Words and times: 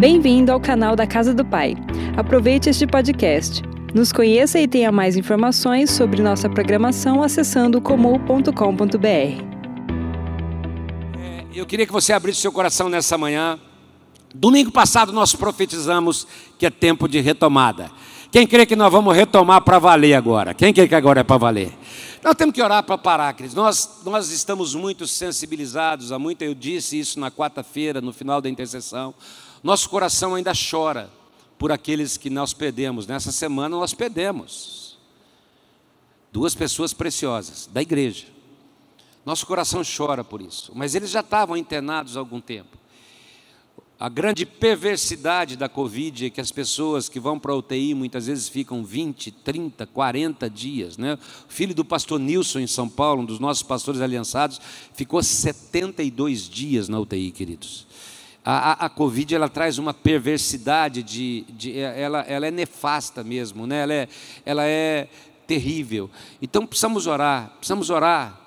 Bem-vindo 0.00 0.50
ao 0.50 0.58
canal 0.58 0.96
da 0.96 1.06
Casa 1.06 1.34
do 1.34 1.44
Pai. 1.44 1.76
Aproveite 2.16 2.70
este 2.70 2.86
podcast. 2.86 3.60
Nos 3.94 4.10
conheça 4.10 4.58
e 4.58 4.66
tenha 4.66 4.90
mais 4.90 5.14
informações 5.14 5.90
sobre 5.90 6.22
nossa 6.22 6.48
programação 6.48 7.22
acessando 7.22 7.82
comum.com.br. 7.82 9.04
É, 11.18 11.44
eu 11.52 11.66
queria 11.66 11.86
que 11.86 11.92
você 11.92 12.14
abrisse 12.14 12.40
seu 12.40 12.50
coração 12.50 12.88
nessa 12.88 13.18
manhã. 13.18 13.60
Domingo 14.34 14.72
passado 14.72 15.12
nós 15.12 15.34
profetizamos 15.34 16.26
que 16.58 16.64
é 16.64 16.70
tempo 16.70 17.06
de 17.06 17.20
retomada. 17.20 17.90
Quem 18.32 18.46
crê 18.46 18.64
que 18.64 18.76
nós 18.76 18.90
vamos 18.90 19.14
retomar 19.14 19.60
para 19.60 19.78
valer 19.78 20.14
agora? 20.14 20.54
Quem 20.54 20.72
crê 20.72 20.88
que 20.88 20.94
agora 20.94 21.20
é 21.20 21.24
para 21.24 21.36
valer? 21.36 21.74
Nós 22.24 22.34
temos 22.36 22.54
que 22.54 22.62
orar 22.62 22.82
para 22.84 22.96
parar, 22.96 23.34
queridos. 23.34 23.54
Nós, 23.54 24.00
nós 24.02 24.30
estamos 24.30 24.74
muito 24.74 25.06
sensibilizados, 25.06 26.10
há 26.10 26.18
muito 26.18 26.40
eu 26.40 26.54
disse 26.54 26.98
isso 26.98 27.20
na 27.20 27.30
quarta-feira, 27.30 28.00
no 28.00 28.14
final 28.14 28.40
da 28.40 28.48
intercessão. 28.48 29.14
Nosso 29.62 29.88
coração 29.90 30.34
ainda 30.34 30.52
chora 30.52 31.10
por 31.58 31.70
aqueles 31.70 32.16
que 32.16 32.30
nós 32.30 32.54
perdemos. 32.54 33.06
Nessa 33.06 33.30
semana 33.30 33.76
nós 33.76 33.92
perdemos 33.92 34.98
duas 36.32 36.54
pessoas 36.54 36.92
preciosas 36.92 37.68
da 37.70 37.82
igreja. 37.82 38.26
Nosso 39.24 39.46
coração 39.46 39.82
chora 39.84 40.24
por 40.24 40.40
isso, 40.40 40.72
mas 40.74 40.94
eles 40.94 41.10
já 41.10 41.20
estavam 41.20 41.56
internados 41.56 42.16
há 42.16 42.20
algum 42.20 42.40
tempo. 42.40 42.80
A 43.98 44.08
grande 44.08 44.46
perversidade 44.46 45.56
da 45.56 45.68
Covid 45.68 46.24
é 46.24 46.30
que 46.30 46.40
as 46.40 46.50
pessoas 46.50 47.06
que 47.06 47.20
vão 47.20 47.38
para 47.38 47.52
a 47.52 47.56
UTI 47.56 47.92
muitas 47.92 48.28
vezes 48.28 48.48
ficam 48.48 48.82
20, 48.82 49.30
30, 49.30 49.86
40 49.86 50.48
dias. 50.48 50.96
Né? 50.96 51.18
O 51.46 51.52
filho 51.52 51.74
do 51.74 51.84
pastor 51.84 52.18
Nilson, 52.18 52.60
em 52.60 52.66
São 52.66 52.88
Paulo, 52.88 53.20
um 53.20 53.26
dos 53.26 53.38
nossos 53.38 53.62
pastores 53.62 54.00
aliançados, 54.00 54.58
ficou 54.94 55.22
72 55.22 56.48
dias 56.48 56.88
na 56.88 56.98
UTI, 56.98 57.30
queridos. 57.30 57.86
A, 58.44 58.72
a, 58.72 58.86
a, 58.86 58.88
Covid 58.88 59.34
ela 59.34 59.48
traz 59.48 59.76
uma 59.78 59.92
perversidade 59.92 61.02
de, 61.02 61.44
de 61.50 61.78
ela, 61.78 62.20
ela 62.22 62.46
é 62.46 62.50
nefasta 62.50 63.22
mesmo, 63.22 63.66
né? 63.66 63.82
ela, 63.82 63.94
é, 63.94 64.08
ela 64.46 64.66
é 64.66 65.08
terrível. 65.46 66.10
Então 66.40 66.66
precisamos 66.66 67.06
orar, 67.06 67.52
precisamos 67.58 67.90
orar 67.90 68.40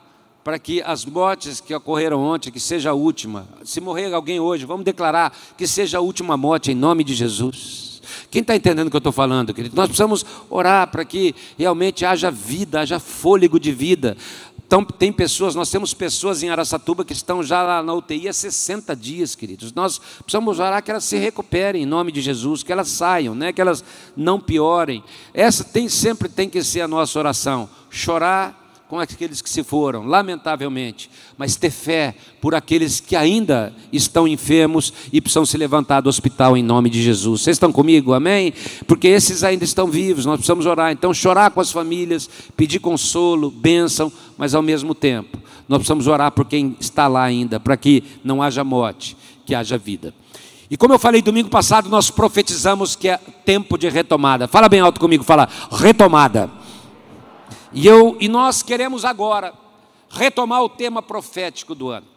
para 0.44 0.60
que 0.60 0.82
as 0.82 1.06
mortes 1.06 1.62
que 1.62 1.74
ocorreram 1.74 2.22
ontem, 2.22 2.52
que 2.52 2.60
seja 2.60 2.90
a 2.90 2.94
última. 2.94 3.48
Se 3.64 3.80
morrer 3.80 4.14
alguém 4.14 4.40
hoje, 4.40 4.66
vamos 4.66 4.84
declarar 4.84 5.36
que 5.58 5.66
seja 5.66 6.00
a 6.00 6.02
última 6.02 6.36
morte 6.36 6.72
em 6.72 6.76
nome 6.76 7.04
de 7.04 7.14
Jesus. 7.14 7.94
Quem 8.30 8.42
está 8.42 8.56
entendendo 8.56 8.88
o 8.88 8.90
que 8.90 8.96
eu 8.96 9.00
estou 9.00 9.14
falando, 9.14 9.54
querido? 9.54 9.76
Nós 9.76 9.88
precisamos 9.88 10.26
orar 10.50 10.88
para 10.88 11.06
que 11.06 11.34
realmente 11.58 12.06
haja 12.06 12.30
vida, 12.30 12.82
haja 12.82 13.00
fôlego 13.00 13.60
de 13.60 13.72
vida. 13.72 14.18
Então, 14.74 14.84
tem 14.84 15.14
pessoas, 15.14 15.54
nós 15.54 15.70
temos 15.70 15.94
pessoas 15.94 16.42
em 16.42 16.50
Araçatuba 16.50 17.06
que 17.06 17.14
estão 17.14 17.44
já 17.44 17.62
lá 17.62 17.84
na 17.84 17.94
UTI 17.94 18.28
há 18.28 18.34
60 18.34 18.96
dias, 18.96 19.36
queridos. 19.36 19.72
Nós 19.72 20.00
precisamos 20.00 20.60
orar 20.60 20.82
que 20.82 20.90
elas 20.90 21.04
se 21.04 21.16
recuperem 21.16 21.84
em 21.84 21.86
nome 21.86 22.12
de 22.12 22.22
Jesus, 22.22 22.64
que 22.64 22.72
elas 22.72 22.88
saiam, 22.88 23.36
né? 23.36 23.54
que 23.54 23.62
elas 23.62 23.84
não 24.18 24.40
piorem. 24.40 25.04
Essa 25.32 25.64
tem 25.64 25.88
sempre 25.88 26.28
tem 26.28 26.50
que 26.50 26.64
ser 26.64 26.82
a 26.82 26.88
nossa 26.88 27.20
oração. 27.20 27.70
Chorar 27.88 28.63
com 28.94 29.00
aqueles 29.00 29.42
que 29.42 29.50
se 29.50 29.64
foram, 29.64 30.06
lamentavelmente, 30.06 31.10
mas 31.36 31.56
ter 31.56 31.72
fé 31.72 32.14
por 32.40 32.54
aqueles 32.54 33.00
que 33.00 33.16
ainda 33.16 33.74
estão 33.92 34.28
enfermos 34.28 34.94
e 35.12 35.20
precisam 35.20 35.48
se 35.48 35.58
levantar 35.58 36.00
do 36.02 36.10
hospital 36.10 36.56
em 36.56 36.62
nome 36.62 36.92
de 36.92 37.02
Jesus. 37.02 37.42
Vocês 37.42 37.56
estão 37.56 37.72
comigo? 37.72 38.14
Amém? 38.14 38.54
Porque 38.86 39.08
esses 39.08 39.44
ainda 39.44 39.64
estão 39.64 39.88
vivos, 39.88 40.28
nós 40.28 40.36
precisamos 40.36 40.68
orar. 40.68 40.92
Então, 40.92 41.12
chorar 41.12 41.50
com 41.50 41.60
as 41.60 41.72
famílias, 41.72 42.30
pedir 42.56 42.78
consolo, 42.78 43.50
bênção, 43.50 44.12
mas 44.38 44.54
ao 44.54 44.62
mesmo 44.62 44.94
tempo, 44.94 45.40
nós 45.68 45.80
precisamos 45.80 46.06
orar 46.06 46.32
por 46.32 46.46
quem 46.46 46.78
está 46.80 47.08
lá 47.08 47.24
ainda, 47.24 47.60
para 47.60 47.76
que 47.76 48.04
não 48.24 48.44
haja 48.44 48.64
morte, 48.64 49.18
que 49.44 49.56
haja 49.56 49.76
vida. 49.76 50.14
E 50.70 50.78
como 50.78 50.94
eu 50.94 51.00
falei 51.00 51.24
domingo 51.24 51.50
passado, 51.50 51.90
nós 51.90 52.12
profetizamos 52.12 52.96
que 52.96 53.10
é 53.10 53.18
tempo 53.44 53.76
de 53.76 53.90
retomada. 53.90 54.48
Fala 54.48 54.70
bem 54.70 54.82
alto 54.82 55.00
comigo, 55.00 55.24
fala 55.24 55.50
retomada. 55.72 56.62
E, 57.74 57.88
eu, 57.88 58.16
e 58.20 58.28
nós 58.28 58.62
queremos 58.62 59.04
agora 59.04 59.54
retomar 60.10 60.64
o 60.64 60.70
tema 60.70 61.02
profético 61.02 61.74
do 61.74 61.90
ano. 61.90 62.08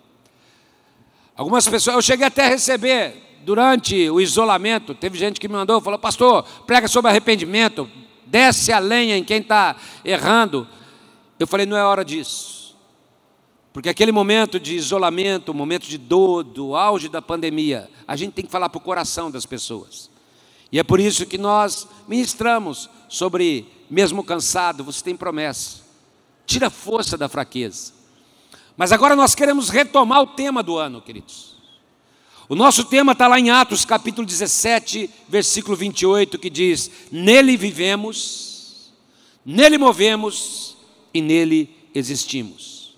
Algumas 1.34 1.66
pessoas, 1.66 1.96
eu 1.96 2.02
cheguei 2.02 2.26
até 2.26 2.46
a 2.46 2.48
receber 2.48 3.40
durante 3.44 4.10
o 4.10 4.20
isolamento, 4.20 4.94
teve 4.94 5.18
gente 5.18 5.38
que 5.38 5.48
me 5.48 5.54
mandou, 5.54 5.80
falou, 5.80 5.98
pastor, 5.98 6.44
prega 6.66 6.88
sobre 6.88 7.10
arrependimento, 7.10 7.88
desce 8.26 8.72
a 8.72 8.78
lenha 8.78 9.16
em 9.16 9.24
quem 9.24 9.38
está 9.38 9.76
errando. 10.04 10.66
Eu 11.38 11.46
falei, 11.46 11.64
não 11.64 11.76
é 11.76 11.84
hora 11.84 12.04
disso. 12.04 12.76
Porque 13.72 13.88
aquele 13.88 14.10
momento 14.10 14.58
de 14.58 14.74
isolamento, 14.74 15.52
momento 15.52 15.86
de 15.86 15.98
dor, 15.98 16.42
do 16.42 16.74
auge 16.74 17.08
da 17.08 17.20
pandemia, 17.20 17.90
a 18.08 18.16
gente 18.16 18.32
tem 18.32 18.44
que 18.44 18.50
falar 18.50 18.68
para 18.68 18.78
o 18.78 18.80
coração 18.80 19.30
das 19.30 19.44
pessoas. 19.44 20.10
E 20.72 20.78
é 20.78 20.82
por 20.82 20.98
isso 20.98 21.26
que 21.26 21.38
nós 21.38 21.86
ministramos 22.08 22.88
sobre 23.08 23.66
mesmo 23.90 24.22
cansado, 24.24 24.84
você 24.84 25.02
tem 25.02 25.16
promessa. 25.16 25.80
Tira 26.46 26.70
força 26.70 27.16
da 27.16 27.28
fraqueza. 27.28 27.92
Mas 28.76 28.92
agora 28.92 29.16
nós 29.16 29.34
queremos 29.34 29.68
retomar 29.68 30.22
o 30.22 30.26
tema 30.26 30.62
do 30.62 30.76
ano, 30.76 31.00
queridos. 31.00 31.56
O 32.48 32.54
nosso 32.54 32.84
tema 32.84 33.12
está 33.12 33.26
lá 33.26 33.40
em 33.40 33.50
Atos 33.50 33.84
capítulo 33.84 34.26
17, 34.26 35.10
versículo 35.28 35.76
28, 35.76 36.38
que 36.38 36.48
diz: 36.48 36.90
Nele 37.10 37.56
vivemos, 37.56 38.92
nele 39.44 39.78
movemos 39.78 40.76
e 41.12 41.20
nele 41.20 41.70
existimos. 41.94 42.94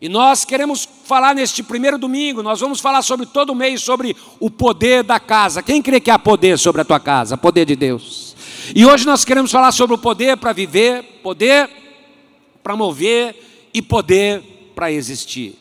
E 0.00 0.08
nós 0.08 0.44
queremos 0.44 0.86
falar 1.04 1.34
neste 1.34 1.62
primeiro 1.62 1.96
domingo, 1.96 2.42
nós 2.42 2.60
vamos 2.60 2.78
falar 2.78 3.00
sobre 3.00 3.24
todo 3.24 3.50
o 3.50 3.54
mês 3.54 3.80
sobre 3.80 4.14
o 4.38 4.50
poder 4.50 5.02
da 5.02 5.18
casa. 5.18 5.62
Quem 5.62 5.80
crê 5.80 5.98
que 5.98 6.10
há 6.10 6.18
poder 6.18 6.58
sobre 6.58 6.82
a 6.82 6.84
tua 6.84 7.00
casa? 7.00 7.38
Poder 7.38 7.64
de 7.64 7.74
Deus. 7.74 8.33
E 8.72 8.86
hoje 8.86 9.04
nós 9.04 9.24
queremos 9.24 9.50
falar 9.50 9.72
sobre 9.72 9.96
o 9.96 9.98
poder 9.98 10.36
para 10.36 10.52
viver, 10.52 11.02
poder 11.22 11.68
para 12.62 12.76
mover 12.76 13.68
e 13.74 13.82
poder 13.82 14.72
para 14.74 14.90
existir. 14.90 15.58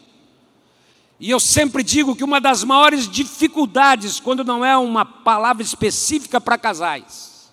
E 1.20 1.30
eu 1.30 1.40
sempre 1.40 1.84
digo 1.84 2.16
que 2.16 2.24
uma 2.24 2.40
das 2.40 2.64
maiores 2.64 3.10
dificuldades, 3.10 4.20
quando 4.20 4.44
não 4.44 4.64
é 4.64 4.78
uma 4.78 5.04
palavra 5.04 5.64
específica 5.64 6.40
para 6.40 6.58
casais, 6.58 7.52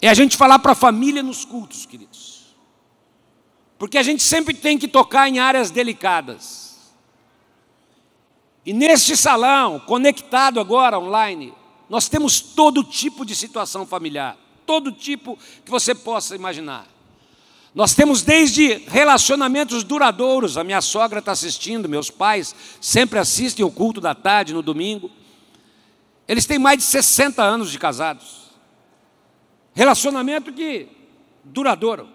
é 0.00 0.08
a 0.08 0.14
gente 0.14 0.36
falar 0.36 0.58
para 0.58 0.72
a 0.72 0.76
família 0.76 1.22
nos 1.22 1.44
cultos, 1.44 1.84
queridos. 1.84 2.54
Porque 3.78 3.98
a 3.98 4.02
gente 4.02 4.22
sempre 4.22 4.54
tem 4.54 4.78
que 4.78 4.88
tocar 4.88 5.28
em 5.28 5.38
áreas 5.38 5.70
delicadas. 5.70 6.78
E 8.64 8.72
neste 8.72 9.16
salão, 9.16 9.80
conectado 9.80 10.60
agora 10.60 10.98
online, 10.98 11.54
nós 11.90 12.08
temos 12.08 12.40
todo 12.40 12.84
tipo 12.84 13.26
de 13.26 13.34
situação 13.34 13.84
familiar, 13.84 14.38
todo 14.64 14.92
tipo 14.92 15.36
que 15.64 15.70
você 15.72 15.92
possa 15.92 16.36
imaginar. 16.36 16.86
Nós 17.74 17.94
temos 17.94 18.22
desde 18.22 18.74
relacionamentos 18.86 19.82
duradouros, 19.82 20.56
a 20.56 20.62
minha 20.62 20.80
sogra 20.80 21.18
está 21.18 21.32
assistindo, 21.32 21.88
meus 21.88 22.08
pais 22.08 22.54
sempre 22.80 23.18
assistem 23.18 23.64
o 23.64 23.72
culto 23.72 24.00
da 24.00 24.14
tarde 24.14 24.54
no 24.54 24.62
domingo. 24.62 25.10
Eles 26.28 26.46
têm 26.46 26.60
mais 26.60 26.78
de 26.78 26.84
60 26.84 27.42
anos 27.42 27.72
de 27.72 27.78
casados. 27.78 28.50
Relacionamento 29.74 30.52
que 30.52 30.88
duradouro. 31.42 32.08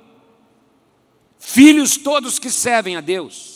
Filhos 1.38 1.98
todos 1.98 2.40
que 2.40 2.50
servem 2.50 2.96
a 2.96 3.02
Deus. 3.02 3.55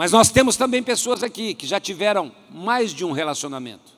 Mas 0.00 0.12
nós 0.12 0.30
temos 0.30 0.56
também 0.56 0.82
pessoas 0.82 1.22
aqui 1.22 1.52
que 1.52 1.66
já 1.66 1.78
tiveram 1.78 2.34
mais 2.48 2.94
de 2.94 3.04
um 3.04 3.12
relacionamento. 3.12 3.92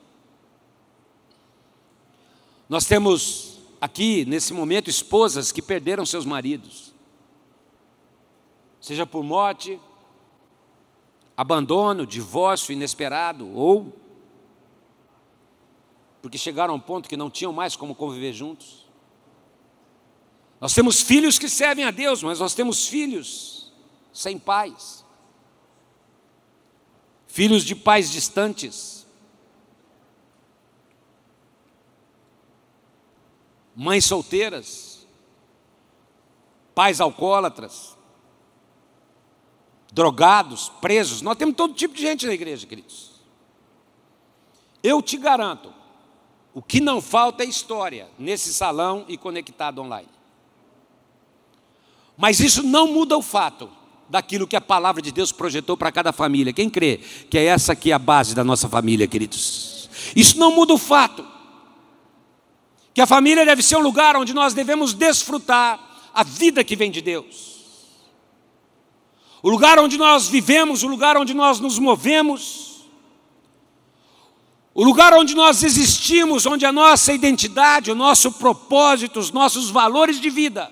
Nós 2.69 2.87
temos 2.87 3.61
aqui, 3.81 4.25
nesse 4.25 4.53
momento, 4.53 4.91
esposas 4.91 5.53
que 5.53 5.63
perderam 5.63 6.05
seus 6.05 6.27
maridos, 6.27 6.93
seja 8.81 9.07
por 9.07 9.23
morte, 9.23 9.79
abandono, 11.37 12.05
divórcio 12.05 12.73
inesperado, 12.73 13.49
ou 13.57 13.97
porque 16.21 16.37
chegaram 16.37 16.75
a 16.75 16.77
um 16.77 16.81
ponto 16.81 17.09
que 17.09 17.17
não 17.17 17.31
tinham 17.31 17.53
mais 17.53 17.77
como 17.77 17.95
conviver 17.95 18.33
juntos. 18.33 18.89
Nós 20.61 20.75
temos 20.75 21.01
filhos 21.01 21.39
que 21.39 21.49
servem 21.49 21.85
a 21.85 21.93
Deus, 21.93 22.25
mas 22.25 22.41
nós 22.41 22.55
temos 22.55 22.89
filhos 22.89 23.73
sem 24.13 24.37
pais 24.37 25.02
filhos 27.33 27.65
de 27.65 27.75
pais 27.75 28.11
distantes, 28.11 29.07
mães 33.75 34.05
solteiras, 34.05 35.07
pais 36.75 37.01
alcoólatras, 37.01 37.97
drogados, 39.91 40.69
presos. 40.83 41.23
Nós 41.23 41.39
temos 41.39 41.57
todo 41.57 41.73
tipo 41.73 41.95
de 41.95 42.03
gente 42.03 42.27
na 42.27 42.35
igreja, 42.35 42.67
queridos. 42.67 43.13
Eu 44.83 45.01
te 45.01 45.17
garanto, 45.17 45.73
o 46.53 46.61
que 46.61 46.83
não 46.83 47.01
falta 47.01 47.45
é 47.45 47.47
história 47.47 48.11
nesse 48.19 48.53
salão 48.53 49.07
e 49.09 49.17
conectado 49.17 49.81
online. 49.81 50.11
Mas 52.15 52.41
isso 52.41 52.63
não 52.63 52.89
muda 52.89 53.17
o 53.17 53.23
fato 53.23 53.71
daquilo 54.13 54.47
que 54.47 54.55
a 54.55 54.61
palavra 54.61 55.01
de 55.01 55.11
Deus 55.11 55.33
projetou 55.33 55.75
para 55.75 55.91
cada 55.91 56.13
família. 56.13 56.53
Quem 56.53 56.69
crê 56.69 57.01
que 57.31 57.39
é 57.39 57.47
essa 57.47 57.73
aqui 57.73 57.91
a 57.91 57.99
base 57.99 58.35
da 58.35 58.45
nossa 58.45 58.69
família, 58.69 59.09
queridos? 59.09 59.89
Isso 60.15 60.39
não 60.39 60.55
muda 60.55 60.75
o 60.75 60.79
fato 60.79 61.27
que 62.93 63.01
a 63.01 63.07
família 63.07 63.47
deve 63.47 63.63
ser 63.63 63.77
um 63.77 63.81
lugar 63.81 64.15
onde 64.15 64.35
nós 64.35 64.53
devemos 64.53 64.93
desfrutar 64.93 65.81
a 66.13 66.23
vida 66.23 66.63
que 66.63 66.77
vem 66.77 66.91
de 66.91 67.01
Deus. 67.01 67.53
O 69.43 69.49
lugar 69.49 69.79
onde 69.79 69.97
nós 69.97 70.29
vivemos, 70.29 70.83
o 70.83 70.89
lugar 70.89 71.17
onde 71.17 71.33
nós 71.33 71.59
nos 71.59 71.79
movemos, 71.79 72.83
o 74.75 74.85
lugar 74.85 75.15
onde 75.15 75.35
nós 75.35 75.63
existimos, 75.63 76.45
onde 76.45 76.67
a 76.67 76.73
nossa 76.73 77.15
identidade, 77.15 77.91
o 77.91 77.95
nosso 77.95 78.31
propósito, 78.33 79.19
os 79.19 79.31
nossos 79.31 79.71
valores 79.71 80.21
de 80.21 80.29
vida 80.29 80.71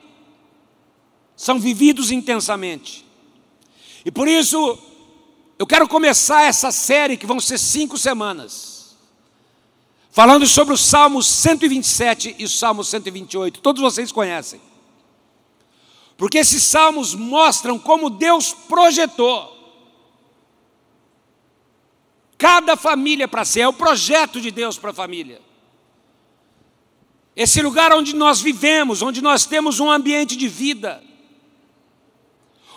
são 1.34 1.58
vividos 1.58 2.10
intensamente. 2.10 3.08
E 4.04 4.10
por 4.10 4.28
isso, 4.28 4.78
eu 5.58 5.66
quero 5.66 5.88
começar 5.88 6.42
essa 6.42 6.70
série, 6.72 7.16
que 7.16 7.26
vão 7.26 7.40
ser 7.40 7.58
cinco 7.58 7.98
semanas, 7.98 8.96
falando 10.10 10.46
sobre 10.46 10.74
os 10.74 10.84
Salmos 10.84 11.26
127 11.26 12.36
e 12.38 12.44
o 12.44 12.48
Salmo 12.48 12.82
128. 12.82 13.60
Todos 13.60 13.82
vocês 13.82 14.10
conhecem. 14.10 14.60
Porque 16.16 16.38
esses 16.38 16.62
salmos 16.62 17.14
mostram 17.14 17.78
como 17.78 18.10
Deus 18.10 18.52
projetou 18.52 19.60
cada 22.40 22.74
família 22.74 23.28
para 23.28 23.44
ser, 23.44 23.60
é 23.60 23.68
o 23.68 23.72
projeto 23.72 24.40
de 24.40 24.50
Deus 24.50 24.78
para 24.78 24.90
a 24.90 24.94
família. 24.94 25.42
Esse 27.36 27.60
lugar 27.60 27.92
onde 27.92 28.14
nós 28.14 28.40
vivemos, 28.40 29.02
onde 29.02 29.20
nós 29.20 29.44
temos 29.44 29.78
um 29.78 29.90
ambiente 29.90 30.34
de 30.36 30.48
vida, 30.48 31.02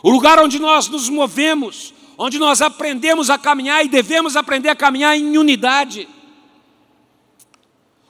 o 0.04 0.10
lugar 0.10 0.38
onde 0.38 0.60
nós 0.60 0.90
nos 0.90 1.08
movemos, 1.08 1.94
onde 2.18 2.38
nós 2.38 2.62
aprendemos 2.62 3.30
a 3.30 3.38
caminhar 3.38 3.86
e 3.86 3.88
devemos 3.88 4.36
aprender 4.36 4.68
a 4.68 4.76
caminhar 4.76 5.18
em 5.18 5.38
unidade. 5.38 6.10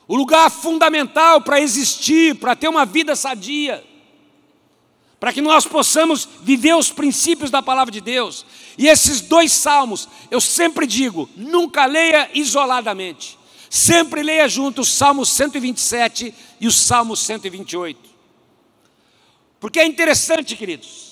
O 0.08 0.16
lugar 0.16 0.50
fundamental 0.50 1.40
para 1.42 1.62
existir, 1.62 2.36
para 2.36 2.56
ter 2.56 2.68
uma 2.68 2.84
vida 2.84 3.16
sadia, 3.16 3.86
para 5.20 5.32
que 5.32 5.40
nós 5.40 5.68
possamos 5.68 6.28
viver 6.42 6.76
os 6.76 6.92
princípios 6.92 7.52
da 7.52 7.62
palavra 7.62 7.92
de 7.92 8.02
Deus. 8.02 8.44
E 8.76 8.88
esses 8.88 9.22
dois 9.22 9.52
salmos, 9.52 10.10
eu 10.32 10.42
sempre 10.42 10.88
digo, 10.88 11.30
nunca 11.38 11.86
leia 11.86 12.28
isoladamente. 12.34 13.38
Sempre 13.70 14.24
leia 14.24 14.48
junto 14.50 14.82
o 14.82 14.86
Salmo 14.86 15.26
127 15.26 16.34
e 16.60 16.68
o 16.68 16.72
Salmo 16.72 17.16
128. 17.16 18.10
Porque 19.60 19.80
é 19.80 19.86
interessante, 19.86 20.56
queridos 20.56 21.03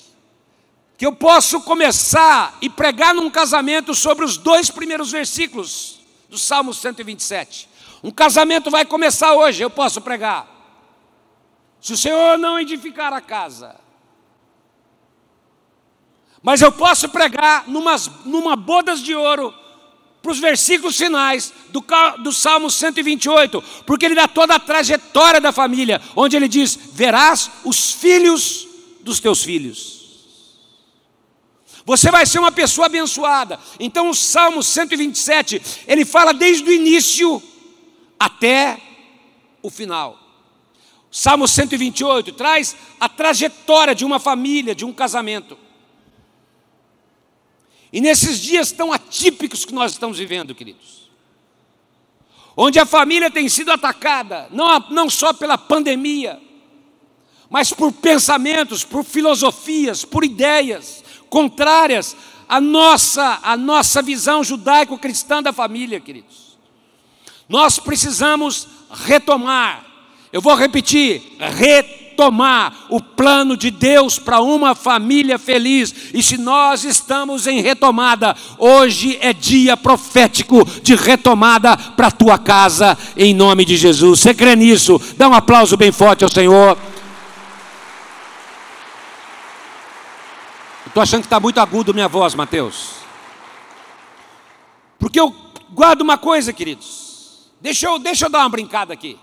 que 1.01 1.05
eu 1.07 1.13
posso 1.13 1.61
começar 1.61 2.55
e 2.61 2.69
pregar 2.69 3.11
num 3.11 3.27
casamento 3.27 3.95
sobre 3.95 4.23
os 4.23 4.37
dois 4.37 4.69
primeiros 4.69 5.11
versículos 5.11 5.99
do 6.29 6.37
Salmo 6.37 6.75
127. 6.75 7.67
Um 8.03 8.11
casamento 8.11 8.69
vai 8.69 8.85
começar 8.85 9.33
hoje, 9.33 9.63
eu 9.63 9.69
posso 9.71 9.99
pregar. 9.99 10.47
Se 11.81 11.93
o 11.93 11.97
Senhor 11.97 12.37
não 12.37 12.59
edificar 12.59 13.11
a 13.13 13.19
casa, 13.19 13.77
mas 16.39 16.61
eu 16.61 16.71
posso 16.71 17.09
pregar 17.09 17.67
numas, 17.67 18.07
numa 18.23 18.55
bodas 18.55 19.01
de 19.01 19.15
ouro 19.15 19.51
para 20.21 20.31
os 20.31 20.37
versículos 20.37 20.97
finais 20.97 21.51
do, 21.69 21.83
do 22.19 22.31
Salmo 22.31 22.69
128, 22.69 23.59
porque 23.87 24.05
ele 24.05 24.13
dá 24.13 24.27
toda 24.27 24.53
a 24.53 24.59
trajetória 24.59 25.41
da 25.41 25.51
família, 25.51 25.99
onde 26.15 26.35
ele 26.35 26.47
diz: 26.47 26.75
Verás 26.93 27.49
os 27.65 27.91
filhos 27.91 28.67
dos 29.01 29.19
teus 29.19 29.43
filhos. 29.43 30.00
Você 31.91 32.09
vai 32.09 32.25
ser 32.25 32.39
uma 32.39 32.53
pessoa 32.53 32.85
abençoada. 32.85 33.59
Então 33.77 34.09
o 34.09 34.15
Salmo 34.15 34.63
127, 34.63 35.61
ele 35.85 36.05
fala 36.05 36.33
desde 36.33 36.63
o 36.69 36.71
início 36.71 37.43
até 38.17 38.79
o 39.61 39.69
final. 39.69 40.17
O 41.11 41.13
Salmo 41.13 41.45
128 41.49 42.31
traz 42.31 42.77
a 42.97 43.09
trajetória 43.09 43.93
de 43.93 44.05
uma 44.05 44.21
família, 44.21 44.73
de 44.73 44.85
um 44.85 44.93
casamento. 44.93 45.57
E 47.91 47.99
nesses 47.99 48.39
dias 48.39 48.71
tão 48.71 48.93
atípicos 48.93 49.65
que 49.65 49.73
nós 49.73 49.91
estamos 49.91 50.17
vivendo, 50.17 50.55
queridos, 50.55 51.11
onde 52.55 52.79
a 52.79 52.85
família 52.85 53.29
tem 53.29 53.49
sido 53.49 53.69
atacada, 53.69 54.47
não, 54.49 54.79
não 54.91 55.09
só 55.09 55.33
pela 55.33 55.57
pandemia, 55.57 56.41
mas 57.49 57.73
por 57.73 57.91
pensamentos, 57.91 58.85
por 58.85 59.03
filosofias, 59.03 60.05
por 60.05 60.23
ideias, 60.23 61.03
contrárias 61.31 62.15
à 62.47 62.59
nossa, 62.59 63.39
à 63.41 63.55
nossa 63.55 64.01
visão 64.01 64.43
judaico-cristã 64.43 65.41
da 65.41 65.53
família, 65.53 66.01
queridos. 66.01 66.57
Nós 67.47 67.79
precisamos 67.79 68.67
retomar, 69.05 69.83
eu 70.33 70.41
vou 70.41 70.53
repetir, 70.55 71.37
retomar 71.57 72.87
o 72.89 73.01
plano 73.01 73.55
de 73.55 73.71
Deus 73.71 74.19
para 74.19 74.41
uma 74.41 74.75
família 74.75 75.39
feliz. 75.39 75.93
E 76.13 76.21
se 76.21 76.37
nós 76.37 76.83
estamos 76.83 77.47
em 77.47 77.61
retomada, 77.61 78.35
hoje 78.57 79.17
é 79.21 79.31
dia 79.31 79.77
profético 79.77 80.65
de 80.83 80.95
retomada 80.95 81.77
para 81.77 82.07
a 82.07 82.11
tua 82.11 82.37
casa, 82.37 82.97
em 83.15 83.33
nome 83.33 83.63
de 83.63 83.77
Jesus. 83.77 84.19
Você 84.19 84.33
crê 84.33 84.55
nisso? 84.55 85.01
Dá 85.17 85.29
um 85.29 85.33
aplauso 85.33 85.77
bem 85.77 85.93
forte 85.93 86.25
ao 86.25 86.31
Senhor. 86.31 86.77
Estou 90.91 91.01
achando 91.01 91.21
que 91.21 91.27
está 91.27 91.39
muito 91.39 91.57
agudo 91.57 91.93
minha 91.93 92.09
voz, 92.09 92.35
Mateus. 92.35 92.95
Porque 94.99 95.17
eu 95.17 95.33
guardo 95.69 96.01
uma 96.01 96.17
coisa, 96.17 96.51
queridos. 96.51 97.49
Deixa 97.61 97.87
eu, 97.87 97.97
deixa 97.97 98.25
eu 98.25 98.29
dar 98.29 98.39
uma 98.39 98.49
brincada 98.49 98.91
aqui. 98.91 99.17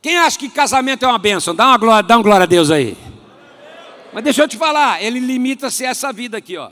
Quem 0.00 0.16
acha 0.16 0.38
que 0.38 0.48
casamento 0.48 1.04
é 1.04 1.08
uma 1.08 1.18
bênção? 1.18 1.52
Dá 1.52 1.66
uma 1.66 1.76
glória, 1.76 2.02
dá 2.04 2.16
uma 2.16 2.22
glória 2.22 2.44
a 2.44 2.46
Deus 2.46 2.70
aí. 2.70 2.96
Mas 4.12 4.22
deixa 4.22 4.40
eu 4.40 4.46
te 4.46 4.56
falar, 4.56 5.02
ele 5.02 5.18
limita-se 5.18 5.84
a 5.84 5.90
essa 5.90 6.12
vida 6.12 6.38
aqui, 6.38 6.56
ó. 6.56 6.70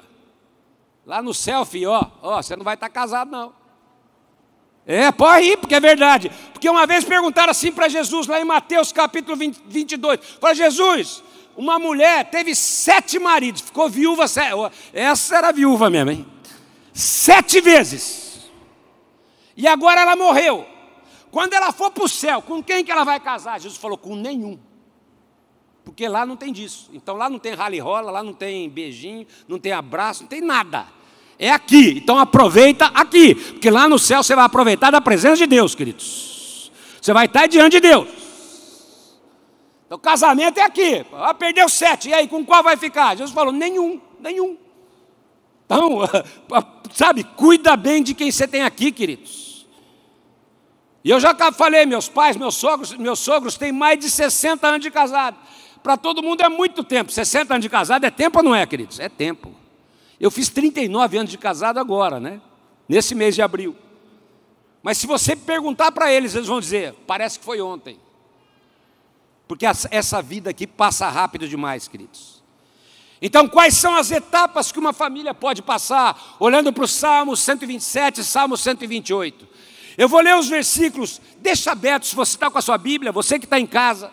Lá 1.05 1.21
no 1.21 1.35
selfie, 1.35 1.85
ó, 1.85 2.07
ó, 2.23 2.41
você 2.41 2.55
não 2.55 2.63
vai 2.63 2.75
estar 2.75 2.89
tá 2.89 2.95
casado, 2.95 3.29
não. 3.33 3.53
É, 4.87 5.11
pode 5.11 5.47
ir, 5.47 5.57
porque 5.57 5.75
é 5.75 5.81
verdade. 5.81 6.31
Porque 6.53 6.71
uma 6.71 6.87
vez 6.87 7.05
perguntaram 7.05 7.51
assim 7.51 7.73
para 7.73 7.89
Jesus, 7.89 8.29
lá 8.29 8.41
em 8.41 8.45
Mateus 8.45 8.93
capítulo 8.93 9.37
20, 9.37 9.63
22. 9.67 10.21
Fala, 10.41 10.55
Jesus, 10.55 11.24
uma 11.57 11.79
mulher 11.79 12.31
teve 12.31 12.55
sete 12.55 13.19
maridos, 13.19 13.63
ficou 13.63 13.89
viúva, 13.89 14.25
essa 14.93 15.37
era 15.37 15.53
viúva 15.53 15.89
mesmo, 15.89 16.11
hein? 16.11 16.27
Sete 16.93 17.61
vezes. 17.61 18.51
E 19.57 19.67
agora 19.67 20.01
ela 20.01 20.17
morreu. 20.17 20.67
Quando 21.31 21.53
ela 21.55 21.73
for 21.73 21.91
para 21.91 22.05
o 22.05 22.09
céu, 22.09 22.41
com 22.43 22.63
quem 22.63 22.85
que 22.85 22.93
ela 22.93 23.05
vai 23.05 23.19
casar? 23.19 23.61
Jesus 23.61 23.79
falou, 23.79 23.99
com 23.99 24.15
nenhum. 24.15 24.59
Porque 25.85 26.09
lá 26.09 26.25
não 26.25 26.37
tem 26.37 26.53
disso. 26.53 26.91
Então 26.93 27.17
lá 27.17 27.29
não 27.29 27.39
tem 27.39 27.55
rally 27.55 27.79
rola, 27.79 28.11
lá 28.11 28.23
não 28.23 28.33
tem 28.33 28.71
beijinho, 28.71 29.27
não 29.47 29.59
tem 29.59 29.73
abraço, 29.73 30.23
não 30.23 30.29
tem 30.29 30.41
nada. 30.41 30.87
É 31.39 31.51
aqui. 31.51 31.99
Então 31.99 32.19
aproveita 32.19 32.87
aqui. 32.87 33.35
Porque 33.35 33.69
lá 33.69 33.89
no 33.89 33.99
céu 33.99 34.23
você 34.23 34.35
vai 34.35 34.45
aproveitar 34.45 34.91
da 34.91 35.01
presença 35.01 35.37
de 35.37 35.47
Deus, 35.47 35.75
queridos. 35.75 36.73
Você 37.03 37.13
vai 37.13 37.27
estar 37.27 37.47
diante 37.47 37.73
de 37.73 37.81
Deus. 37.81 38.24
Então, 39.87 39.99
casamento 39.99 40.59
é 40.59 40.63
aqui. 40.63 41.05
Ah, 41.13 41.35
perdeu 41.35 41.69
sete. 41.69 42.09
E 42.09 42.15
aí, 42.15 42.27
com 42.27 42.45
qual 42.45 42.63
vai 42.63 42.77
ficar? 42.77 43.17
Jesus 43.17 43.35
falou: 43.35 43.53
nenhum, 43.53 44.01
nenhum. 44.19 44.57
Então, 45.67 46.01
sabe, 46.93 47.25
cuida 47.25 47.77
bem 47.77 48.03
de 48.03 48.15
quem 48.15 48.31
você 48.31 48.47
tem 48.47 48.63
aqui, 48.63 48.93
queridos. 48.93 49.67
E 51.05 51.11
eu 51.11 51.21
já 51.21 51.35
falei, 51.53 51.85
meus 51.85 52.09
pais, 52.09 52.37
meus 52.37 52.55
sogros, 52.55 52.95
meus 52.95 53.19
sogros 53.19 53.59
têm 53.59 53.71
mais 53.71 53.99
de 53.99 54.11
60 54.11 54.67
anos 54.67 54.81
de 54.81 54.91
casado. 54.91 55.37
Para 55.83 55.99
todo 55.99 56.23
mundo 56.23 56.41
é 56.43 56.49
muito 56.49 56.83
tempo. 56.83 57.13
60 57.13 57.53
anos 57.53 57.63
de 57.63 57.69
casado 57.69 58.05
é 58.05 58.11
tempo 58.11 58.39
ou 58.39 58.43
não 58.43 58.55
é, 58.55 58.65
queridos? 58.65 58.99
É 58.99 59.09
tempo. 59.09 59.55
Eu 60.19 60.31
fiz 60.31 60.49
39 60.49 61.19
anos 61.19 61.31
de 61.31 61.37
casado 61.37 61.79
agora, 61.79 62.19
né? 62.19 62.41
Nesse 62.89 63.15
mês 63.15 63.35
de 63.35 63.43
abril. 63.43 63.77
Mas 64.83 64.97
se 64.97 65.07
você 65.07 65.37
perguntar 65.37 65.93
para 65.93 66.11
eles, 66.11 66.35
eles 66.35 66.49
vão 66.49 66.59
dizer: 66.59 66.95
parece 67.07 67.39
que 67.39 67.45
foi 67.45 67.61
ontem. 67.61 67.99
Porque 69.55 69.67
essa 69.67 70.21
vida 70.21 70.51
aqui 70.51 70.67
passa 70.67 71.09
rápido 71.09 71.49
demais, 71.49 71.87
queridos. 71.87 72.43
Então, 73.23 73.47
quais 73.47 73.75
são 73.75 73.95
as 73.95 74.11
etapas 74.11 74.73
que 74.73 74.81
uma 74.81 74.93
família 74.93 75.33
pode 75.33 75.63
passar? 75.63 76.35
Olhando 76.41 76.73
para 76.73 76.83
o 76.83 76.89
Salmo 76.89 77.37
127, 77.37 78.25
Salmo 78.25 78.57
128. 78.57 79.47
Eu 79.97 80.09
vou 80.09 80.19
ler 80.21 80.35
os 80.35 80.49
versículos, 80.49 81.21
deixa 81.41 81.71
aberto 81.71 82.05
se 82.05 82.17
você 82.17 82.35
está 82.35 82.51
com 82.51 82.59
a 82.59 82.63
sua 82.63 82.77
Bíblia, 82.77 83.13
você 83.13 83.39
que 83.39 83.45
está 83.45 83.61
em 83.61 83.65
casa. 83.65 84.11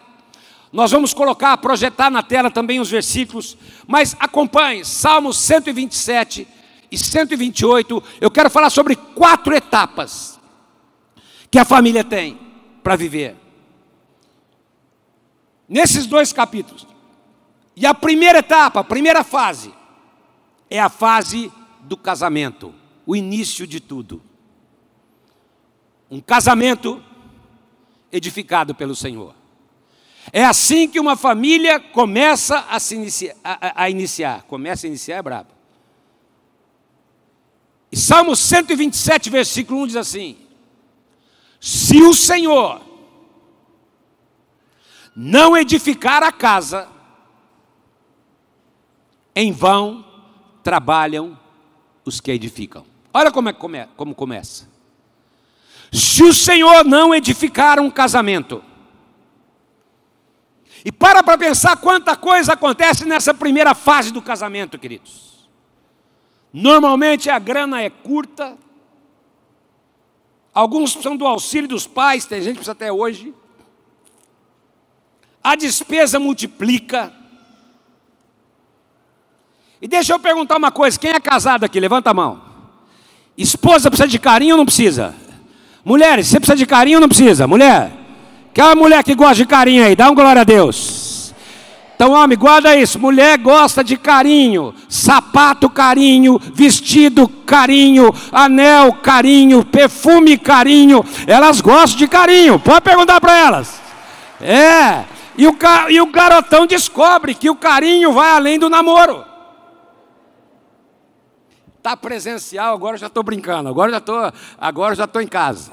Nós 0.72 0.92
vamos 0.92 1.12
colocar, 1.12 1.58
projetar 1.58 2.12
na 2.12 2.22
tela 2.22 2.52
também 2.52 2.80
os 2.80 2.92
versículos, 2.92 3.58
mas 3.88 4.16
acompanhe, 4.20 4.86
Salmo 4.86 5.34
127 5.34 6.48
e 6.92 6.98
128. 7.00 8.04
Eu 8.22 8.30
quero 8.30 8.52
falar 8.52 8.70
sobre 8.70 8.96
quatro 8.96 9.56
etapas 9.56 10.40
que 11.50 11.58
a 11.58 11.66
família 11.66 12.04
tem 12.04 12.40
para 12.84 12.96
viver 12.96 13.41
nesses 15.72 16.06
dois 16.06 16.34
capítulos. 16.34 16.86
E 17.78 17.86
a 17.86 17.94
primeira 17.94 18.40
etapa, 18.40 18.82
a 18.82 18.84
primeira 18.84 19.24
fase, 19.24 19.74
é 20.70 20.78
a 20.78 20.90
fase 20.90 21.50
do 21.80 21.96
casamento, 21.96 22.76
o 23.06 23.16
início 23.16 23.66
de 23.66 23.80
tudo. 23.80 24.22
Um 26.12 26.20
casamento 26.20 27.02
edificado 28.12 28.76
pelo 28.76 28.94
Senhor. 28.94 29.34
É 30.34 30.44
assim 30.44 30.90
que 30.90 31.00
uma 31.00 31.16
família 31.16 31.80
começa 31.80 32.66
a, 32.70 32.78
se 32.78 32.96
inicia, 32.96 33.36
a, 33.42 33.84
a 33.84 33.90
iniciar. 33.90 34.44
Começa 34.44 34.86
a 34.86 34.90
iniciar 34.90 35.18
é 35.18 35.22
brabo. 35.22 35.50
E 37.90 37.96
Salmo 37.96 38.36
127, 38.36 39.30
versículo 39.30 39.82
1 39.84 39.88
diz 39.88 39.96
assim: 39.96 40.38
Se 41.60 42.02
o 42.04 42.14
Senhor 42.14 42.91
não 45.16 45.56
edificar 45.56 46.24
a 46.24 46.32
casa, 46.32 46.88
em 49.36 49.52
vão 49.52 50.06
trabalham 50.64 51.38
os 52.06 52.20
que 52.20 52.32
edificam. 52.32 52.86
Olha 53.14 53.32
como, 53.32 53.50
é, 53.50 53.54
como, 53.54 53.88
como 53.96 54.16
começa. 54.16 54.70
Se 55.92 56.24
o 56.24 56.34
Senhor 56.34 56.86
não 56.86 57.14
edificar 57.14 57.80
um 57.80 57.90
casamento, 57.90 58.64
e 60.84 60.92
para 60.92 61.22
para 61.22 61.38
pensar 61.38 61.78
quanta 61.78 62.16
coisa 62.16 62.54
acontece 62.54 63.06
nessa 63.06 63.34
primeira 63.34 63.76
fase 63.76 64.12
do 64.12 64.22
casamento, 64.22 64.80
queridos. 64.80 65.50
Normalmente 66.52 67.30
a 67.30 67.38
grana 67.38 67.82
é 67.82 67.90
curta, 67.90 68.58
alguns 70.54 70.92
precisam 70.92 71.16
do 71.16 71.28
auxílio 71.28 71.68
dos 71.68 71.86
pais, 71.86 72.26
tem 72.26 72.42
gente 72.42 72.54
que 72.54 72.60
precisa 72.60 72.72
até 72.72 72.92
hoje. 72.92 73.34
A 75.44 75.56
despesa 75.56 76.20
multiplica. 76.20 77.12
E 79.82 79.88
deixa 79.88 80.14
eu 80.14 80.20
perguntar 80.20 80.58
uma 80.58 80.72
coisa: 80.72 81.00
quem 81.00 81.12
é 81.12 81.20
casado 81.20 81.64
aqui? 81.64 81.80
Levanta 81.80 82.12
a 82.12 82.14
mão. 82.14 82.42
Esposa 83.38 83.90
precisa 83.90 84.08
de 84.08 84.20
carinho 84.20 84.54
ou 84.54 84.58
não 84.58 84.66
precisa? 84.66 85.16
Mulheres, 85.84 86.28
você 86.28 86.40
precisa 86.40 86.56
de 86.56 86.66
carinho 86.66 86.98
ou 86.98 87.02
não 87.02 87.08
precisa? 87.08 87.48
Mulher? 87.48 87.92
Aquela 88.52 88.76
mulher 88.76 89.04
que 89.04 89.16
gosta 89.16 89.36
de 89.36 89.46
carinho 89.46 89.84
aí, 89.84 89.96
dá 89.96 90.12
um 90.12 90.16
glória 90.16 90.42
a 90.42 90.46
Deus. 90.46 91.34
Então, 91.96 92.12
homem, 92.14 92.38
guarda 92.38 92.76
isso. 92.76 93.00
Mulher 93.00 93.38
gosta 93.38 93.84
de 93.84 93.96
carinho, 93.96 94.74
sapato 94.90 95.70
carinho, 95.70 96.40
vestido 96.54 97.28
carinho, 97.28 98.12
anel 98.32 98.94
carinho, 98.94 99.64
perfume 99.64 100.38
carinho. 100.38 101.06
Elas 101.28 101.62
gostam 101.62 102.00
de 102.00 102.08
carinho. 102.08 102.60
Pode 102.60 102.82
perguntar 102.82 103.22
para 103.22 103.38
elas. 103.38 103.80
É. 104.42 105.04
E 105.42 105.48
o, 105.48 105.58
e 105.90 106.00
o 106.00 106.06
garotão 106.12 106.68
descobre 106.68 107.34
que 107.34 107.50
o 107.50 107.56
carinho 107.56 108.14
vai 108.14 108.30
além 108.30 108.60
do 108.60 108.70
namoro. 108.70 109.26
Tá 111.82 111.98
presencial, 111.98 112.76
agora 112.76 112.96
já 112.96 113.08
estou 113.08 113.24
brincando. 113.24 113.68
Agora 113.68 113.90
já 113.90 113.98
estou, 113.98 114.32
agora 114.56 114.94
já 114.94 115.06
estou 115.06 115.20
em 115.20 115.28
casa. 115.28 115.72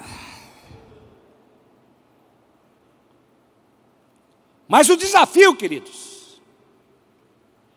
Mas 4.66 4.88
o 4.88 4.96
desafio, 4.96 5.54
queridos, 5.54 6.40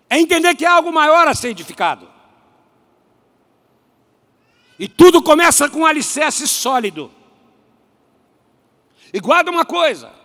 é 0.10 0.18
entender 0.18 0.56
que 0.56 0.66
há 0.66 0.72
algo 0.72 0.94
maior 0.94 1.28
a 1.28 1.34
ser 1.34 1.50
edificado. 1.50 2.08
E 4.80 4.88
tudo 4.88 5.22
começa 5.22 5.70
com 5.70 5.80
um 5.80 5.86
alicerce 5.86 6.48
sólido. 6.48 7.12
E 9.14 9.20
guarda 9.20 9.52
uma 9.52 9.66
coisa: 9.66 10.21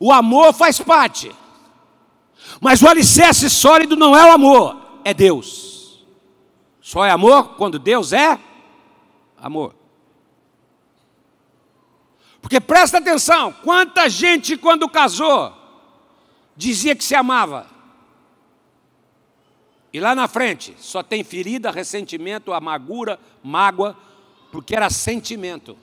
o 0.00 0.12
amor 0.12 0.52
faz 0.52 0.80
parte, 0.80 1.34
mas 2.60 2.82
o 2.82 2.88
alicerce 2.88 3.48
sólido 3.50 3.96
não 3.96 4.16
é 4.16 4.24
o 4.24 4.32
amor, 4.32 4.76
é 5.04 5.12
Deus. 5.12 6.06
Só 6.80 7.04
é 7.04 7.10
amor 7.10 7.56
quando 7.56 7.78
Deus 7.78 8.12
é 8.12 8.38
amor. 9.36 9.74
Porque 12.40 12.60
presta 12.60 12.98
atenção, 12.98 13.52
quanta 13.52 14.08
gente 14.08 14.56
quando 14.56 14.88
casou 14.88 15.52
dizia 16.56 16.96
que 16.96 17.04
se 17.04 17.14
amava. 17.14 17.66
E 19.92 20.00
lá 20.00 20.14
na 20.14 20.28
frente 20.28 20.74
só 20.78 21.02
tem 21.02 21.24
ferida, 21.24 21.70
ressentimento, 21.70 22.52
amargura, 22.52 23.18
mágoa, 23.42 23.96
porque 24.50 24.74
era 24.74 24.90
sentimento. 24.90 25.76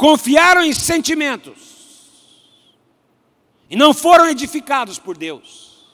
Confiaram 0.00 0.64
em 0.64 0.72
sentimentos 0.72 1.58
e 3.68 3.76
não 3.76 3.92
foram 3.92 4.30
edificados 4.30 4.98
por 4.98 5.14
Deus. 5.14 5.84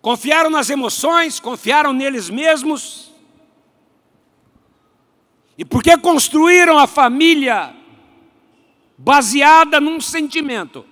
Confiaram 0.00 0.48
nas 0.48 0.70
emoções, 0.70 1.38
confiaram 1.38 1.92
neles 1.92 2.30
mesmos 2.30 3.12
e 5.58 5.66
porque 5.66 5.98
construíram 5.98 6.78
a 6.78 6.86
família 6.86 7.76
baseada 8.96 9.78
num 9.78 10.00
sentimento, 10.00 10.86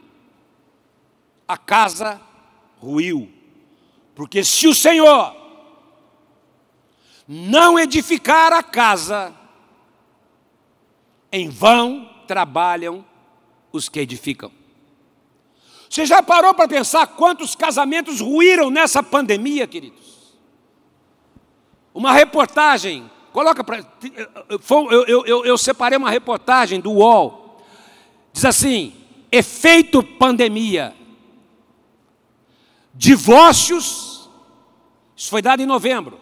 a 1.48 1.56
casa 1.56 2.20
ruiu. 2.78 3.32
Porque 4.14 4.44
se 4.44 4.68
o 4.68 4.74
Senhor 4.74 5.34
não 7.26 7.78
edificar 7.78 8.52
a 8.52 8.62
casa, 8.62 9.34
em 11.36 11.48
vão 11.48 12.08
trabalham 12.26 13.04
os 13.72 13.88
que 13.88 14.00
edificam. 14.00 14.50
Você 15.88 16.04
já 16.04 16.22
parou 16.22 16.52
para 16.54 16.68
pensar 16.68 17.06
quantos 17.06 17.54
casamentos 17.54 18.20
ruíram 18.20 18.70
nessa 18.70 19.02
pandemia, 19.02 19.66
queridos? 19.66 20.34
Uma 21.94 22.12
reportagem 22.12 23.10
Coloca 23.36 23.62
para. 23.62 23.84
Eu, 24.48 25.04
eu, 25.06 25.26
eu, 25.26 25.44
eu 25.44 25.58
separei 25.58 25.98
uma 25.98 26.08
reportagem 26.08 26.80
do 26.80 26.90
UOL. 26.90 27.60
Diz 28.32 28.46
assim: 28.46 28.94
efeito 29.30 30.02
pandemia. 30.02 30.94
Divórcios, 32.94 34.30
isso 35.14 35.28
foi 35.28 35.42
dado 35.42 35.60
em 35.60 35.66
novembro, 35.66 36.18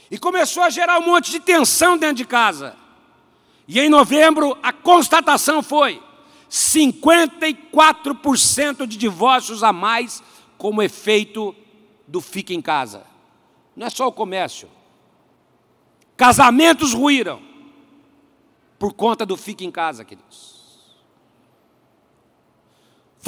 E 0.08 0.16
começou 0.16 0.62
a 0.62 0.70
gerar 0.70 1.00
um 1.00 1.06
monte 1.06 1.32
de 1.32 1.40
tensão 1.40 1.98
dentro 1.98 2.18
de 2.18 2.24
casa. 2.24 2.76
E 3.66 3.80
em 3.80 3.88
novembro 3.88 4.56
a 4.62 4.72
constatação 4.72 5.64
foi 5.64 6.00
54% 6.48 8.86
de 8.86 8.96
divórcios 8.96 9.64
a 9.64 9.72
mais 9.72 10.22
como 10.56 10.80
efeito 10.80 11.52
do 12.06 12.20
fica 12.20 12.54
em 12.54 12.62
casa. 12.62 13.02
Não 13.74 13.88
é 13.88 13.90
só 13.90 14.06
o 14.06 14.12
comércio. 14.12 14.70
Casamentos 16.16 16.94
ruíram 16.94 17.42
por 18.78 18.92
conta 18.92 19.26
do 19.26 19.36
fica 19.36 19.64
em 19.64 19.72
casa, 19.72 20.04
queridos. 20.04 20.57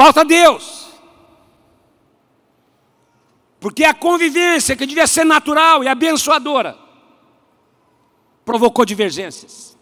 Falta 0.00 0.24
Deus. 0.24 0.88
Porque 3.60 3.84
a 3.84 3.92
convivência, 3.92 4.74
que 4.74 4.86
devia 4.86 5.06
ser 5.06 5.24
natural 5.24 5.84
e 5.84 5.88
abençoadora, 5.88 6.74
provocou 8.42 8.86
divergências. 8.86 9.76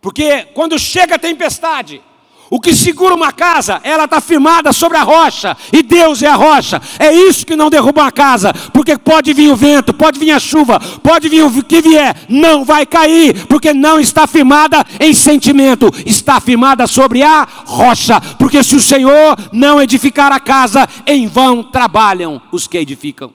Porque 0.00 0.42
quando 0.46 0.76
chega 0.76 1.14
a 1.14 1.18
tempestade, 1.20 2.02
o 2.50 2.60
que 2.60 2.74
segura 2.74 3.14
uma 3.14 3.32
casa, 3.32 3.80
ela 3.84 4.04
está 4.04 4.20
firmada 4.20 4.72
sobre 4.72 4.98
a 4.98 5.04
rocha, 5.04 5.56
e 5.72 5.84
Deus 5.84 6.20
é 6.20 6.26
a 6.26 6.34
rocha. 6.34 6.82
É 6.98 7.14
isso 7.14 7.46
que 7.46 7.54
não 7.54 7.70
derruba 7.70 8.02
uma 8.02 8.10
casa, 8.10 8.52
porque 8.72 8.98
pode 8.98 9.32
vir 9.32 9.52
o 9.52 9.56
vento, 9.56 9.94
pode 9.94 10.18
vir 10.18 10.32
a 10.32 10.40
chuva, 10.40 10.80
pode 11.00 11.28
vir 11.28 11.44
o 11.44 11.62
que 11.62 11.80
vier, 11.80 12.26
não 12.28 12.64
vai 12.64 12.84
cair, 12.84 13.46
porque 13.46 13.72
não 13.72 14.00
está 14.00 14.26
firmada 14.26 14.84
em 14.98 15.14
sentimento, 15.14 15.90
está 16.04 16.40
firmada 16.40 16.88
sobre 16.88 17.22
a 17.22 17.46
rocha. 17.64 18.20
Porque 18.36 18.64
se 18.64 18.74
o 18.74 18.80
Senhor 18.80 19.36
não 19.52 19.80
edificar 19.80 20.32
a 20.32 20.40
casa, 20.40 20.88
em 21.06 21.28
vão 21.28 21.62
trabalham 21.62 22.42
os 22.50 22.66
que 22.66 22.78
edificam. 22.78 23.32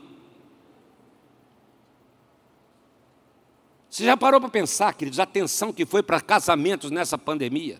Você 3.89 4.03
já 4.03 4.17
parou 4.17 4.41
para 4.41 4.49
pensar, 4.49 4.93
queridos, 4.93 5.21
a 5.21 5.23
atenção 5.23 5.71
que 5.71 5.85
foi 5.85 6.03
para 6.03 6.19
casamentos 6.19 6.91
nessa 6.91 7.17
pandemia? 7.17 7.79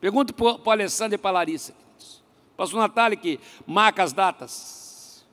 Pergunta 0.00 0.32
para 0.32 0.58
o 0.64 0.70
Alessandro 0.70 1.16
e 1.16 1.18
para 1.18 1.30
a 1.30 1.34
Larissa. 1.34 1.74
Pastor 2.56 2.80
Natália 2.80 3.16
que 3.16 3.38
marca 3.66 4.02
as 4.02 4.12
datas. 4.12 5.24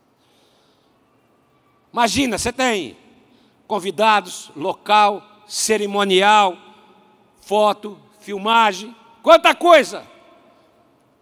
Imagina, 1.91 2.37
você 2.37 2.51
tem 2.51 2.97
convidados, 3.67 4.51
local, 4.55 5.23
cerimonial, 5.47 6.57
foto, 7.41 7.97
filmagem, 8.19 8.95
quanta 9.23 9.55
coisa. 9.55 10.05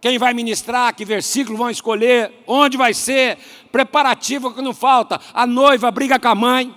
Quem 0.00 0.18
vai 0.18 0.34
ministrar, 0.34 0.94
que 0.94 1.04
versículo 1.04 1.56
vão 1.56 1.70
escolher, 1.70 2.42
onde 2.46 2.76
vai 2.76 2.92
ser, 2.92 3.38
preparativo 3.72 4.52
que 4.52 4.60
não 4.60 4.74
falta. 4.74 5.18
A 5.32 5.46
noiva 5.46 5.90
briga 5.90 6.18
com 6.18 6.28
a 6.28 6.34
mãe. 6.34 6.74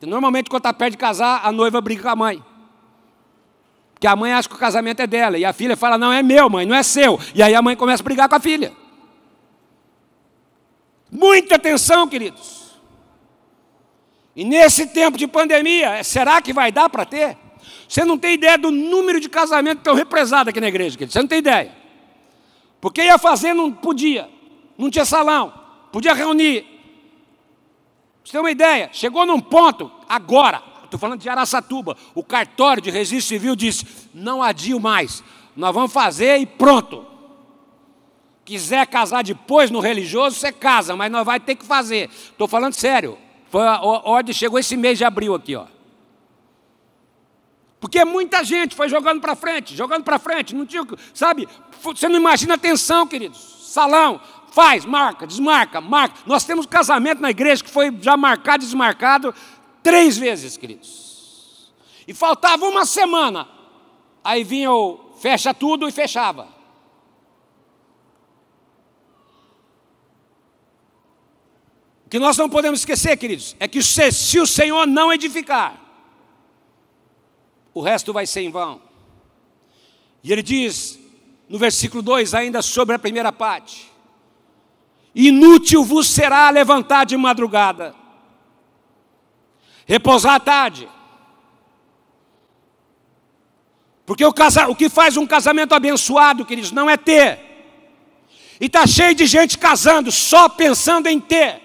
Normalmente, 0.00 0.48
quando 0.48 0.60
está 0.60 0.72
perto 0.72 0.92
de 0.92 0.98
casar, 0.98 1.40
a 1.44 1.52
noiva 1.52 1.80
briga 1.80 2.02
com 2.02 2.08
a 2.08 2.16
mãe. 2.16 2.44
Porque 3.94 4.06
a 4.06 4.14
mãe 4.14 4.32
acha 4.32 4.48
que 4.48 4.54
o 4.54 4.58
casamento 4.58 5.00
é 5.00 5.06
dela. 5.06 5.38
E 5.38 5.44
a 5.44 5.52
filha 5.52 5.76
fala: 5.76 5.96
Não, 5.96 6.12
é 6.12 6.22
meu, 6.22 6.50
mãe, 6.50 6.66
não 6.66 6.74
é 6.74 6.82
seu. 6.82 7.18
E 7.34 7.42
aí 7.42 7.54
a 7.54 7.62
mãe 7.62 7.76
começa 7.76 8.02
a 8.02 8.04
brigar 8.04 8.28
com 8.28 8.34
a 8.34 8.40
filha. 8.40 8.72
Muita 11.10 11.56
atenção, 11.56 12.08
queridos. 12.08 12.64
E 14.34 14.44
nesse 14.44 14.88
tempo 14.88 15.16
de 15.16 15.28
pandemia, 15.28 16.02
será 16.02 16.42
que 16.42 16.52
vai 16.52 16.72
dar 16.72 16.88
para 16.88 17.04
ter? 17.04 17.36
Você 17.88 18.04
não 18.04 18.18
tem 18.18 18.34
ideia 18.34 18.58
do 18.58 18.70
número 18.70 19.20
de 19.20 19.28
casamentos 19.28 19.78
que 19.78 19.88
estão 19.88 19.94
represados 19.94 20.48
aqui 20.48 20.60
na 20.60 20.68
igreja, 20.68 20.96
querido. 20.96 21.12
Você 21.12 21.20
não 21.20 21.28
tem 21.28 21.38
ideia. 21.38 21.70
Porque 22.80 23.02
ia 23.02 23.16
fazer, 23.16 23.54
não 23.54 23.72
podia. 23.72 24.28
Não 24.76 24.90
tinha 24.90 25.04
salão. 25.04 25.54
Podia 25.92 26.12
reunir 26.12 26.74
você 28.24 28.32
tem 28.32 28.40
uma 28.40 28.50
ideia? 28.50 28.88
Chegou 28.90 29.26
num 29.26 29.38
ponto, 29.38 29.90
agora, 30.08 30.62
estou 30.94 30.98
falando 30.98 31.20
de 31.20 31.28
Araçatuba, 31.28 31.96
o 32.14 32.22
cartório 32.22 32.82
de 32.82 32.90
registro 32.90 33.28
civil 33.28 33.56
disse: 33.56 33.86
não 34.14 34.42
adio 34.42 34.78
mais, 34.78 35.22
nós 35.56 35.74
vamos 35.74 35.92
fazer 35.92 36.38
e 36.38 36.46
pronto. 36.46 37.06
Quiser 38.44 38.86
casar 38.86 39.24
depois 39.24 39.70
no 39.70 39.80
religioso, 39.80 40.36
você 40.36 40.52
casa, 40.52 40.94
mas 40.94 41.10
nós 41.10 41.24
vai 41.24 41.40
ter 41.40 41.54
que 41.54 41.64
fazer. 41.64 42.10
Estou 42.10 42.46
falando 42.46 42.74
sério. 42.74 43.18
Foi 43.50 43.66
a 43.66 43.80
ordem 43.80 44.34
chegou 44.34 44.58
esse 44.58 44.76
mês 44.76 44.98
de 44.98 45.04
abril 45.04 45.34
aqui, 45.34 45.56
ó. 45.56 45.66
Porque 47.80 48.04
muita 48.04 48.44
gente 48.44 48.74
foi 48.74 48.88
jogando 48.88 49.20
para 49.20 49.34
frente, 49.34 49.74
jogando 49.74 50.04
para 50.04 50.18
frente, 50.18 50.54
não 50.54 50.66
tinha, 50.66 50.82
sabe? 51.12 51.48
Você 51.82 52.08
não 52.08 52.16
imagina 52.16 52.54
a 52.54 52.58
tensão, 52.58 53.06
queridos. 53.06 53.38
Salão, 53.72 54.20
Faz, 54.54 54.84
marca, 54.84 55.26
desmarca, 55.26 55.80
marca. 55.80 56.14
Nós 56.26 56.44
temos 56.44 56.64
casamento 56.64 57.20
na 57.20 57.28
igreja 57.28 57.64
que 57.64 57.68
foi 57.68 57.92
já 58.00 58.16
marcado 58.16 58.64
desmarcado 58.64 59.34
três 59.84 60.18
vezes, 60.18 60.56
queridos. 60.56 61.72
E 62.08 62.12
faltava 62.12 62.66
uma 62.66 62.84
semana. 62.84 63.48
Aí 64.24 64.42
vinha 64.42 64.72
o 64.72 65.12
fecha 65.20 65.54
tudo 65.54 65.88
e 65.88 65.92
fechava. 65.92 66.48
O 72.06 72.08
que 72.08 72.18
nós 72.18 72.36
não 72.36 72.48
podemos 72.48 72.80
esquecer, 72.80 73.16
queridos, 73.16 73.54
é 73.60 73.68
que 73.68 73.82
se, 73.82 74.40
o 74.40 74.46
Senhor 74.46 74.86
não 74.86 75.12
edificar, 75.12 75.80
o 77.72 77.80
resto 77.80 78.12
vai 78.12 78.26
ser 78.26 78.42
em 78.42 78.50
vão. 78.50 78.80
E 80.22 80.32
ele 80.32 80.42
diz 80.42 80.98
no 81.48 81.58
versículo 81.58 82.02
2, 82.02 82.34
ainda 82.34 82.62
sobre 82.62 82.94
a 82.94 82.98
primeira 82.98 83.32
parte: 83.32 83.90
Inútil 85.14 85.84
vos 85.84 86.08
será 86.08 86.48
levantar 86.50 87.04
de 87.04 87.16
madrugada, 87.16 87.94
repousar 89.86 90.34
à 90.34 90.40
tarde. 90.40 90.88
Porque 94.06 94.24
o, 94.24 94.32
casa, 94.32 94.68
o 94.68 94.76
que 94.76 94.88
faz 94.88 95.16
um 95.16 95.26
casamento 95.26 95.74
abençoado, 95.74 96.44
queridos, 96.44 96.72
não 96.72 96.88
é 96.88 96.96
ter. 96.96 97.38
E 98.60 98.66
está 98.66 98.86
cheio 98.86 99.14
de 99.14 99.26
gente 99.26 99.58
casando 99.58 100.12
só 100.12 100.48
pensando 100.48 101.06
em 101.06 101.18
ter. 101.18 101.60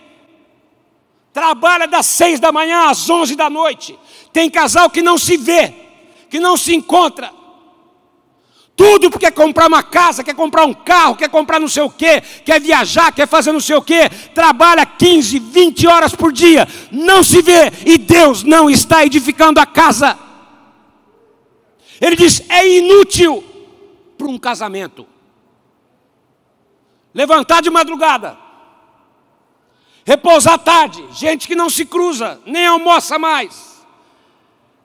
Trabalha 1.33 1.87
das 1.87 2.05
seis 2.05 2.39
da 2.39 2.51
manhã 2.51 2.89
às 2.89 3.09
onze 3.09 3.35
da 3.35 3.49
noite. 3.49 3.97
Tem 4.33 4.49
casal 4.49 4.89
que 4.89 5.01
não 5.01 5.17
se 5.17 5.37
vê, 5.37 5.73
que 6.29 6.39
não 6.39 6.57
se 6.57 6.73
encontra. 6.73 7.38
Tudo 8.79 9.09
porque 9.09 9.25
quer 9.25 9.33
comprar 9.33 9.67
uma 9.67 9.83
casa, 9.83 10.23
quer 10.23 10.33
comprar 10.33 10.63
um 10.63 10.73
carro, 10.73 11.17
quer 11.17 11.27
comprar 11.27 11.59
não 11.59 11.67
sei 11.67 11.83
o 11.83 11.89
quê, 11.89 12.21
quer 12.45 12.61
viajar, 12.61 13.11
quer 13.11 13.27
fazer 13.27 13.51
não 13.51 13.59
sei 13.59 13.75
o 13.75 13.81
quê, 13.81 14.09
trabalha 14.33 14.85
15, 14.85 15.37
20 15.37 15.85
horas 15.85 16.15
por 16.15 16.31
dia, 16.31 16.65
não 16.89 17.21
se 17.21 17.41
vê 17.41 17.73
e 17.85 17.97
Deus 17.97 18.41
não 18.41 18.69
está 18.69 19.05
edificando 19.05 19.59
a 19.59 19.65
casa. 19.65 20.17
Ele 21.99 22.15
diz: 22.15 22.41
é 22.47 22.65
inútil 22.77 23.43
para 24.17 24.27
um 24.27 24.37
casamento. 24.37 25.05
Levantar 27.13 27.61
de 27.61 27.69
madrugada, 27.69 28.37
repousar 30.05 30.57
tarde, 30.57 31.03
gente 31.11 31.49
que 31.49 31.55
não 31.55 31.69
se 31.69 31.83
cruza, 31.83 32.39
nem 32.45 32.65
almoça 32.65 33.19
mais 33.19 33.68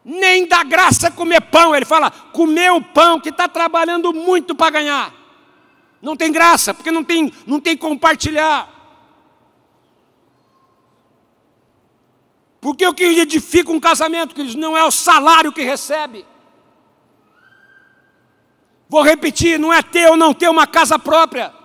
nem 0.05 0.47
dá 0.47 0.63
graça 0.63 1.11
comer 1.11 1.41
pão. 1.41 1.75
Ele 1.75 1.85
fala, 1.85 2.11
comer 2.11 2.71
o 2.73 2.83
pão 2.83 3.19
que 3.19 3.31
está 3.31 3.49
trabalhando 3.49 4.13
muito 4.13 4.55
para 4.55 4.71
ganhar. 4.71 5.15
Não 6.03 6.17
tem 6.17 6.31
graça, 6.31 6.75
porque 6.75 6.91
não 6.91 7.03
tem, 7.03 7.33
não 7.47 7.59
tem 7.59 7.77
compartilhar. 7.77 8.69
Porque 12.61 12.87
o 12.87 12.95
que 12.95 13.05
edifica 13.05 13.73
um 13.73 13.81
casamento, 13.81 14.35
queridos, 14.35 14.55
não 14.55 14.77
é 14.77 14.85
o 14.85 14.91
salário 14.91 15.53
que 15.53 15.63
recebe. 15.63 16.27
Vou 18.89 19.03
repetir, 19.03 19.59
não 19.59 19.73
é 19.73 19.83
ter 19.83 20.09
ou 20.09 20.17
não 20.17 20.35
ter 20.35 20.49
uma 20.49 20.67
casa 20.67 20.99
própria 20.99 21.64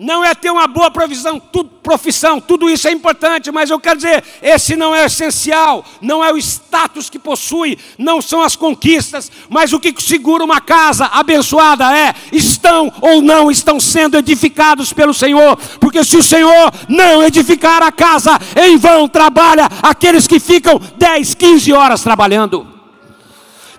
não 0.00 0.24
é 0.24 0.34
ter 0.34 0.50
uma 0.50 0.66
boa 0.66 0.90
provisão, 0.90 1.38
tudo, 1.38 1.68
profissão, 1.82 2.40
tudo 2.40 2.70
isso 2.70 2.88
é 2.88 2.90
importante, 2.90 3.52
mas 3.52 3.68
eu 3.68 3.78
quero 3.78 3.96
dizer, 3.96 4.24
esse 4.40 4.74
não 4.74 4.94
é 4.94 5.04
essencial, 5.04 5.84
não 6.00 6.24
é 6.24 6.32
o 6.32 6.38
status 6.38 7.10
que 7.10 7.18
possui, 7.18 7.78
não 7.98 8.22
são 8.22 8.40
as 8.40 8.56
conquistas, 8.56 9.30
mas 9.50 9.74
o 9.74 9.78
que 9.78 9.94
segura 10.00 10.42
uma 10.42 10.58
casa 10.58 11.04
abençoada 11.04 11.94
é, 11.94 12.14
estão 12.32 12.90
ou 13.02 13.20
não 13.20 13.50
estão 13.50 13.78
sendo 13.78 14.16
edificados 14.16 14.90
pelo 14.90 15.12
Senhor, 15.12 15.58
porque 15.78 16.02
se 16.02 16.16
o 16.16 16.22
Senhor 16.22 16.72
não 16.88 17.22
edificar 17.22 17.82
a 17.82 17.92
casa, 17.92 18.38
em 18.56 18.78
vão 18.78 19.06
trabalha 19.06 19.68
aqueles 19.82 20.26
que 20.26 20.40
ficam 20.40 20.80
10, 20.96 21.34
15 21.34 21.74
horas 21.74 22.02
trabalhando. 22.02 22.66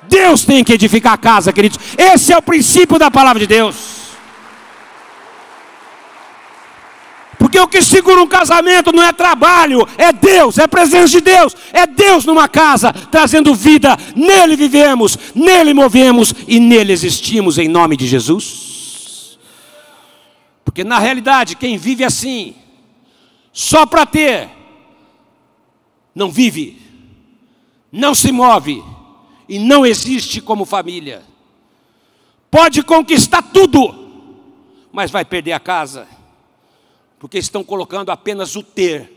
Deus 0.07 0.43
tem 0.43 0.63
que 0.63 0.73
edificar 0.73 1.13
a 1.13 1.17
casa, 1.17 1.51
queridos, 1.51 1.79
esse 1.97 2.31
é 2.31 2.37
o 2.37 2.43
princípio 2.43 2.99
da 2.99 3.09
palavra 3.09 3.39
de 3.39 3.47
Deus. 3.47 4.00
Porque 7.41 7.59
o 7.59 7.67
que 7.67 7.81
segura 7.81 8.21
um 8.21 8.27
casamento 8.27 8.91
não 8.91 9.01
é 9.01 9.11
trabalho, 9.11 9.87
é 9.97 10.13
Deus, 10.13 10.59
é 10.59 10.67
presença 10.67 11.07
de 11.07 11.21
Deus, 11.21 11.55
é 11.73 11.87
Deus 11.87 12.23
numa 12.23 12.47
casa, 12.47 12.93
trazendo 12.93 13.55
vida. 13.55 13.97
Nele 14.15 14.55
vivemos, 14.55 15.17
nele 15.33 15.73
movemos 15.73 16.35
e 16.47 16.59
nele 16.59 16.93
existimos 16.93 17.57
em 17.57 17.67
nome 17.67 17.97
de 17.97 18.05
Jesus. 18.05 19.39
Porque 20.63 20.83
na 20.83 20.99
realidade, 20.99 21.55
quem 21.55 21.79
vive 21.79 22.03
assim, 22.03 22.53
só 23.51 23.87
para 23.87 24.05
ter, 24.05 24.47
não 26.13 26.29
vive, 26.29 26.79
não 27.91 28.13
se 28.13 28.31
move 28.31 28.83
e 29.49 29.57
não 29.57 29.83
existe 29.83 30.41
como 30.41 30.63
família. 30.63 31.23
Pode 32.51 32.83
conquistar 32.83 33.41
tudo, 33.41 33.95
mas 34.93 35.09
vai 35.09 35.25
perder 35.25 35.53
a 35.53 35.59
casa 35.59 36.20
porque 37.21 37.37
estão 37.37 37.63
colocando 37.63 38.09
apenas 38.09 38.55
o 38.55 38.63
ter 38.63 39.07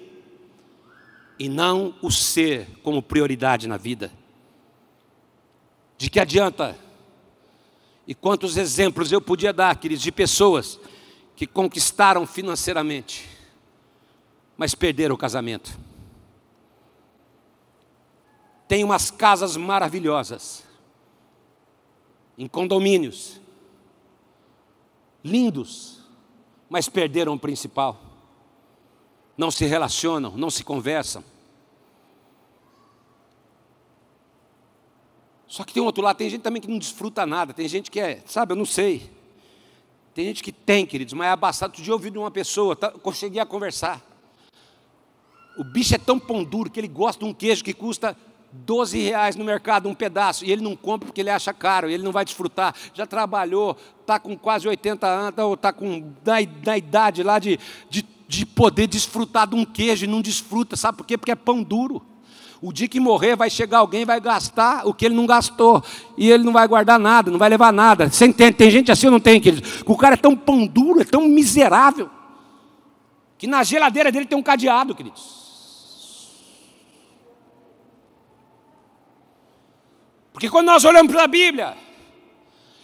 e 1.38 1.48
não 1.48 1.94
o 2.02 2.10
ser 2.10 2.68
como 2.82 3.02
prioridade 3.02 3.66
na 3.66 3.78
vida. 3.78 4.12
De 5.96 6.10
que 6.10 6.20
adianta? 6.20 6.78
E 8.06 8.14
quantos 8.14 8.58
exemplos 8.58 9.10
eu 9.10 9.22
podia 9.22 9.54
dar, 9.54 9.74
queridos, 9.78 10.04
de 10.04 10.12
pessoas 10.12 10.78
que 11.34 11.46
conquistaram 11.46 12.26
financeiramente, 12.26 13.26
mas 14.54 14.74
perderam 14.74 15.14
o 15.14 15.18
casamento. 15.18 15.74
Tem 18.68 18.84
umas 18.84 19.10
casas 19.10 19.56
maravilhosas, 19.56 20.62
em 22.36 22.46
condomínios, 22.46 23.40
lindos, 25.24 25.93
mas 26.68 26.88
perderam 26.88 27.35
o 27.35 27.38
principal. 27.38 28.00
Não 29.37 29.50
se 29.50 29.64
relacionam, 29.64 30.37
não 30.37 30.50
se 30.50 30.62
conversam. 30.64 31.24
Só 35.46 35.62
que 35.62 35.72
tem 35.72 35.83
outro 35.83 36.03
lado, 36.03 36.16
tem 36.16 36.29
gente 36.29 36.42
também 36.42 36.61
que 36.61 36.68
não 36.68 36.79
desfruta 36.79 37.24
nada, 37.24 37.53
tem 37.53 37.68
gente 37.68 37.90
que 37.90 38.00
é, 38.00 38.22
sabe, 38.27 38.53
eu 38.53 38.57
não 38.57 38.66
sei. 38.66 39.11
Tem 40.14 40.24
gente 40.27 40.42
que 40.42 40.53
tem, 40.53 40.87
queridos, 40.87 41.12
mas 41.14 41.27
é 41.27 41.31
abastado. 41.31 41.70
Outro 41.70 41.83
dia 41.83 41.90
eu 41.90 41.96
ouvi 41.96 42.11
de 42.11 42.18
uma 42.18 42.31
pessoa, 42.31 42.74
tá, 42.77 42.92
cheguei 43.12 43.40
a 43.40 43.46
conversar. 43.46 44.00
O 45.57 45.64
bicho 45.64 45.94
é 45.94 45.98
tão 45.98 46.18
pão 46.18 46.42
duro 46.42 46.70
que 46.70 46.81
ele 46.81 46.88
gosta 46.88 47.24
de 47.24 47.31
um 47.31 47.35
queijo 47.35 47.62
que 47.62 47.72
custa 47.72 48.16
12 48.54 48.98
reais 49.00 49.34
no 49.34 49.44
mercado, 49.44 49.88
um 49.88 49.94
pedaço, 49.94 50.44
e 50.44 50.52
ele 50.52 50.62
não 50.62 50.76
compra 50.76 51.06
porque 51.06 51.20
ele 51.20 51.30
acha 51.30 51.52
caro, 51.52 51.90
ele 51.90 52.02
não 52.02 52.12
vai 52.12 52.24
desfrutar. 52.24 52.74
Já 52.94 53.04
trabalhou, 53.04 53.76
está 54.00 54.18
com 54.18 54.36
quase 54.36 54.68
80 54.68 55.06
anos, 55.06 55.38
ou 55.38 55.54
está 55.54 55.72
com 55.72 56.12
na, 56.24 56.34
na, 56.64 56.78
idade 56.78 57.22
lá 57.22 57.38
de, 57.38 57.58
de, 57.90 58.06
de 58.28 58.46
poder 58.46 58.86
desfrutar 58.86 59.48
de 59.48 59.56
um 59.56 59.64
queijo 59.64 60.04
e 60.04 60.08
não 60.08 60.22
desfruta. 60.22 60.76
Sabe 60.76 60.98
por 60.98 61.06
quê? 61.06 61.18
Porque 61.18 61.32
é 61.32 61.36
pão 61.36 61.62
duro. 61.62 62.00
O 62.62 62.72
dia 62.72 62.88
que 62.88 62.98
morrer, 62.98 63.36
vai 63.36 63.50
chegar 63.50 63.78
alguém 63.78 64.06
vai 64.06 64.18
gastar 64.20 64.86
o 64.86 64.94
que 64.94 65.04
ele 65.04 65.14
não 65.14 65.26
gastou. 65.26 65.84
E 66.16 66.30
ele 66.30 66.44
não 66.44 66.52
vai 66.52 66.66
guardar 66.66 66.98
nada, 66.98 67.30
não 67.30 67.38
vai 67.38 67.50
levar 67.50 67.72
nada. 67.72 68.08
Você 68.08 68.24
entende? 68.24 68.54
Tem 68.54 68.70
gente 68.70 68.90
assim 68.90 69.06
ou 69.06 69.12
não 69.12 69.20
tem, 69.20 69.40
querido? 69.40 69.68
O 69.84 69.96
cara 69.96 70.14
é 70.14 70.16
tão 70.16 70.34
pão 70.34 70.66
duro, 70.66 71.02
é 71.02 71.04
tão 71.04 71.28
miserável, 71.28 72.08
que 73.36 73.46
na 73.46 73.62
geladeira 73.62 74.10
dele 74.10 74.24
tem 74.24 74.38
um 74.38 74.42
cadeado, 74.42 74.94
queridos. 74.94 75.43
Porque 80.34 80.50
quando 80.50 80.66
nós 80.66 80.84
olhamos 80.84 81.12
para 81.12 81.22
a 81.22 81.28
Bíblia, 81.28 81.74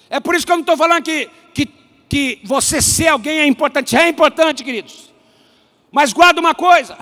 é 0.08 0.20
por 0.20 0.36
isso 0.36 0.46
que 0.46 0.52
eu 0.52 0.56
não 0.56 0.62
estou 0.62 0.76
falando 0.76 1.02
que, 1.02 1.28
que, 1.52 1.68
que 2.08 2.40
você 2.44 2.80
ser 2.80 3.08
alguém 3.08 3.40
é 3.40 3.46
importante. 3.46 3.96
É 3.96 4.08
importante, 4.08 4.62
queridos. 4.62 5.12
Mas 5.90 6.12
guarda 6.12 6.40
uma 6.40 6.54
coisa: 6.54 6.96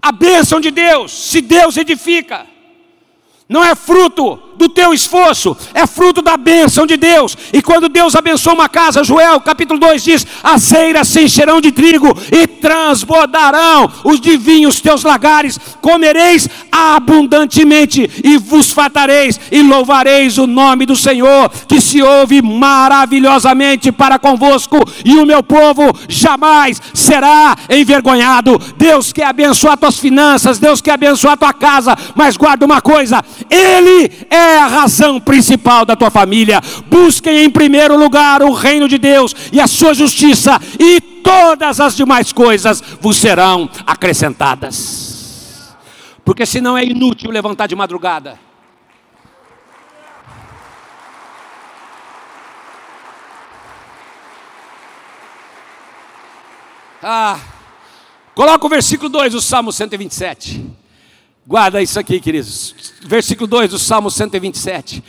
a 0.00 0.10
bênção 0.10 0.58
de 0.58 0.70
Deus, 0.70 1.12
se 1.12 1.42
Deus 1.42 1.76
edifica, 1.76 2.46
não 3.46 3.62
é 3.62 3.76
fruto 3.76 4.42
do 4.56 4.68
teu 4.68 4.92
esforço, 4.92 5.56
é 5.72 5.86
fruto 5.86 6.20
da 6.20 6.36
bênção 6.36 6.84
de 6.84 6.96
Deus. 6.96 7.36
E 7.52 7.62
quando 7.62 7.88
Deus 7.88 8.16
abençoa 8.16 8.54
uma 8.54 8.68
casa, 8.68 9.04
Joel 9.04 9.40
capítulo 9.40 9.78
2 9.78 10.02
diz: 10.02 10.26
As 10.42 10.72
eiras 10.72 11.06
se 11.08 11.22
encherão 11.22 11.60
de 11.60 11.70
trigo 11.70 12.08
e 12.32 12.46
transbordarão 12.46 13.92
os 14.02 14.20
de 14.20 14.36
vinho 14.36 14.68
os 14.68 14.80
teus 14.80 15.04
lagares, 15.04 15.58
comereis 15.80 16.48
abundantemente 16.76 18.10
e 18.22 18.36
vos 18.36 18.70
fartareis 18.70 19.40
e 19.50 19.62
louvareis 19.62 20.36
o 20.36 20.46
nome 20.46 20.84
do 20.84 20.94
Senhor, 20.94 21.50
que 21.66 21.80
se 21.80 22.02
ouve 22.02 22.42
maravilhosamente 22.42 23.90
para 23.90 24.18
convosco, 24.18 24.78
e 25.04 25.14
o 25.14 25.24
meu 25.24 25.42
povo 25.42 25.90
jamais 26.08 26.80
será 26.92 27.56
envergonhado. 27.70 28.60
Deus 28.76 29.12
quer 29.12 29.26
abençoar 29.26 29.78
tuas 29.78 29.98
finanças, 29.98 30.58
Deus 30.58 30.80
quer 30.80 30.92
abençoar 30.92 31.38
tua 31.38 31.52
casa, 31.52 31.96
mas 32.14 32.36
guarda 32.36 32.66
uma 32.66 32.80
coisa: 32.80 33.24
Ele 33.50 34.10
é 34.30 34.58
a 34.58 34.66
razão 34.66 35.18
principal 35.18 35.86
da 35.86 35.96
tua 35.96 36.10
família. 36.10 36.60
Busquem 36.90 37.44
em 37.44 37.50
primeiro 37.50 37.96
lugar 37.96 38.42
o 38.42 38.52
reino 38.52 38.88
de 38.88 38.98
Deus 38.98 39.34
e 39.52 39.60
a 39.60 39.66
sua 39.66 39.94
justiça, 39.94 40.60
e 40.78 41.00
todas 41.00 41.80
as 41.80 41.96
demais 41.96 42.32
coisas 42.32 42.82
vos 43.00 43.16
serão 43.16 43.68
acrescentadas. 43.86 45.05
Porque 46.26 46.44
senão 46.44 46.76
é 46.76 46.84
inútil 46.84 47.30
levantar 47.30 47.68
de 47.68 47.76
madrugada. 47.76 48.36
Ah, 57.00 57.38
coloca 58.34 58.66
o 58.66 58.68
versículo 58.68 59.08
2 59.08 59.34
do 59.34 59.40
Salmo 59.40 59.70
127. 59.70 60.68
Guarda 61.46 61.80
isso 61.80 61.96
aqui, 62.00 62.18
queridos. 62.18 62.74
Versículo 63.02 63.46
2 63.46 63.70
do 63.70 63.78
Salmo 63.78 64.10
127. 64.10 65.04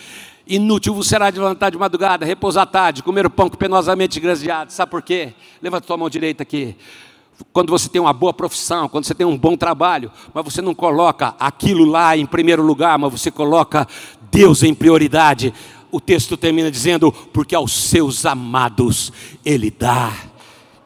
Inútil 0.45 0.93
vos 0.93 1.07
será 1.07 1.31
de 1.31 1.39
levantar 1.39 1.71
de 1.71 1.79
madrugada, 1.79 2.27
repousar 2.27 2.61
à 2.61 2.67
tarde, 2.67 3.01
comer 3.01 3.25
o 3.25 3.29
pão 3.31 3.49
penosamente 3.49 4.19
graseado. 4.19 4.69
Sabe 4.69 4.91
por 4.91 5.01
quê? 5.01 5.33
Levanta 5.63 5.87
tua 5.87 5.97
mão 5.97 6.11
direita 6.11 6.43
aqui. 6.43 6.75
Quando 7.53 7.69
você 7.69 7.87
tem 7.89 8.01
uma 8.01 8.13
boa 8.13 8.33
profissão, 8.33 8.89
quando 8.89 9.05
você 9.05 9.13
tem 9.13 9.25
um 9.25 9.37
bom 9.37 9.55
trabalho, 9.55 10.11
mas 10.33 10.43
você 10.43 10.61
não 10.61 10.73
coloca 10.73 11.35
aquilo 11.39 11.85
lá 11.85 12.17
em 12.17 12.25
primeiro 12.25 12.63
lugar, 12.63 12.97
mas 12.97 13.11
você 13.11 13.29
coloca 13.29 13.87
Deus 14.31 14.63
em 14.63 14.73
prioridade. 14.73 15.53
O 15.91 15.99
texto 15.99 16.35
termina 16.35 16.71
dizendo: 16.71 17.11
Porque 17.11 17.55
aos 17.55 17.71
seus 17.71 18.25
amados 18.25 19.11
Ele 19.45 19.71
dá 19.71 20.11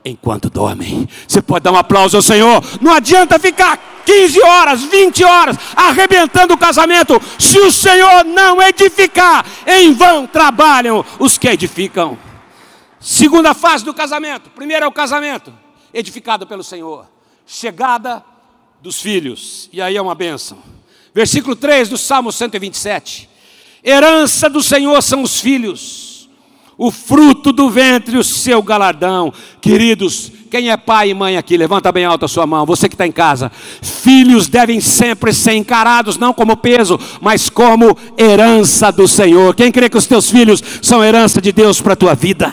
enquanto 0.04 0.50
dormem. 0.50 1.08
Você 1.28 1.42
pode 1.42 1.64
dar 1.64 1.72
um 1.72 1.78
aplauso 1.78 2.18
ao 2.18 2.24
Senhor. 2.24 2.64
Não 2.82 2.94
adianta 2.94 3.40
ficar 3.40 4.04
15 4.06 4.42
horas, 4.42 4.84
20 4.84 5.24
horas 5.24 5.58
arrebentando 5.76 6.54
o 6.54 6.58
casamento. 6.58 7.22
Se 7.38 7.60
o 7.60 7.72
Senhor 7.72 8.26
não 8.26 8.62
edificar, 8.62 9.46
em 9.66 9.94
vão 9.94 10.28
trabalham 10.28 11.06
os 11.20 11.38
que 11.38 11.48
edificam. 11.48 12.18
Segunda 13.00 13.54
fase 13.54 13.84
do 13.84 13.94
casamento. 13.94 14.50
Primeiro 14.52 14.86
é 14.86 14.88
o 14.88 14.92
casamento, 14.92 15.52
edificado 15.94 16.46
pelo 16.46 16.64
Senhor. 16.64 17.06
Chegada 17.46 18.24
dos 18.82 19.02
filhos. 19.02 19.70
E 19.72 19.82
aí 19.82 19.98
é 19.98 20.02
uma 20.02 20.16
bênção. 20.16 20.58
Versículo 21.14 21.56
3 21.56 21.90
do 21.90 21.98
Salmo 21.98 22.32
127. 22.32 23.30
Herança 23.84 24.50
do 24.50 24.62
Senhor 24.62 25.02
são 25.02 25.24
os 25.24 25.40
filhos 25.40 26.12
o 26.84 26.90
fruto 26.90 27.54
do 27.54 27.70
ventre, 27.70 28.18
o 28.18 28.24
seu 28.24 28.60
galardão. 28.64 29.32
Queridos, 29.62 30.32
quem 30.50 30.72
é 30.72 30.78
pai 30.78 31.12
e 31.12 31.14
mãe 31.14 31.38
aqui, 31.38 31.56
levanta 31.56 31.92
bem 31.92 32.06
alto 32.06 32.26
a 32.26 32.28
sua 32.28 32.48
mão, 32.48 32.66
você 32.66 32.90
que 32.90 32.96
está 32.96 33.06
em 33.06 33.12
casa. 33.12 33.52
Filhos 33.84 34.48
devem 34.48 34.82
sempre 34.82 35.32
ser 35.32 35.54
encarados, 35.54 36.18
não 36.18 36.34
como 36.34 36.58
peso, 36.58 37.00
mas 37.22 37.52
como 37.52 37.96
herança 38.18 38.92
do 38.92 39.08
Senhor. 39.08 39.54
Quem 39.56 39.72
crê 39.72 39.92
que 39.92 39.98
os 39.98 40.08
teus 40.08 40.32
filhos 40.32 40.64
são 40.82 41.04
herança 41.04 41.40
de 41.40 41.52
Deus 41.52 41.80
para 41.80 41.94
a 41.94 41.96
tua 41.96 42.16
vida? 42.16 42.52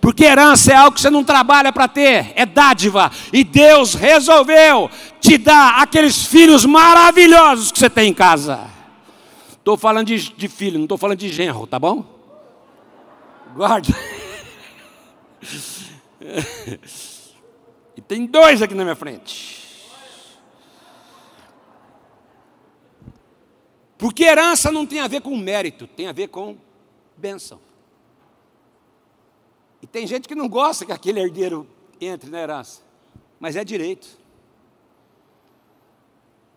Porque 0.00 0.24
herança 0.24 0.72
é 0.72 0.76
algo 0.76 0.94
que 0.94 1.00
você 1.00 1.10
não 1.10 1.24
trabalha 1.24 1.72
para 1.72 1.88
ter, 1.88 2.32
é 2.34 2.46
dádiva. 2.46 3.10
E 3.32 3.42
Deus 3.42 3.94
resolveu 3.94 4.90
te 5.20 5.38
dar 5.38 5.82
aqueles 5.82 6.24
filhos 6.24 6.64
maravilhosos 6.64 7.72
que 7.72 7.78
você 7.78 7.90
tem 7.90 8.10
em 8.10 8.14
casa. 8.14 8.60
Estou 9.52 9.76
falando 9.76 10.06
de, 10.06 10.32
de 10.32 10.48
filho, 10.48 10.78
não 10.78 10.84
estou 10.84 10.98
falando 10.98 11.18
de 11.18 11.28
genro, 11.28 11.66
tá 11.66 11.78
bom? 11.78 12.04
Guarda. 13.54 13.88
E 17.96 18.00
tem 18.02 18.26
dois 18.26 18.60
aqui 18.60 18.74
na 18.74 18.84
minha 18.84 18.94
frente. 18.94 19.56
Porque 23.96 24.24
herança 24.24 24.70
não 24.70 24.84
tem 24.84 25.00
a 25.00 25.08
ver 25.08 25.22
com 25.22 25.34
mérito, 25.36 25.86
tem 25.86 26.06
a 26.06 26.12
ver 26.12 26.28
com 26.28 26.58
bênção. 27.16 27.58
E 29.82 29.86
tem 29.86 30.06
gente 30.06 30.26
que 30.26 30.34
não 30.34 30.48
gosta 30.48 30.84
que 30.84 30.92
aquele 30.92 31.20
herdeiro 31.20 31.66
entre 32.00 32.30
na 32.30 32.40
herança, 32.40 32.82
mas 33.38 33.56
é 33.56 33.64
direito. 33.64 34.06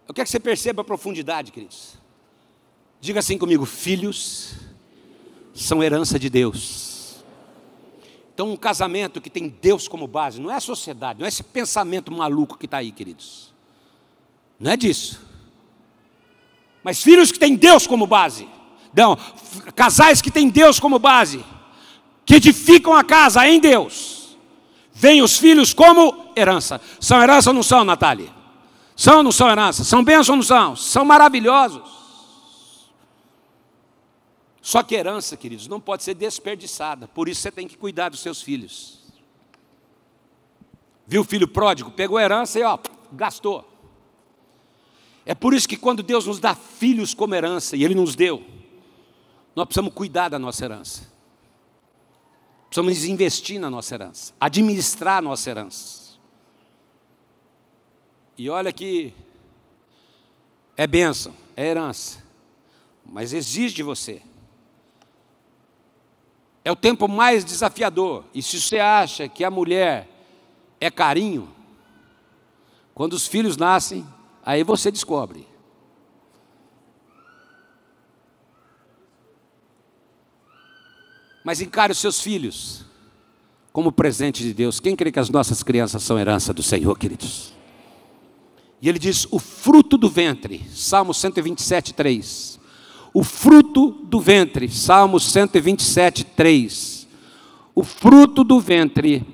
Eu 0.07 0.13
quero 0.13 0.25
que 0.25 0.31
você 0.31 0.39
perceba 0.39 0.81
a 0.81 0.85
profundidade, 0.85 1.51
queridos. 1.51 1.93
Diga 2.99 3.19
assim 3.19 3.37
comigo: 3.37 3.65
filhos 3.65 4.55
são 5.53 5.83
herança 5.83 6.17
de 6.17 6.29
Deus. 6.29 7.23
Então, 8.33 8.51
um 8.51 8.57
casamento 8.57 9.19
que 9.19 9.29
tem 9.29 9.49
Deus 9.49 9.87
como 9.87 10.07
base, 10.07 10.39
não 10.39 10.49
é 10.49 10.55
a 10.55 10.61
sociedade, 10.61 11.19
não 11.19 11.25
é 11.25 11.27
esse 11.27 11.43
pensamento 11.43 12.09
maluco 12.11 12.57
que 12.57 12.65
está 12.65 12.77
aí, 12.77 12.91
queridos. 12.91 13.53
Não 14.57 14.71
é 14.71 14.77
disso. 14.77 15.21
Mas 16.81 17.03
filhos 17.03 17.31
que 17.31 17.39
têm 17.39 17.55
Deus 17.55 17.85
como 17.85 18.07
base. 18.07 18.47
Não, 18.93 19.17
casais 19.75 20.21
que 20.21 20.31
têm 20.31 20.49
Deus 20.49 20.79
como 20.79 20.97
base, 20.97 21.43
que 22.29 22.35
edificam 22.35 22.93
a 22.93 23.03
casa 23.03 23.47
em 23.47 23.59
Deus. 23.59 24.37
Vêm 24.93 25.23
os 25.23 25.39
filhos 25.39 25.73
como 25.73 26.31
herança. 26.35 26.79
São 26.99 27.19
herança 27.19 27.49
ou 27.49 27.55
não 27.55 27.63
são, 27.63 27.83
Natália? 27.83 28.29
São 28.95 29.17
ou 29.17 29.23
não 29.23 29.31
são 29.31 29.49
herança? 29.49 29.83
São 29.83 30.03
bênçãos 30.03 30.29
ou 30.29 30.35
não 30.35 30.43
são? 30.43 30.75
São 30.75 31.03
maravilhosos. 31.03 31.89
Só 34.61 34.83
que 34.83 34.93
herança, 34.93 35.35
queridos, 35.35 35.67
não 35.67 35.81
pode 35.81 36.03
ser 36.03 36.13
desperdiçada. 36.13 37.07
Por 37.07 37.27
isso 37.27 37.41
você 37.41 37.51
tem 37.51 37.67
que 37.67 37.75
cuidar 37.75 38.09
dos 38.09 38.19
seus 38.19 38.43
filhos. 38.43 38.99
Viu 41.07 41.21
o 41.21 41.25
filho 41.25 41.47
pródigo? 41.47 41.89
Pegou 41.89 42.19
a 42.19 42.21
herança 42.21 42.59
e 42.59 42.63
ó, 42.63 42.77
gastou. 43.11 43.67
É 45.25 45.33
por 45.33 45.55
isso 45.55 45.67
que 45.67 45.77
quando 45.77 46.03
Deus 46.03 46.27
nos 46.27 46.39
dá 46.39 46.53
filhos 46.53 47.15
como 47.15 47.33
herança, 47.33 47.75
e 47.75 47.83
Ele 47.83 47.95
nos 47.95 48.13
deu, 48.13 48.45
nós 49.55 49.65
precisamos 49.65 49.95
cuidar 49.95 50.29
da 50.29 50.37
nossa 50.37 50.63
herança. 50.63 51.18
Precisamos 52.69 53.03
investir 53.05 53.59
na 53.59 53.69
nossa 53.69 53.95
herança, 53.95 54.33
administrar 54.39 55.17
a 55.17 55.21
nossa 55.21 55.49
herança. 55.49 56.17
E 58.37 58.49
olha 58.49 58.71
que 58.71 59.13
é 60.77 60.85
bênção, 60.85 61.33
é 61.57 61.67
herança, 61.67 62.23
mas 63.05 63.33
exige 63.33 63.75
de 63.75 63.83
você 63.83 64.21
é 66.69 66.71
o 66.71 66.75
tempo 66.75 67.07
mais 67.07 67.43
desafiador. 67.43 68.23
E 68.31 68.43
se 68.43 68.61
você 68.61 68.77
acha 68.77 69.27
que 69.27 69.43
a 69.43 69.49
mulher 69.49 70.07
é 70.79 70.91
carinho, 70.91 71.49
quando 72.93 73.13
os 73.13 73.27
filhos 73.27 73.57
nascem, 73.57 74.05
aí 74.45 74.63
você 74.63 74.91
descobre. 74.91 75.47
Mas 81.49 81.61
encare 81.61 81.91
os 81.91 81.97
seus 81.97 82.21
filhos 82.21 82.85
como 83.73 83.91
presente 83.91 84.43
de 84.43 84.53
Deus. 84.53 84.79
Quem 84.79 84.95
crê 84.95 85.11
que 85.11 85.17
as 85.17 85.31
nossas 85.31 85.63
crianças 85.63 86.03
são 86.03 86.19
herança 86.19 86.53
do 86.53 86.61
Senhor, 86.61 86.95
queridos? 86.95 87.55
E 88.79 88.87
ele 88.87 88.99
diz: 88.99 89.27
o 89.31 89.39
fruto 89.39 89.97
do 89.97 90.07
ventre, 90.07 90.63
Salmo 90.71 91.11
127, 91.11 91.91
3. 91.95 92.59
O 93.11 93.23
fruto 93.23 93.89
do 93.89 94.21
ventre, 94.21 94.69
Salmo 94.69 95.19
127, 95.19 96.23
3. 96.23 97.07
O 97.73 97.83
fruto 97.83 98.43
do 98.43 98.59
ventre, 98.59 99.25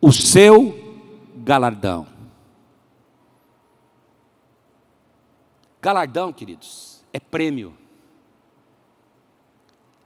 o 0.00 0.12
seu 0.12 0.76
galardão. 1.36 2.04
Galardão, 5.80 6.32
queridos, 6.32 7.04
é 7.12 7.20
prêmio, 7.20 7.72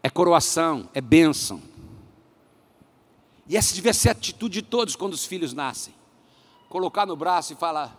é 0.03 0.11
coroação, 0.11 0.89
é 0.95 1.01
bênção. 1.01 1.63
E 3.47 3.57
essa 3.57 3.75
devia 3.75 3.95
ser 3.95 4.11
a 4.11 4.13
atitude 4.13 4.61
de 4.61 4.63
todos 4.63 4.95
quando 4.95 5.15
os 5.15 5.25
filhos 5.25 5.53
nascem. 5.53 5.95
Colocar 6.69 7.07
no 7.07 7.17
braço 7.17 7.53
e 7.53 7.57
falar: 7.57 7.97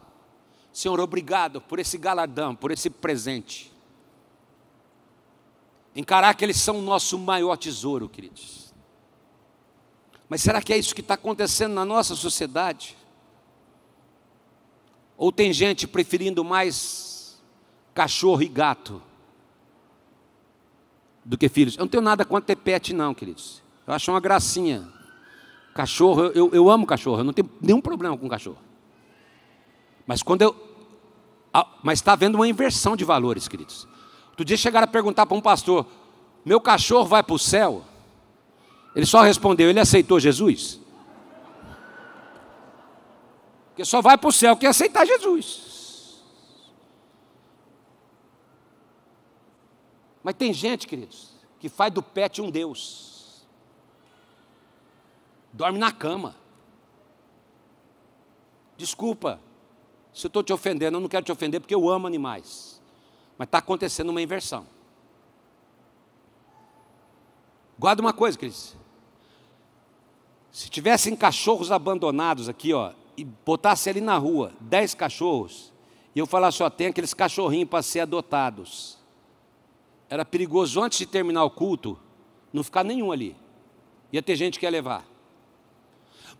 Senhor, 0.71 0.99
obrigado 0.99 1.59
por 1.59 1.79
esse 1.79 1.97
galardão, 1.97 2.55
por 2.55 2.71
esse 2.71 2.89
presente. 2.89 3.73
Encarar 5.95 6.35
que 6.35 6.45
eles 6.45 6.57
são 6.57 6.77
o 6.77 6.81
nosso 6.81 7.17
maior 7.17 7.57
tesouro, 7.57 8.07
queridos. 8.07 8.73
Mas 10.29 10.41
será 10.41 10.61
que 10.61 10.71
é 10.71 10.77
isso 10.77 10.93
que 10.93 11.01
está 11.01 11.15
acontecendo 11.15 11.73
na 11.73 11.83
nossa 11.83 12.15
sociedade? 12.15 12.95
Ou 15.17 15.31
tem 15.31 15.51
gente 15.51 15.87
preferindo 15.87 16.43
mais 16.45 17.41
cachorro 17.93 18.43
e 18.43 18.47
gato 18.47 19.01
do 21.23 21.37
que 21.37 21.49
filhos. 21.49 21.75
Eu 21.75 21.81
não 21.81 21.87
tenho 21.87 22.03
nada 22.03 22.25
contra 22.25 22.47
ter 22.47 22.55
pet, 22.55 22.93
não, 22.93 23.13
queridos. 23.13 23.61
Eu 23.85 23.93
acho 23.93 24.11
uma 24.11 24.19
gracinha. 24.19 24.87
Cachorro, 25.73 26.25
eu, 26.35 26.49
eu 26.51 26.69
amo 26.69 26.85
cachorro, 26.85 27.19
eu 27.19 27.23
não 27.23 27.33
tenho 27.33 27.49
nenhum 27.61 27.81
problema 27.81 28.17
com 28.17 28.27
cachorro. 28.27 28.57
Mas 30.05 30.23
quando 30.23 30.41
eu. 30.41 30.55
Mas 31.83 31.99
está 31.99 32.13
havendo 32.13 32.35
uma 32.35 32.47
inversão 32.47 32.95
de 32.95 33.03
valores, 33.03 33.47
queridos. 33.47 33.87
Outro 34.29 34.45
dia 34.45 34.57
chegaram 34.57 34.85
a 34.85 34.87
perguntar 34.87 35.25
para 35.25 35.37
um 35.37 35.41
pastor: 35.41 35.85
meu 36.43 36.59
cachorro 36.59 37.05
vai 37.05 37.21
para 37.21 37.35
o 37.35 37.39
céu? 37.39 37.83
Ele 38.95 39.05
só 39.05 39.21
respondeu: 39.21 39.69
ele 39.69 39.79
aceitou 39.79 40.19
Jesus? 40.19 40.79
Porque 43.69 43.85
só 43.85 44.01
vai 44.01 44.17
para 44.17 44.27
o 44.27 44.31
céu 44.31 44.57
quem 44.57 44.67
aceitar 44.67 45.05
Jesus. 45.05 45.68
Mas 50.23 50.35
tem 50.35 50.53
gente, 50.53 50.87
queridos, 50.87 51.29
que 51.59 51.69
faz 51.69 51.93
do 51.93 52.03
pet 52.03 52.41
um 52.41 52.49
Deus. 52.49 53.47
Dorme 55.53 55.79
na 55.79 55.91
cama. 55.91 56.35
Desculpa 58.77 59.39
se 60.13 60.25
eu 60.25 60.29
estou 60.29 60.43
te 60.43 60.51
ofendendo, 60.51 60.97
eu 60.97 61.01
não 61.01 61.07
quero 61.07 61.25
te 61.25 61.31
ofender 61.31 61.61
porque 61.61 61.73
eu 61.73 61.89
amo 61.89 62.07
animais. 62.07 62.81
Mas 63.37 63.47
está 63.47 63.59
acontecendo 63.59 64.09
uma 64.09 64.21
inversão. 64.21 64.67
Guarda 67.77 68.01
uma 68.01 68.11
coisa, 68.11 68.37
queridos. 68.37 68.75
Se 70.51 70.69
tivessem 70.69 71.15
cachorros 71.15 71.71
abandonados 71.71 72.49
aqui, 72.49 72.73
ó, 72.73 72.91
e 73.15 73.23
botasse 73.23 73.89
ali 73.89 74.01
na 74.01 74.17
rua 74.17 74.51
dez 74.59 74.93
cachorros, 74.93 75.71
e 76.13 76.19
eu 76.19 76.25
falasse, 76.25 76.61
ó, 76.61 76.69
tem 76.69 76.87
aqueles 76.87 77.13
cachorrinhos 77.13 77.69
para 77.69 77.81
ser 77.81 78.01
adotados 78.01 78.98
era 80.09 80.25
perigoso 80.25 80.81
antes 80.81 80.97
de 80.97 81.05
terminar 81.05 81.43
o 81.43 81.51
culto, 81.51 81.97
não 82.51 82.63
ficar 82.63 82.83
nenhum 82.83 83.11
ali. 83.11 83.35
Ia 84.11 84.23
ter 84.23 84.35
gente 84.35 84.59
que 84.59 84.65
ia 84.65 84.69
levar. 84.69 85.05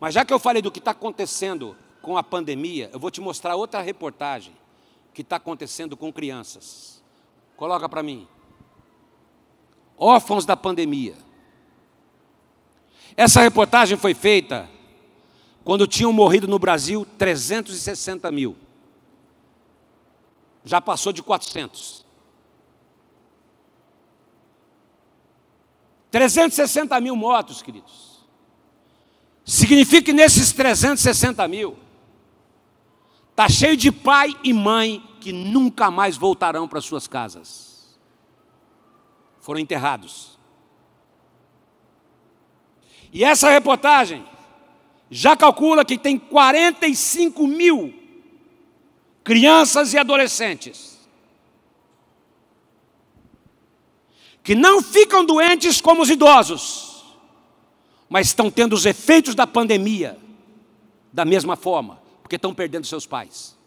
Mas 0.00 0.14
já 0.14 0.24
que 0.24 0.32
eu 0.32 0.38
falei 0.38 0.60
do 0.60 0.70
que 0.70 0.80
está 0.80 0.90
acontecendo 0.90 1.76
com 2.02 2.16
a 2.16 2.22
pandemia, 2.22 2.90
eu 2.92 2.98
vou 2.98 3.10
te 3.10 3.20
mostrar 3.20 3.54
outra 3.54 3.80
reportagem 3.80 4.54
que 5.14 5.22
está 5.22 5.36
acontecendo 5.36 5.96
com 5.96 6.12
crianças. 6.12 7.02
Coloca 7.56 7.88
para 7.88 8.02
mim. 8.02 8.26
Órfãos 9.96 10.44
da 10.44 10.56
pandemia. 10.56 11.14
Essa 13.16 13.40
reportagem 13.42 13.98
foi 13.98 14.14
feita 14.14 14.68
quando 15.62 15.86
tinham 15.86 16.12
morrido 16.12 16.48
no 16.48 16.58
Brasil 16.58 17.06
360 17.18 18.30
mil. 18.32 18.56
Já 20.64 20.80
passou 20.80 21.12
de 21.12 21.22
400. 21.22 22.09
360 26.10 27.00
mil 27.00 27.14
mortos, 27.14 27.62
queridos. 27.62 28.20
Significa 29.44 30.06
que 30.06 30.12
nesses 30.12 30.52
360 30.52 31.46
mil, 31.48 31.76
está 33.30 33.48
cheio 33.48 33.76
de 33.76 33.92
pai 33.92 34.34
e 34.42 34.52
mãe 34.52 35.02
que 35.20 35.32
nunca 35.32 35.90
mais 35.90 36.16
voltarão 36.16 36.66
para 36.66 36.80
suas 36.80 37.06
casas. 37.06 37.98
Foram 39.40 39.60
enterrados. 39.60 40.38
E 43.12 43.24
essa 43.24 43.50
reportagem 43.50 44.24
já 45.10 45.36
calcula 45.36 45.84
que 45.84 45.98
tem 45.98 46.18
45 46.18 47.46
mil 47.46 47.94
crianças 49.24 49.92
e 49.92 49.98
adolescentes 49.98 50.89
que 54.42 54.54
não 54.54 54.82
ficam 54.82 55.24
doentes 55.24 55.80
como 55.80 56.02
os 56.02 56.10
idosos, 56.10 57.04
mas 58.08 58.28
estão 58.28 58.50
tendo 58.50 58.72
os 58.72 58.86
efeitos 58.86 59.34
da 59.34 59.46
pandemia 59.46 60.18
da 61.12 61.24
mesma 61.24 61.56
forma, 61.56 62.00
porque 62.22 62.36
estão 62.36 62.54
perdendo 62.54 62.86
seus 62.86 63.06
pais. 63.06 63.58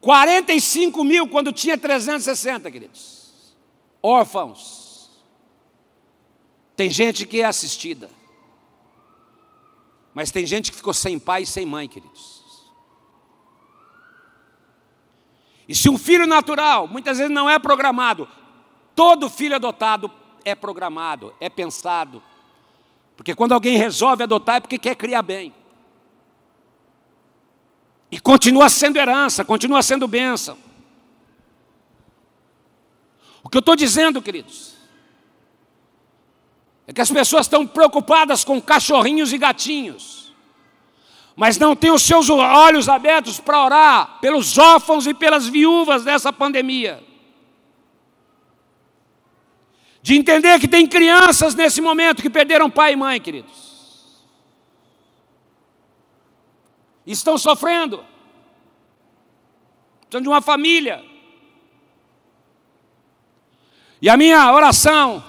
45 0.00 1.02
mil 1.02 1.28
quando 1.28 1.52
tinha 1.52 1.78
360, 1.78 2.70
queridos. 2.70 3.54
Órfãos. 4.02 5.10
Tem 6.76 6.90
gente 6.90 7.26
que 7.26 7.40
é 7.40 7.44
assistida. 7.44 8.10
Mas 10.12 10.30
tem 10.30 10.44
gente 10.46 10.70
que 10.70 10.76
ficou 10.76 10.92
sem 10.92 11.18
pai 11.18 11.42
e 11.42 11.46
sem 11.46 11.64
mãe, 11.64 11.88
queridos. 11.88 12.33
E 15.68 15.74
se 15.74 15.88
um 15.88 15.96
filho 15.96 16.26
natural, 16.26 16.86
muitas 16.86 17.18
vezes 17.18 17.32
não 17.32 17.48
é 17.48 17.58
programado, 17.58 18.28
todo 18.94 19.30
filho 19.30 19.56
adotado 19.56 20.10
é 20.44 20.54
programado, 20.54 21.34
é 21.40 21.48
pensado. 21.48 22.22
Porque 23.16 23.34
quando 23.34 23.52
alguém 23.52 23.76
resolve 23.76 24.22
adotar 24.22 24.56
é 24.56 24.60
porque 24.60 24.78
quer 24.78 24.94
criar 24.94 25.22
bem. 25.22 25.54
E 28.10 28.20
continua 28.20 28.68
sendo 28.68 28.96
herança, 28.96 29.44
continua 29.44 29.82
sendo 29.82 30.06
bênção. 30.06 30.58
O 33.42 33.48
que 33.48 33.56
eu 33.56 33.60
estou 33.60 33.76
dizendo, 33.76 34.22
queridos, 34.22 34.74
é 36.86 36.92
que 36.92 37.00
as 37.00 37.10
pessoas 37.10 37.46
estão 37.46 37.66
preocupadas 37.66 38.44
com 38.44 38.60
cachorrinhos 38.60 39.32
e 39.32 39.38
gatinhos 39.38 40.23
mas 41.36 41.58
não 41.58 41.74
tem 41.74 41.90
os 41.90 42.02
seus 42.02 42.30
olhos 42.30 42.88
abertos 42.88 43.40
para 43.40 43.64
orar 43.64 44.18
pelos 44.20 44.56
órfãos 44.56 45.06
e 45.06 45.14
pelas 45.14 45.46
viúvas 45.46 46.04
dessa 46.04 46.32
pandemia. 46.32 47.02
De 50.00 50.14
entender 50.14 50.60
que 50.60 50.68
tem 50.68 50.86
crianças 50.86 51.54
nesse 51.54 51.80
momento 51.80 52.22
que 52.22 52.30
perderam 52.30 52.70
pai 52.70 52.92
e 52.92 52.96
mãe, 52.96 53.20
queridos. 53.20 54.22
Estão 57.06 57.36
sofrendo. 57.36 58.04
São 60.10 60.20
de 60.20 60.28
uma 60.28 60.40
família. 60.40 61.04
E 64.00 64.08
a 64.08 64.16
minha 64.16 64.52
oração 64.52 65.24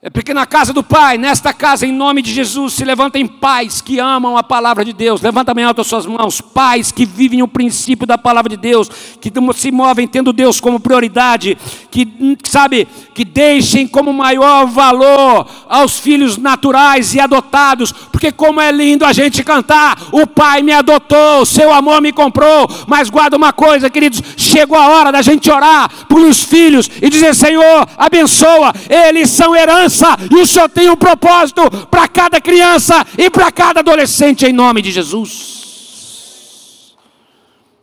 É 0.00 0.08
porque 0.08 0.32
na 0.32 0.46
casa 0.46 0.72
do 0.72 0.80
Pai, 0.80 1.18
nesta 1.18 1.52
casa, 1.52 1.84
em 1.84 1.90
nome 1.90 2.22
de 2.22 2.32
Jesus, 2.32 2.74
se 2.74 2.84
levantem 2.84 3.26
pais 3.26 3.80
que 3.80 3.98
amam 3.98 4.36
a 4.36 4.44
palavra 4.44 4.84
de 4.84 4.92
Deus. 4.92 5.20
Levanta 5.20 5.52
bem 5.52 5.64
alto 5.64 5.80
as 5.80 5.88
suas 5.88 6.06
mãos. 6.06 6.40
Pais 6.40 6.92
que 6.92 7.04
vivem 7.04 7.42
o 7.42 7.48
princípio 7.48 8.06
da 8.06 8.16
palavra 8.16 8.48
de 8.48 8.56
Deus, 8.56 8.88
que 9.20 9.32
se 9.56 9.72
movem 9.72 10.06
tendo 10.06 10.32
Deus 10.32 10.60
como 10.60 10.78
prioridade, 10.78 11.58
que, 11.90 12.06
sabe, 12.44 12.86
que 13.12 13.24
deixem 13.24 13.88
como 13.88 14.12
maior 14.12 14.66
valor 14.66 15.48
aos 15.68 15.98
filhos 15.98 16.36
naturais 16.36 17.12
e 17.16 17.18
adotados, 17.18 17.90
porque 17.90 18.30
como 18.30 18.60
é 18.60 18.70
lindo 18.70 19.04
a 19.04 19.12
gente 19.12 19.42
cantar, 19.42 19.98
o 20.12 20.28
Pai 20.28 20.62
me 20.62 20.70
adotou, 20.70 21.44
seu 21.44 21.72
amor 21.72 22.00
me 22.00 22.12
comprou. 22.12 22.70
Mas 22.86 23.10
guarda 23.10 23.36
uma 23.36 23.52
coisa, 23.52 23.90
queridos, 23.90 24.22
chegou 24.36 24.78
a 24.78 24.90
hora 24.90 25.10
da 25.10 25.22
gente 25.22 25.50
orar 25.50 25.90
pelos 26.06 26.40
filhos 26.40 26.88
e 27.02 27.10
dizer: 27.10 27.34
Senhor, 27.34 27.88
abençoa, 27.98 28.72
eles 28.88 29.30
são 29.30 29.56
herança 29.56 29.87
criança, 29.88 30.16
e 30.30 30.40
o 30.40 30.46
Senhor 30.46 30.68
tem 30.68 30.90
um 30.90 30.96
propósito 30.96 31.62
para 31.86 32.06
cada 32.06 32.40
criança 32.40 33.04
e 33.16 33.30
para 33.30 33.50
cada 33.50 33.80
adolescente, 33.80 34.44
em 34.44 34.52
nome 34.52 34.82
de 34.82 34.92
Jesus. 34.92 36.94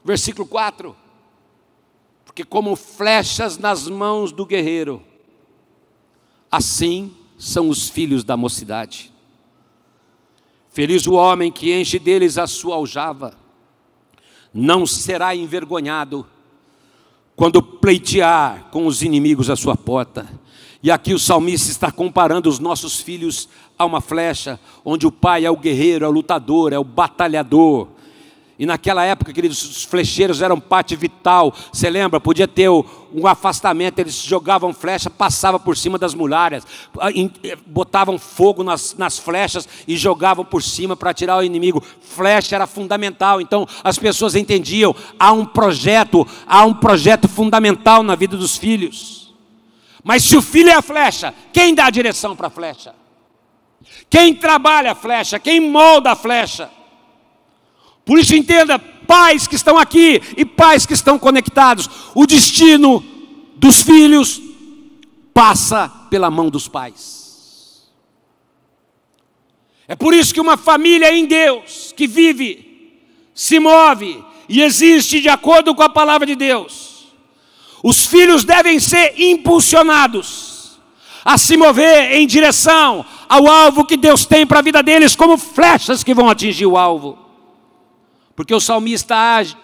Versículo 0.04 0.48
4: 0.48 0.96
Porque 2.24 2.44
como 2.44 2.76
flechas 2.76 3.58
nas 3.58 3.88
mãos 3.88 4.32
do 4.32 4.46
guerreiro, 4.46 5.02
assim 6.52 7.12
são 7.38 7.70
os 7.70 7.90
filhos 7.90 8.24
da 8.24 8.38
mocidade. 8.38 9.12
Feliz 10.70 11.08
o 11.08 11.14
homem 11.14 11.52
que 11.52 11.74
enche 11.74 11.98
deles 11.98 12.38
a 12.38 12.46
sua 12.46 12.76
aljava, 12.76 13.34
não 14.54 14.86
será 14.86 15.36
envergonhado 15.36 16.28
quando 17.36 17.62
pleitear 17.62 18.70
com 18.72 18.86
os 18.86 19.02
inimigos 19.02 19.50
a 19.50 19.56
sua 19.56 19.76
porta. 19.76 20.28
E 20.86 20.92
aqui 20.92 21.16
o 21.16 21.20
salmista 21.20 21.72
está 21.72 21.92
comparando 21.92 22.48
os 22.48 22.60
nossos 22.60 23.02
filhos 23.02 23.50
a 23.76 23.84
uma 23.86 24.00
flecha, 24.00 24.60
onde 24.86 25.08
o 25.08 25.12
pai 25.12 25.44
é 25.44 25.50
o 25.50 25.58
guerreiro, 25.58 26.06
é 26.06 26.08
o 26.08 26.12
lutador, 26.12 26.72
é 26.72 26.78
o 26.78 26.84
batalhador. 26.84 27.88
E 28.60 28.68
naquela 28.68 29.04
época, 29.04 29.34
queridos, 29.34 29.64
os 29.64 29.84
flecheiros 29.84 30.44
eram 30.44 30.60
parte 30.60 30.96
vital. 30.96 31.52
Você 31.74 31.90
lembra? 31.90 32.20
Podia 32.20 32.48
ter 32.48 32.70
um 32.70 33.26
afastamento, 33.26 33.98
eles 33.98 34.14
jogavam 34.14 34.72
flecha, 34.72 35.10
passavam 35.10 35.60
por 35.60 35.76
cima 35.76 35.98
das 35.98 36.14
muralhas, 36.14 36.64
ah, 37.00 37.10
eh, 37.12 37.58
botavam 37.66 38.20
fogo 38.20 38.64
nas, 38.64 38.96
nas 38.96 39.18
flechas 39.18 39.68
e 39.88 39.98
jogavam 39.98 40.46
por 40.46 40.62
cima 40.62 40.96
para 40.96 41.16
tirar 41.16 41.38
o 41.38 41.44
inimigo. 41.44 41.84
Flecha 42.00 42.56
era 42.56 42.68
fundamental. 42.68 43.42
Então 43.42 43.68
as 43.84 43.98
pessoas 43.98 44.36
entendiam: 44.36 44.96
há 45.20 45.32
um 45.32 45.48
projeto, 45.48 46.28
há 46.46 46.64
um 46.64 46.76
projeto 46.76 47.28
fundamental 47.28 48.04
na 48.04 48.14
vida 48.14 48.38
dos 48.38 48.56
filhos. 48.56 49.25
Mas 50.08 50.24
se 50.24 50.38
o 50.38 50.42
filho 50.42 50.70
é 50.70 50.76
a 50.76 50.84
flecha, 50.84 51.34
quem 51.52 51.74
dá 51.74 51.88
a 51.88 51.90
direção 51.90 52.36
para 52.36 52.46
a 52.46 52.52
flecha? 52.52 52.94
Quem 54.08 54.36
trabalha 54.36 54.92
a 54.92 54.96
flecha? 54.96 55.40
Quem 55.40 55.60
molda 55.60 56.12
a 56.12 56.16
flecha? 56.16 56.70
Por 58.06 58.20
isso 58.20 58.36
entenda, 58.36 58.78
pais 58.78 59.48
que 59.48 59.56
estão 59.56 59.80
aqui 59.80 60.22
e 60.38 60.46
pais 60.46 60.86
que 60.86 60.94
estão 60.94 61.18
conectados, 61.18 61.90
o 62.14 62.28
destino 62.28 63.04
dos 63.56 63.82
filhos 63.82 64.40
passa 65.34 65.90
pela 66.12 66.30
mão 66.30 66.52
dos 66.52 66.68
pais. 66.68 67.90
É 69.88 69.96
por 69.96 70.14
isso 70.14 70.32
que 70.32 70.40
uma 70.40 70.56
família 70.56 71.12
em 71.12 71.26
Deus, 71.26 71.92
que 71.98 72.06
vive, 72.06 73.02
se 73.34 73.60
move 73.60 74.24
e 74.48 74.62
existe 74.62 75.20
de 75.20 75.30
acordo 75.30 75.74
com 75.74 75.82
a 75.82 75.90
palavra 75.90 76.28
de 76.28 76.36
Deus, 76.36 76.95
os 77.84 78.06
filhos 78.06 78.44
devem 78.44 78.80
ser 78.80 79.14
impulsionados 79.18 80.80
a 81.24 81.38
se 81.38 81.58
mover 81.58 82.12
em 82.12 82.28
direção 82.28 83.04
ao 83.28 83.48
alvo 83.48 83.86
que 83.86 83.98
Deus 83.98 84.26
tem 84.26 84.46
para 84.46 84.60
a 84.60 84.62
vida 84.62 84.84
deles, 84.84 85.16
como 85.16 85.38
flechas 85.38 86.04
que 86.04 86.14
vão 86.14 86.30
atingir 86.30 86.68
o 86.68 86.78
alvo. 86.78 87.25
Porque 88.36 88.54
o 88.54 88.60
salmista 88.60 89.16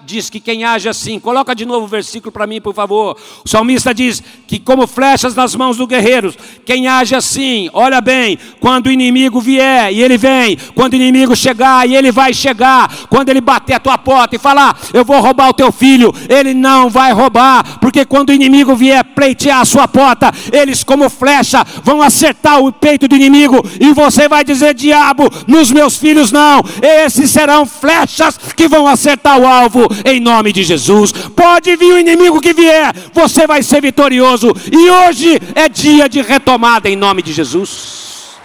diz 0.06 0.30
que 0.30 0.40
quem 0.40 0.64
age 0.64 0.88
assim, 0.88 1.20
coloca 1.20 1.54
de 1.54 1.66
novo 1.66 1.84
o 1.84 1.90
versículo 1.90 2.32
para 2.32 2.48
mim, 2.48 2.62
por 2.62 2.74
favor. 2.74 3.18
O 3.44 3.50
salmista 3.50 3.94
diz 3.94 4.24
que, 4.48 4.60
como 4.60 4.88
flechas 4.88 5.36
nas 5.36 5.54
mãos 5.56 5.76
do 5.76 5.86
guerreiro, 5.86 6.34
quem 6.66 6.88
age 6.88 7.14
assim, 7.14 7.70
olha 7.74 8.00
bem, 8.00 8.40
quando 8.62 8.88
o 8.88 8.92
inimigo 8.92 9.42
vier 9.42 9.92
e 9.92 10.02
ele 10.02 10.18
vem, 10.18 10.58
quando 10.74 10.94
o 10.94 10.96
inimigo 10.96 11.36
chegar 11.36 11.86
e 11.86 11.98
ele 11.98 12.14
vai 12.14 12.34
chegar, 12.34 12.90
quando 13.10 13.28
ele 13.28 13.42
bater 13.42 13.74
a 13.74 13.80
tua 13.80 13.98
porta 13.98 14.38
e 14.38 14.40
falar, 14.40 14.80
eu 14.94 15.04
vou 15.04 15.20
roubar 15.20 15.50
o 15.50 15.54
teu 15.54 15.70
filho, 15.70 16.14
ele 16.30 16.54
não 16.54 16.90
vai 16.90 17.12
roubar, 17.12 17.78
porque 17.80 18.06
quando 18.06 18.30
o 18.30 18.34
inimigo 18.34 18.74
vier 18.74 19.04
pleitear 19.04 19.60
a 19.60 19.66
sua 19.66 19.86
porta, 19.86 20.32
eles, 20.50 20.82
como 20.82 21.10
flecha, 21.10 21.66
vão 21.84 22.02
acertar 22.02 22.62
o 22.62 22.72
peito 22.72 23.06
do 23.06 23.18
inimigo 23.18 23.62
e 23.82 23.92
você 23.92 24.30
vai 24.30 24.46
dizer, 24.46 24.74
diabo, 24.74 25.30
nos 25.46 25.70
meus 25.72 25.98
filhos 25.98 26.32
não, 26.32 26.64
esses 26.82 27.30
serão 27.30 27.66
flechas 27.66 28.40
que 28.62 28.68
vão 28.68 28.88
acertar 28.88 29.40
o 29.40 29.48
alvo 29.48 29.88
em 30.06 30.20
nome 30.20 30.54
de 30.54 30.64
Jesus. 30.64 31.12
Pode 31.12 31.76
vir 31.76 31.94
o 31.94 31.98
inimigo 31.98 32.40
que 32.40 32.54
vier, 32.54 32.94
você 33.12 33.48
vai 33.48 33.64
ser 33.64 33.82
vitorioso. 33.82 34.54
E 34.72 34.88
hoje 34.88 35.40
é 35.56 35.68
dia 35.68 36.08
de 36.08 36.22
retomada 36.22 36.88
em 36.88 36.96
nome 36.96 37.24
de 37.24 37.34
Jesus. 37.34 38.38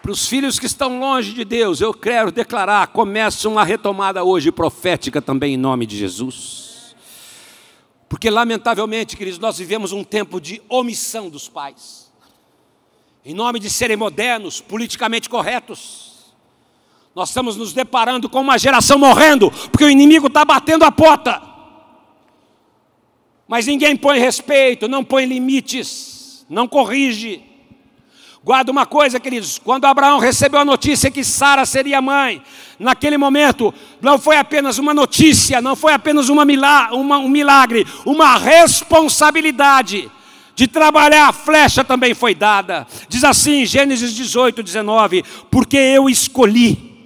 Para 0.00 0.12
os 0.12 0.26
filhos 0.26 0.58
que 0.58 0.64
estão 0.64 0.98
longe 0.98 1.34
de 1.34 1.44
Deus, 1.44 1.82
eu 1.82 1.92
quero 1.92 2.32
declarar: 2.32 2.86
começa 2.86 3.50
uma 3.50 3.64
retomada 3.64 4.24
hoje 4.24 4.50
profética 4.50 5.20
também 5.20 5.54
em 5.54 5.58
nome 5.58 5.84
de 5.84 5.98
Jesus. 5.98 6.96
Porque, 8.08 8.30
lamentavelmente, 8.30 9.14
queridos, 9.14 9.38
nós 9.38 9.58
vivemos 9.58 9.92
um 9.92 10.02
tempo 10.02 10.40
de 10.40 10.62
omissão 10.70 11.28
dos 11.28 11.50
pais 11.50 12.05
em 13.26 13.34
nome 13.34 13.58
de 13.58 13.68
serem 13.68 13.96
modernos, 13.96 14.60
politicamente 14.60 15.28
corretos. 15.28 16.32
Nós 17.12 17.30
estamos 17.30 17.56
nos 17.56 17.72
deparando 17.72 18.30
com 18.30 18.40
uma 18.40 18.56
geração 18.56 19.00
morrendo, 19.00 19.50
porque 19.72 19.84
o 19.84 19.90
inimigo 19.90 20.28
está 20.28 20.44
batendo 20.44 20.84
a 20.84 20.92
porta. 20.92 21.42
Mas 23.48 23.66
ninguém 23.66 23.96
põe 23.96 24.20
respeito, 24.20 24.86
não 24.86 25.02
põe 25.02 25.24
limites, 25.24 26.46
não 26.48 26.68
corrige. 26.68 27.42
Guarda 28.44 28.70
uma 28.70 28.86
coisa, 28.86 29.18
queridos: 29.18 29.58
quando 29.58 29.86
Abraão 29.86 30.20
recebeu 30.20 30.60
a 30.60 30.64
notícia 30.64 31.10
que 31.10 31.24
Sara 31.24 31.66
seria 31.66 32.00
mãe, 32.00 32.40
naquele 32.78 33.18
momento 33.18 33.74
não 34.00 34.20
foi 34.20 34.36
apenas 34.36 34.78
uma 34.78 34.94
notícia, 34.94 35.60
não 35.60 35.74
foi 35.74 35.92
apenas 35.92 36.28
uma 36.28 36.44
um 36.94 37.28
milagre, 37.28 37.84
uma 38.04 38.36
responsabilidade 38.36 40.08
de 40.56 40.66
trabalhar 40.66 41.28
a 41.28 41.32
flecha 41.32 41.84
também 41.84 42.14
foi 42.14 42.34
dada. 42.34 42.86
Diz 43.10 43.22
assim, 43.22 43.66
Gênesis 43.66 44.14
18, 44.14 44.62
19: 44.62 45.22
Porque 45.50 45.76
eu 45.76 46.08
escolhi 46.08 46.96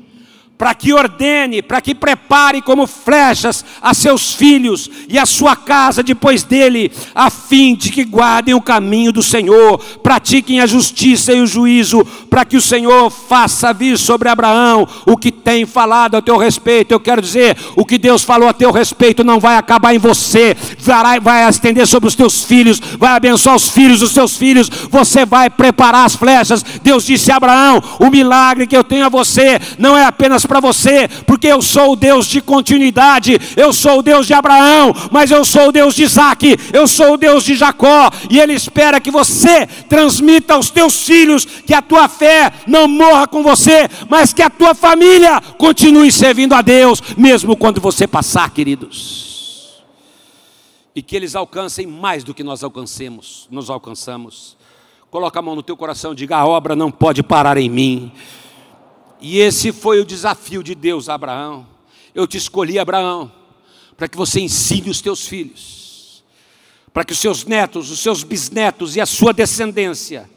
para 0.60 0.74
que 0.74 0.92
ordene, 0.92 1.62
para 1.62 1.80
que 1.80 1.94
prepare 1.94 2.60
como 2.60 2.86
flechas 2.86 3.64
a 3.80 3.94
seus 3.94 4.34
filhos 4.34 4.90
e 5.08 5.18
a 5.18 5.24
sua 5.24 5.56
casa 5.56 6.02
depois 6.02 6.42
dele, 6.42 6.92
a 7.14 7.30
fim 7.30 7.74
de 7.74 7.90
que 7.90 8.04
guardem 8.04 8.54
o 8.54 8.60
caminho 8.60 9.10
do 9.10 9.22
Senhor, 9.22 9.78
pratiquem 10.02 10.60
a 10.60 10.66
justiça 10.66 11.32
e 11.32 11.40
o 11.40 11.46
juízo, 11.46 12.04
para 12.28 12.44
que 12.44 12.58
o 12.58 12.60
Senhor 12.60 13.08
faça 13.08 13.72
vir 13.72 13.96
sobre 13.98 14.28
Abraão 14.28 14.86
o 15.06 15.16
que 15.16 15.29
tem 15.40 15.66
falado 15.66 16.16
a 16.16 16.22
teu 16.22 16.36
respeito. 16.36 16.92
Eu 16.92 17.00
quero 17.00 17.20
dizer, 17.20 17.56
o 17.74 17.84
que 17.84 17.98
Deus 17.98 18.22
falou 18.22 18.48
a 18.48 18.52
teu 18.52 18.70
respeito 18.70 19.24
não 19.24 19.40
vai 19.40 19.56
acabar 19.56 19.94
em 19.94 19.98
você, 19.98 20.56
vai, 20.78 21.18
vai 21.18 21.48
estender 21.48 21.86
sobre 21.86 22.08
os 22.08 22.14
teus 22.14 22.44
filhos, 22.44 22.80
vai 22.98 23.12
abençoar 23.12 23.56
os 23.56 23.68
filhos 23.68 24.00
dos 24.00 24.12
seus 24.12 24.36
filhos, 24.36 24.68
você 24.90 25.24
vai 25.24 25.50
preparar 25.50 26.04
as 26.04 26.14
flechas. 26.14 26.64
Deus 26.82 27.04
disse 27.04 27.32
a 27.32 27.36
Abraão: 27.36 27.82
o 27.98 28.10
milagre 28.10 28.66
que 28.66 28.76
eu 28.76 28.84
tenho 28.84 29.06
a 29.06 29.08
você 29.08 29.58
não 29.78 29.96
é 29.96 30.04
apenas 30.04 30.46
para 30.46 30.60
você, 30.60 31.08
porque 31.26 31.46
eu 31.46 31.62
sou 31.62 31.92
o 31.92 31.96
Deus 31.96 32.26
de 32.26 32.40
continuidade, 32.40 33.40
eu 33.56 33.72
sou 33.72 33.98
o 33.98 34.02
Deus 34.02 34.26
de 34.26 34.34
Abraão, 34.34 34.94
mas 35.10 35.30
eu 35.30 35.44
sou 35.44 35.68
o 35.68 35.72
Deus 35.72 35.94
de 35.94 36.04
Isaac, 36.04 36.56
eu 36.72 36.86
sou 36.86 37.14
o 37.14 37.16
Deus 37.16 37.44
de 37.44 37.54
Jacó, 37.54 38.10
e 38.28 38.38
Ele 38.38 38.52
espera 38.52 39.00
que 39.00 39.10
você 39.10 39.66
transmita 39.88 40.54
aos 40.54 40.70
teus 40.70 41.02
filhos 41.02 41.46
que 41.66 41.74
a 41.74 41.82
tua 41.82 42.08
fé 42.08 42.52
não 42.66 42.86
morra 42.86 43.26
com 43.26 43.42
você, 43.42 43.88
mas 44.08 44.32
que 44.32 44.42
a 44.42 44.50
tua 44.50 44.74
família 44.74 45.29
continue 45.58 46.10
servindo 46.10 46.54
a 46.54 46.62
Deus, 46.62 47.00
mesmo 47.16 47.56
quando 47.56 47.80
você 47.80 48.06
passar, 48.06 48.50
queridos. 48.50 49.82
E 50.94 51.02
que 51.02 51.14
eles 51.14 51.34
alcancem 51.34 51.86
mais 51.86 52.24
do 52.24 52.32
que 52.32 52.42
nós 52.42 52.64
alcancemos, 52.64 53.46
nos 53.50 53.68
alcançamos. 53.68 54.56
Coloca 55.10 55.38
a 55.38 55.42
mão 55.42 55.54
no 55.54 55.62
teu 55.62 55.76
coração, 55.76 56.14
diga: 56.14 56.38
a 56.38 56.46
obra 56.46 56.74
não 56.74 56.90
pode 56.90 57.22
parar 57.22 57.58
em 57.58 57.68
mim. 57.68 58.12
E 59.20 59.38
esse 59.38 59.70
foi 59.72 60.00
o 60.00 60.04
desafio 60.04 60.62
de 60.62 60.74
Deus 60.74 61.08
a 61.08 61.14
Abraão. 61.14 61.66
Eu 62.14 62.26
te 62.26 62.38
escolhi, 62.38 62.78
Abraão, 62.78 63.30
para 63.96 64.08
que 64.08 64.16
você 64.16 64.40
ensine 64.40 64.88
os 64.88 65.00
teus 65.00 65.26
filhos, 65.28 66.24
para 66.92 67.04
que 67.04 67.12
os 67.12 67.18
seus 67.18 67.44
netos, 67.44 67.90
os 67.90 68.00
seus 68.00 68.24
bisnetos 68.24 68.96
e 68.96 69.00
a 69.00 69.06
sua 69.06 69.32
descendência 69.32 70.28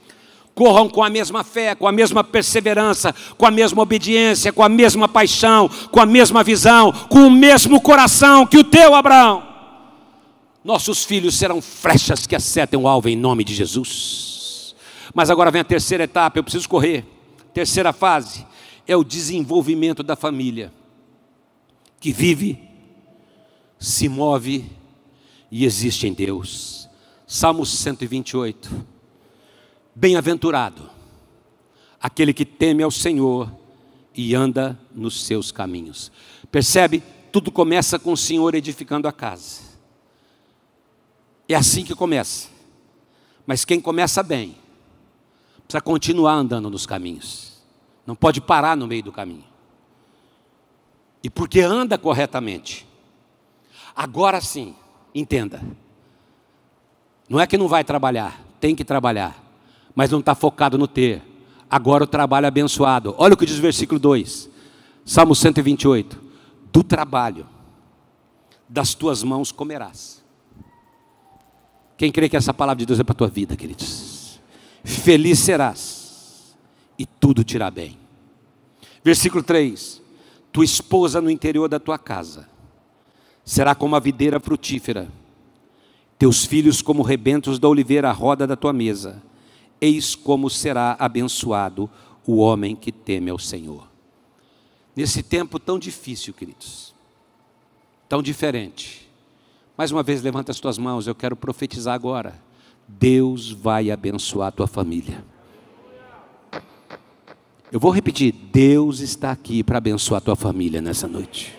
corram 0.56 0.88
com 0.88 1.04
a 1.04 1.10
mesma 1.10 1.44
fé, 1.44 1.76
com 1.76 1.88
a 1.88 1.92
mesma 1.92 2.24
perseverança, 2.24 3.14
com 3.38 3.46
a 3.46 3.52
mesma 3.52 3.82
obediência, 3.82 4.54
com 4.54 4.64
a 4.64 4.70
mesma 4.70 5.08
paixão, 5.08 5.70
com 5.92 6.00
a 6.00 6.06
mesma 6.06 6.44
visão, 6.44 6.92
com 6.92 7.28
o 7.28 7.32
mesmo 7.32 7.82
coração 7.82 8.46
que 8.46 8.58
o 8.58 8.64
teu, 8.64 8.94
Abraão. 8.94 9.44
Nossos 10.64 11.04
filhos 11.04 11.36
serão 11.36 11.62
flechas 11.62 12.26
que 12.26 12.36
acertem 12.36 12.80
o 12.80 12.88
alvo 12.88 13.10
em 13.10 13.16
nome 13.16 13.44
de 13.44 13.54
Jesus. 13.54 14.76
Mas 15.14 15.30
agora 15.30 15.52
vem 15.52 15.62
a 15.62 15.66
terceira 15.66 16.06
etapa, 16.06 16.40
eu 16.40 16.44
preciso 16.44 16.70
correr. 16.70 17.06
Terceira 17.54 17.92
fase 17.92 18.46
é 18.88 18.96
o 18.96 19.04
desenvolvimento 19.04 20.02
da 20.04 20.16
família, 20.16 20.72
que 22.00 22.12
vive, 22.12 22.60
se 23.78 24.08
move 24.08 24.66
e 25.52 25.66
existe 25.66 26.08
em 26.08 26.14
Deus. 26.14 26.90
Salmos 27.28 27.70
128. 27.80 28.93
Bem-aventurado 29.96 30.90
aquele 32.04 32.34
que 32.34 32.44
teme 32.44 32.84
ao 32.84 32.92
Senhor 32.92 33.50
e 34.14 34.36
anda 34.36 34.78
nos 34.94 35.26
seus 35.26 35.54
caminhos. 35.54 36.12
Percebe? 36.52 37.02
Tudo 37.32 37.50
começa 37.50 37.98
com 37.98 38.12
o 38.12 38.18
Senhor 38.18 38.54
edificando 38.54 39.08
a 39.08 39.12
casa. 39.14 39.62
É 41.48 41.56
assim 41.56 41.86
que 41.86 41.96
começa. 41.96 42.50
Mas 43.46 43.64
quem 43.64 43.80
começa 43.80 44.22
bem, 44.22 44.56
precisa 45.66 45.82
continuar 45.82 46.34
andando 46.34 46.70
nos 46.70 46.86
caminhos. 46.86 47.62
Não 48.06 48.16
pode 48.16 48.42
parar 48.42 48.76
no 48.76 48.86
meio 48.86 49.04
do 49.04 49.12
caminho. 49.12 49.46
E 51.24 51.30
porque 51.30 51.62
anda 51.62 51.98
corretamente. 51.98 52.86
Agora 53.96 54.42
sim, 54.42 54.76
entenda. 55.16 55.62
Não 57.30 57.40
é 57.40 57.48
que 57.48 57.58
não 57.58 57.68
vai 57.68 57.84
trabalhar, 57.84 58.44
tem 58.60 58.76
que 58.76 58.84
trabalhar. 58.84 59.43
Mas 59.96 60.12
não 60.12 60.20
está 60.20 60.34
focado 60.36 60.78
no 60.78 60.88
ter. 60.88 61.22
Agora 61.70 62.04
o 62.04 62.08
trabalho 62.08 62.46
é 62.46 62.48
abençoado. 62.48 63.16
Olha 63.18 63.34
o 63.34 63.38
que 63.38 63.46
diz 63.46 63.58
o 63.58 63.62
versículo 63.62 64.00
2, 64.00 64.50
Salmo 65.06 65.36
128. 65.36 66.22
Do 66.72 66.84
trabalho 66.84 67.48
das 68.68 68.94
tuas 68.94 69.24
mãos 69.24 69.52
comerás. 69.52 70.24
Quem 71.98 72.12
crê 72.12 72.28
que 72.28 72.36
essa 72.36 72.54
palavra 72.54 72.80
de 72.80 72.86
Deus 72.86 73.00
é 73.00 73.04
para 73.04 73.14
a 73.14 73.18
tua 73.18 73.28
vida, 73.28 73.56
queridos? 73.56 74.40
Feliz 74.84 75.40
serás 75.40 76.56
e 76.98 77.06
tudo 77.06 77.44
te 77.44 77.56
irá 77.56 77.70
bem. 77.70 77.98
Versículo 79.04 79.44
3: 79.44 80.02
Tua 80.52 80.66
esposa 80.66 81.22
no 81.22 81.30
interior 81.30 81.70
da 81.70 81.80
tua 81.80 81.98
casa 81.98 82.50
será 83.46 83.76
como 83.76 83.96
a 83.96 84.00
videira 84.00 84.40
frutífera, 84.40 85.08
teus 86.18 86.46
filhos 86.46 86.82
como 86.82 87.04
rebentos 87.04 87.60
da 87.60 87.68
oliveira 87.68 88.10
à 88.10 88.12
roda 88.12 88.48
da 88.48 88.56
tua 88.56 88.72
mesa. 88.72 89.22
Eis 89.84 90.16
como 90.16 90.50
será 90.50 90.96
abençoado 90.98 91.90
o 92.26 92.38
homem 92.38 92.74
que 92.74 92.90
teme 92.90 93.30
ao 93.30 93.38
Senhor. 93.38 93.86
Nesse 94.96 95.22
tempo 95.22 95.60
tão 95.60 95.78
difícil, 95.78 96.34
queridos, 96.34 96.96
tão 98.08 98.24
diferente. 98.24 99.12
Mais 99.78 99.92
uma 99.92 100.02
vez, 100.02 100.22
levanta 100.22 100.54
as 100.54 100.60
tuas 100.62 100.78
mãos, 100.78 101.06
eu 101.06 101.14
quero 101.14 101.36
profetizar 101.36 101.94
agora. 101.94 102.42
Deus 102.88 103.52
vai 103.52 103.92
abençoar 103.92 104.48
a 104.48 104.52
tua 104.52 104.68
família. 104.68 105.22
Eu 107.70 107.78
vou 107.78 107.92
repetir: 107.92 108.32
Deus 108.32 109.02
está 109.02 109.32
aqui 109.32 109.66
para 109.66 109.80
abençoar 109.80 110.20
a 110.20 110.24
tua 110.24 110.38
família 110.38 110.82
nessa 110.82 111.10
noite. 111.10 111.54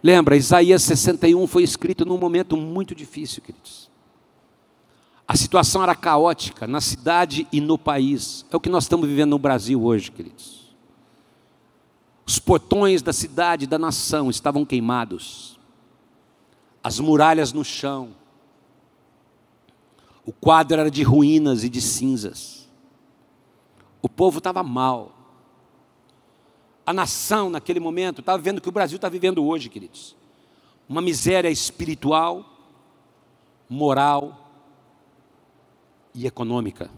Lembra, 0.00 0.36
Isaías 0.36 0.84
61 0.84 1.44
foi 1.48 1.64
escrito 1.64 2.04
num 2.04 2.18
momento 2.18 2.56
muito 2.56 2.94
difícil, 2.94 3.42
queridos. 3.42 3.89
A 5.30 5.36
situação 5.36 5.80
era 5.80 5.94
caótica 5.94 6.66
na 6.66 6.80
cidade 6.80 7.46
e 7.52 7.60
no 7.60 7.78
país. 7.78 8.44
É 8.50 8.56
o 8.56 8.58
que 8.58 8.68
nós 8.68 8.82
estamos 8.82 9.08
vivendo 9.08 9.30
no 9.30 9.38
Brasil 9.38 9.80
hoje, 9.80 10.10
queridos. 10.10 10.74
Os 12.26 12.40
portões 12.40 13.00
da 13.00 13.12
cidade, 13.12 13.64
da 13.64 13.78
nação 13.78 14.28
estavam 14.28 14.64
queimados, 14.64 15.56
as 16.82 16.98
muralhas 16.98 17.52
no 17.52 17.64
chão, 17.64 18.10
o 20.26 20.32
quadro 20.32 20.80
era 20.80 20.90
de 20.90 21.04
ruínas 21.04 21.62
e 21.62 21.68
de 21.68 21.80
cinzas. 21.80 22.68
O 24.02 24.08
povo 24.08 24.38
estava 24.38 24.64
mal. 24.64 25.12
A 26.84 26.92
nação, 26.92 27.48
naquele 27.48 27.78
momento, 27.78 28.18
estava 28.18 28.36
vivendo 28.38 28.58
o 28.58 28.60
que 28.60 28.68
o 28.68 28.72
Brasil 28.72 28.96
está 28.96 29.08
vivendo 29.08 29.44
hoje, 29.44 29.68
queridos. 29.68 30.16
Uma 30.88 31.00
miséria 31.00 31.48
espiritual, 31.48 32.44
moral 33.68 34.39
e 36.14 36.26
econômica. 36.26 36.90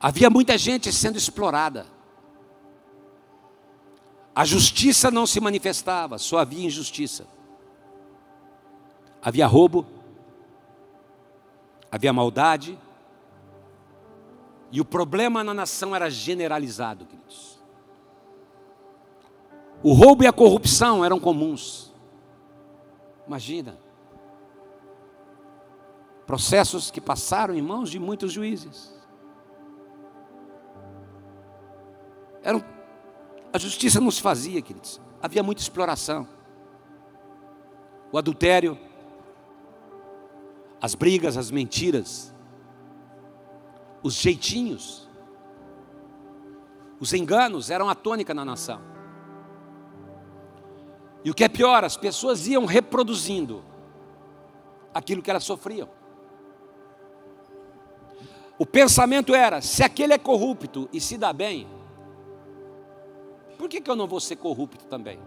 Havia 0.00 0.28
muita 0.28 0.56
gente 0.58 0.92
sendo 0.92 1.16
explorada. 1.16 1.86
A 4.34 4.44
justiça 4.44 5.10
não 5.10 5.26
se 5.26 5.40
manifestava, 5.40 6.18
só 6.18 6.38
havia 6.38 6.66
injustiça. 6.66 7.26
Havia 9.22 9.46
roubo, 9.46 9.86
havia 11.90 12.12
maldade, 12.12 12.78
e 14.70 14.80
o 14.80 14.84
problema 14.84 15.42
na 15.42 15.54
nação 15.54 15.96
era 15.96 16.10
generalizado, 16.10 17.06
queridos. 17.06 17.58
O 19.82 19.92
roubo 19.92 20.24
e 20.24 20.26
a 20.26 20.32
corrupção 20.32 21.04
eram 21.04 21.18
comuns. 21.18 21.92
Imagina. 23.26 23.85
Processos 26.26 26.90
que 26.90 27.00
passaram 27.00 27.54
em 27.54 27.62
mãos 27.62 27.88
de 27.88 27.98
muitos 27.98 28.32
juízes. 28.32 28.92
Eram, 32.42 32.64
a 33.52 33.58
justiça 33.58 34.00
não 34.00 34.10
se 34.10 34.20
fazia, 34.20 34.60
queridos. 34.60 35.00
Havia 35.22 35.42
muita 35.42 35.62
exploração. 35.62 36.28
O 38.10 38.18
adultério, 38.18 38.78
as 40.80 40.94
brigas, 40.94 41.36
as 41.36 41.50
mentiras, 41.50 42.34
os 44.02 44.14
jeitinhos, 44.14 45.08
os 46.98 47.12
enganos 47.12 47.70
eram 47.70 47.88
a 47.88 47.94
tônica 47.94 48.32
na 48.32 48.44
nação. 48.44 48.80
E 51.24 51.30
o 51.30 51.34
que 51.34 51.44
é 51.44 51.48
pior, 51.48 51.84
as 51.84 51.96
pessoas 51.96 52.46
iam 52.46 52.64
reproduzindo 52.64 53.64
aquilo 54.94 55.22
que 55.22 55.30
elas 55.30 55.44
sofriam. 55.44 55.88
O 58.58 58.64
pensamento 58.64 59.34
era: 59.34 59.60
se 59.60 59.82
aquele 59.82 60.12
é 60.12 60.18
corrupto 60.18 60.88
e 60.92 61.00
se 61.00 61.16
dá 61.16 61.32
bem, 61.32 61.66
por 63.58 63.68
que, 63.68 63.80
que 63.80 63.90
eu 63.90 63.96
não 63.96 64.06
vou 64.06 64.20
ser 64.20 64.36
corrupto 64.36 64.84
também? 64.86 65.18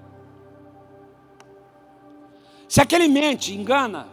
Se 2.68 2.80
aquele 2.82 3.08
mente, 3.08 3.56
engana 3.56 4.08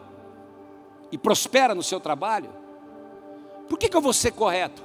e 1.12 1.18
prospera 1.18 1.74
no 1.74 1.82
seu 1.82 2.00
trabalho, 2.00 2.50
por 3.68 3.78
que, 3.78 3.88
que 3.88 3.96
eu 3.96 4.00
vou 4.00 4.12
ser 4.12 4.32
correto? 4.32 4.82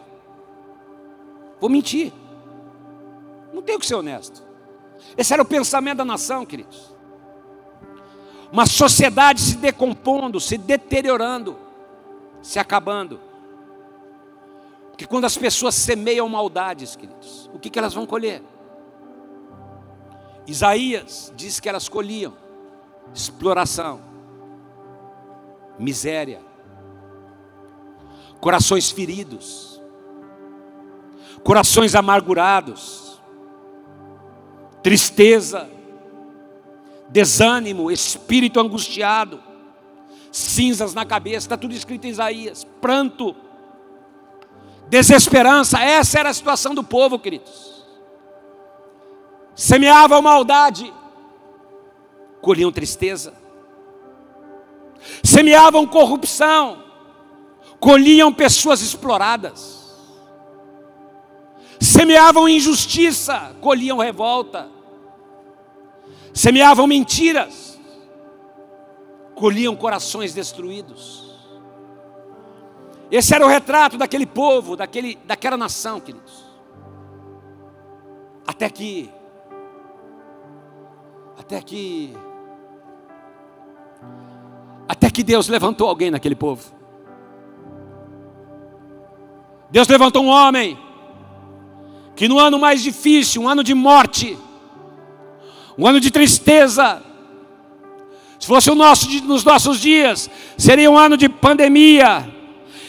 Vou 1.60 1.70
mentir. 1.70 2.12
Não 3.54 3.62
tenho 3.62 3.80
que 3.80 3.86
ser 3.86 3.96
honesto. 3.96 4.44
Esse 5.18 5.34
era 5.34 5.42
o 5.42 5.46
pensamento 5.46 6.00
da 6.00 6.06
nação, 6.06 6.46
queridos. 6.46 6.94
Uma 8.52 8.66
sociedade 8.66 9.40
se 9.40 9.56
decompondo, 9.58 10.40
se 10.40 10.58
deteriorando, 10.58 11.58
se 12.42 12.60
acabando. 12.60 13.20
Porque 15.02 15.10
quando 15.10 15.26
as 15.26 15.36
pessoas 15.36 15.74
semeiam 15.74 16.30
maldades, 16.30 16.96
queridos, 16.96 17.50
o 17.52 17.58
que, 17.58 17.72
que 17.72 17.80
elas 17.80 17.92
vão 17.92 18.06
colher? 18.06 18.44
Isaías 20.46 21.34
diz 21.36 21.60
que 21.60 21.68
elas 21.68 21.90
colhiam 21.90 22.38
exploração, 23.12 24.00
miséria, 25.80 26.40
corações 28.40 28.92
feridos, 28.92 29.82
corações 31.44 31.96
amargurados, 31.96 33.20
tristeza, 34.84 35.68
desânimo, 37.10 37.90
espírito 37.90 38.60
angustiado, 38.60 39.42
cinzas 40.32 40.94
na 40.94 41.04
cabeça, 41.06 41.46
está 41.46 41.58
tudo 41.58 41.74
escrito 41.74 42.06
em 42.06 42.12
Isaías, 42.12 42.68
pranto, 42.80 43.36
desesperança, 44.92 45.80
essa 45.82 46.20
era 46.20 46.30
a 46.32 46.34
situação 46.34 46.76
do 46.76 46.84
povo, 46.84 47.18
queridos. 47.18 47.86
Semeavam 49.56 50.22
maldade, 50.22 50.94
colhiam 52.42 52.74
tristeza, 52.74 53.34
semeavam 55.24 55.88
corrupção, 55.88 56.84
colhiam 57.80 58.34
pessoas 58.34 58.82
exploradas, 58.82 59.96
semeavam 61.80 62.50
injustiça, 62.50 63.56
colhiam 63.62 63.98
revolta, 63.98 64.68
semeavam 66.34 66.86
mentiras, 66.86 67.80
colhiam 69.36 69.74
corações 69.74 70.34
destruídos. 70.34 71.31
Esse 73.12 73.36
era 73.36 73.46
o 73.46 73.50
retrato 73.50 73.98
daquele 73.98 74.26
povo, 74.26 74.78
daquele, 74.78 75.20
daquela 75.26 75.58
nação, 75.58 76.00
queridos. 76.00 76.46
Até 78.48 78.70
que, 78.70 79.10
até 81.38 81.62
que, 81.62 82.16
até 84.88 85.12
que 85.12 85.24
Deus 85.24 85.50
levantou 85.50 85.90
alguém 85.90 86.10
naquele 86.10 86.36
povo. 86.36 86.74
Deus 89.70 89.90
levantou 89.90 90.24
um 90.24 90.30
homem 90.30 90.80
que 92.16 92.30
no 92.30 92.40
ano 92.40 92.58
mais 92.58 92.82
difícil, 92.82 93.42
um 93.42 93.50
ano 93.50 93.64
de 93.64 93.74
morte, 93.74 94.38
um 95.78 95.86
ano 95.86 96.00
de 96.00 96.12
tristeza, 96.12 97.04
se 98.40 98.48
fosse 98.48 98.72
o 98.72 98.76
nosso, 98.76 99.10
nos 99.24 99.44
nossos 99.44 99.80
dias, 99.80 100.30
seria 100.58 100.90
um 100.90 100.98
ano 100.98 101.18
de 101.18 101.28
pandemia, 101.28 102.41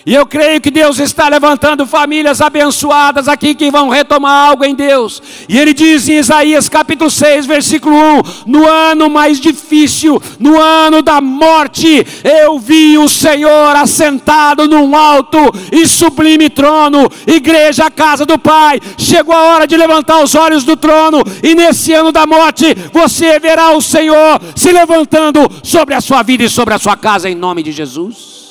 e 0.04 0.14
eu 0.14 0.26
creio 0.26 0.60
que 0.60 0.70
Deus 0.70 0.98
está 0.98 1.28
levantando 1.28 1.86
famílias 1.86 2.40
abençoadas 2.40 3.28
aqui 3.28 3.54
que 3.54 3.70
vão 3.70 3.88
retomar 3.88 4.48
algo 4.48 4.64
em 4.64 4.74
Deus. 4.74 5.22
E 5.48 5.56
ele 5.56 5.72
diz 5.72 6.08
em 6.08 6.18
Isaías 6.18 6.68
capítulo 6.68 7.08
6, 7.08 7.46
versículo 7.46 7.94
1: 7.94 8.22
No 8.46 8.68
ano 8.68 9.08
mais 9.08 9.38
difícil, 9.38 10.20
no 10.40 10.60
ano 10.60 11.02
da 11.02 11.20
morte, 11.20 12.04
eu 12.24 12.58
vi 12.58 12.98
o 12.98 13.08
Senhor 13.08 13.76
assentado 13.76 14.66
num 14.66 14.96
alto 14.96 15.38
e 15.70 15.86
sublime 15.86 16.50
trono, 16.50 17.08
igreja, 17.26 17.90
casa 17.90 18.26
do 18.26 18.38
Pai. 18.38 18.80
Chegou 18.98 19.34
a 19.34 19.42
hora 19.42 19.66
de 19.66 19.76
levantar 19.76 20.22
os 20.22 20.34
olhos 20.34 20.64
do 20.64 20.76
trono, 20.76 21.22
e 21.42 21.54
nesse 21.54 21.92
ano 21.92 22.10
da 22.10 22.26
morte, 22.26 22.74
você 22.92 23.38
verá 23.38 23.70
o 23.70 23.80
Senhor 23.80 24.40
se 24.56 24.72
levantando 24.72 25.48
sobre 25.62 25.94
a 25.94 26.00
sua 26.00 26.22
vida 26.22 26.42
e 26.42 26.48
sobre 26.48 26.74
a 26.74 26.78
sua 26.78 26.96
casa, 26.96 27.30
em 27.30 27.34
nome 27.36 27.62
de 27.62 27.70
Jesus. 27.70 28.41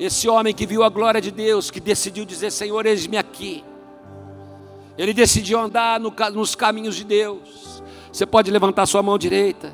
Esse 0.00 0.26
homem 0.30 0.54
que 0.54 0.64
viu 0.64 0.82
a 0.82 0.88
glória 0.88 1.20
de 1.20 1.30
Deus, 1.30 1.70
que 1.70 1.78
decidiu 1.78 2.24
dizer: 2.24 2.50
Senhor, 2.50 2.86
eis-me 2.86 3.18
aqui. 3.18 3.62
Ele 4.96 5.12
decidiu 5.12 5.60
andar 5.60 6.00
no, 6.00 6.10
nos 6.32 6.54
caminhos 6.54 6.96
de 6.96 7.04
Deus. 7.04 7.82
Você 8.10 8.24
pode 8.24 8.50
levantar 8.50 8.86
sua 8.86 9.02
mão 9.02 9.18
direita 9.18 9.72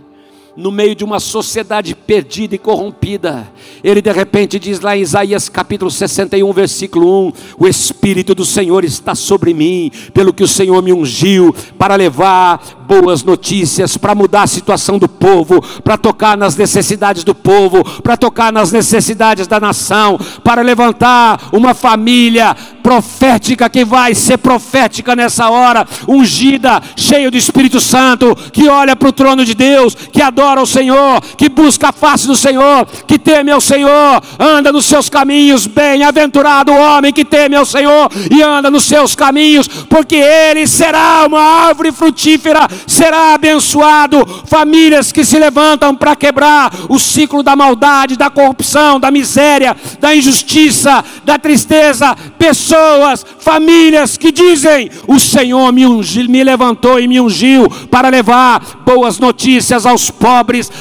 no 0.57 0.73
meio 0.73 0.95
de 0.95 1.05
uma 1.05 1.21
sociedade 1.21 1.95
perdida 1.95 2.55
e 2.55 2.59
corrompida. 2.59 3.47
Ele 3.85 4.01
de 4.01 4.11
repente 4.11 4.59
diz 4.59 4.81
lá 4.81 4.97
em 4.97 5.03
Isaías 5.03 5.49
capítulo 5.49 5.91
61, 5.91 6.51
versículo 6.53 7.29
1: 7.29 7.33
O 7.59 7.69
Espírito 7.69 8.35
do 8.35 8.45
Senhor 8.45 8.85
está 8.85 9.15
sobre 9.15 9.53
mim, 9.53 9.91
pelo 10.15 10.33
que 10.33 10.43
o 10.43 10.49
Senhor 10.49 10.83
me 10.83 10.93
ungiu 10.93 11.55
para 11.79 11.95
levar 11.95 12.85
boas 12.87 13.23
notícias, 13.23 13.97
para 13.97 14.15
mudar 14.15 14.43
a 14.43 14.47
situação 14.47 14.99
do 14.99 15.09
povo, 15.09 15.61
para 15.83 15.99
tocar 15.99 16.37
nas 16.37 16.57
necessidades 16.57 17.25
do 17.25 17.35
povo, 17.35 17.85
para 18.01 18.17
tocar 18.17 18.53
nas 18.53 18.73
necessidades 18.73 19.47
da 19.47 19.61
nação, 19.61 20.19
para 20.43 20.63
levantar 20.63 21.49
uma 21.53 21.75
família 21.75 22.57
profética 22.83 23.69
que 23.69 23.85
vai 23.85 24.15
ser 24.15 24.39
profética 24.39 25.17
nessa 25.17 25.51
hora, 25.51 25.87
ungida, 26.07 26.81
cheia 26.95 27.31
do 27.31 27.37
Espírito 27.37 27.81
Santo, 27.81 28.35
que 28.53 28.69
olha 28.69 28.95
para 28.95 29.09
o 29.09 29.13
trono 29.13 29.45
de 29.45 29.55
Deus, 29.55 29.95
que 29.95 30.23
adora 30.23 30.46
o 30.55 30.67
Senhor, 30.67 31.21
que 31.37 31.49
busca 31.49 31.89
a 31.89 31.93
face 31.93 32.27
do 32.27 32.37
Senhor, 32.37 32.87
que 33.07 33.19
teme 33.19 33.51
ao 33.51 33.61
Senhor, 33.61 34.23
anda 34.39 34.73
nos 34.73 34.87
seus 34.87 35.09
caminhos, 35.09 35.67
bem-aventurado 35.67 36.73
o 36.73 36.79
homem 36.79 37.13
que 37.13 37.25
teme 37.25 37.57
ao 37.57 37.67
Senhor 37.67 38.09
e 38.31 38.43
anda 38.43 38.71
nos 38.71 38.85
seus 38.85 39.15
caminhos, 39.15 39.67
porque 39.67 40.17
ele 40.17 40.67
será 40.67 41.25
uma 41.27 41.41
árvore 41.41 41.93
frutífera, 41.93 42.69
será 42.87 43.35
abençoado. 43.35 44.27
Famílias 44.47 45.13
que 45.13 45.25
se 45.25 45.39
levantam 45.39 45.95
para 45.95 46.17
quebrar 46.17 46.73
o 46.89 46.99
ciclo 46.99 47.43
da 47.43 47.57
maldade, 47.57 48.17
da 48.17 48.31
corrupção, 48.31 49.01
da 49.01 49.11
miséria, 49.11 49.77
da 50.01 50.15
injustiça, 50.15 51.05
da 51.25 51.39
tristeza, 51.39 52.17
pessoas 52.39 53.25
famílias 53.39 54.17
que 54.17 54.33
dizem: 54.33 54.91
O 55.07 55.19
Senhor 55.19 55.73
me, 55.73 55.87
ungi, 55.87 56.29
me 56.29 56.43
levantou 56.43 57.01
e 57.01 57.09
me 57.09 57.21
ungiu 57.21 57.69
para 57.91 58.09
levar 58.09 58.83
boas 58.85 59.19
notícias 59.19 59.87
aos 59.87 60.11
pobres, 60.11 60.36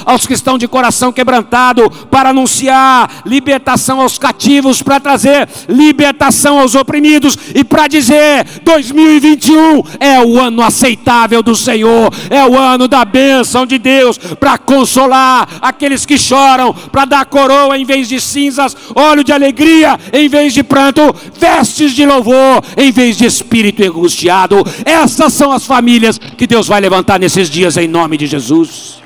aos 0.05 0.25
que 0.25 0.33
estão 0.33 0.57
de 0.57 0.67
coração 0.67 1.11
quebrantado, 1.11 1.89
para 2.09 2.29
anunciar 2.29 3.21
libertação 3.25 4.01
aos 4.01 4.17
cativos, 4.17 4.81
para 4.81 4.99
trazer 4.99 5.47
libertação 5.67 6.59
aos 6.59 6.75
oprimidos 6.75 7.37
e 7.53 7.63
para 7.63 7.87
dizer: 7.87 8.45
2021 8.63 9.83
é 9.99 10.19
o 10.19 10.39
ano 10.39 10.61
aceitável 10.61 11.41
do 11.41 11.55
Senhor, 11.55 12.11
é 12.29 12.45
o 12.45 12.57
ano 12.57 12.87
da 12.87 13.05
bênção 13.05 13.65
de 13.65 13.77
Deus 13.77 14.17
para 14.17 14.57
consolar 14.57 15.47
aqueles 15.61 16.05
que 16.05 16.17
choram, 16.17 16.73
para 16.73 17.05
dar 17.05 17.25
coroa 17.25 17.77
em 17.77 17.85
vez 17.85 18.07
de 18.07 18.19
cinzas, 18.19 18.75
óleo 18.95 19.23
de 19.23 19.31
alegria 19.31 19.99
em 20.11 20.27
vez 20.27 20.53
de 20.53 20.63
pranto, 20.63 21.15
veste 21.39 21.89
de 21.89 22.05
louvor 22.05 22.63
em 22.77 22.91
vez 22.91 23.17
de 23.17 23.25
espírito 23.25 23.83
angustiado. 23.83 24.63
Essas 24.85 25.33
são 25.33 25.51
as 25.51 25.65
famílias 25.65 26.17
que 26.17 26.47
Deus 26.47 26.67
vai 26.67 26.81
levantar 26.81 27.19
nesses 27.19 27.49
dias 27.49 27.77
em 27.77 27.87
nome 27.87 28.17
de 28.17 28.27
Jesus. 28.27 29.04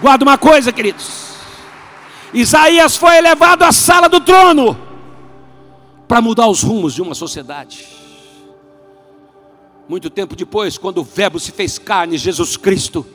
Guarda 0.00 0.24
uma 0.24 0.38
coisa, 0.38 0.72
queridos. 0.72 1.28
Isaías 2.32 2.96
foi 2.96 3.16
elevado 3.16 3.64
à 3.64 3.72
sala 3.72 4.08
do 4.08 4.20
trono 4.20 4.78
para 6.06 6.20
mudar 6.20 6.46
os 6.46 6.62
rumos 6.62 6.94
de 6.94 7.02
uma 7.02 7.14
sociedade. 7.14 7.86
Muito 9.88 10.08
tempo 10.08 10.36
depois, 10.36 10.78
quando 10.78 10.98
o 10.98 11.04
Verbo 11.04 11.40
se 11.40 11.50
fez 11.50 11.78
carne, 11.78 12.16
Jesus 12.18 12.56
Cristo, 12.56 13.06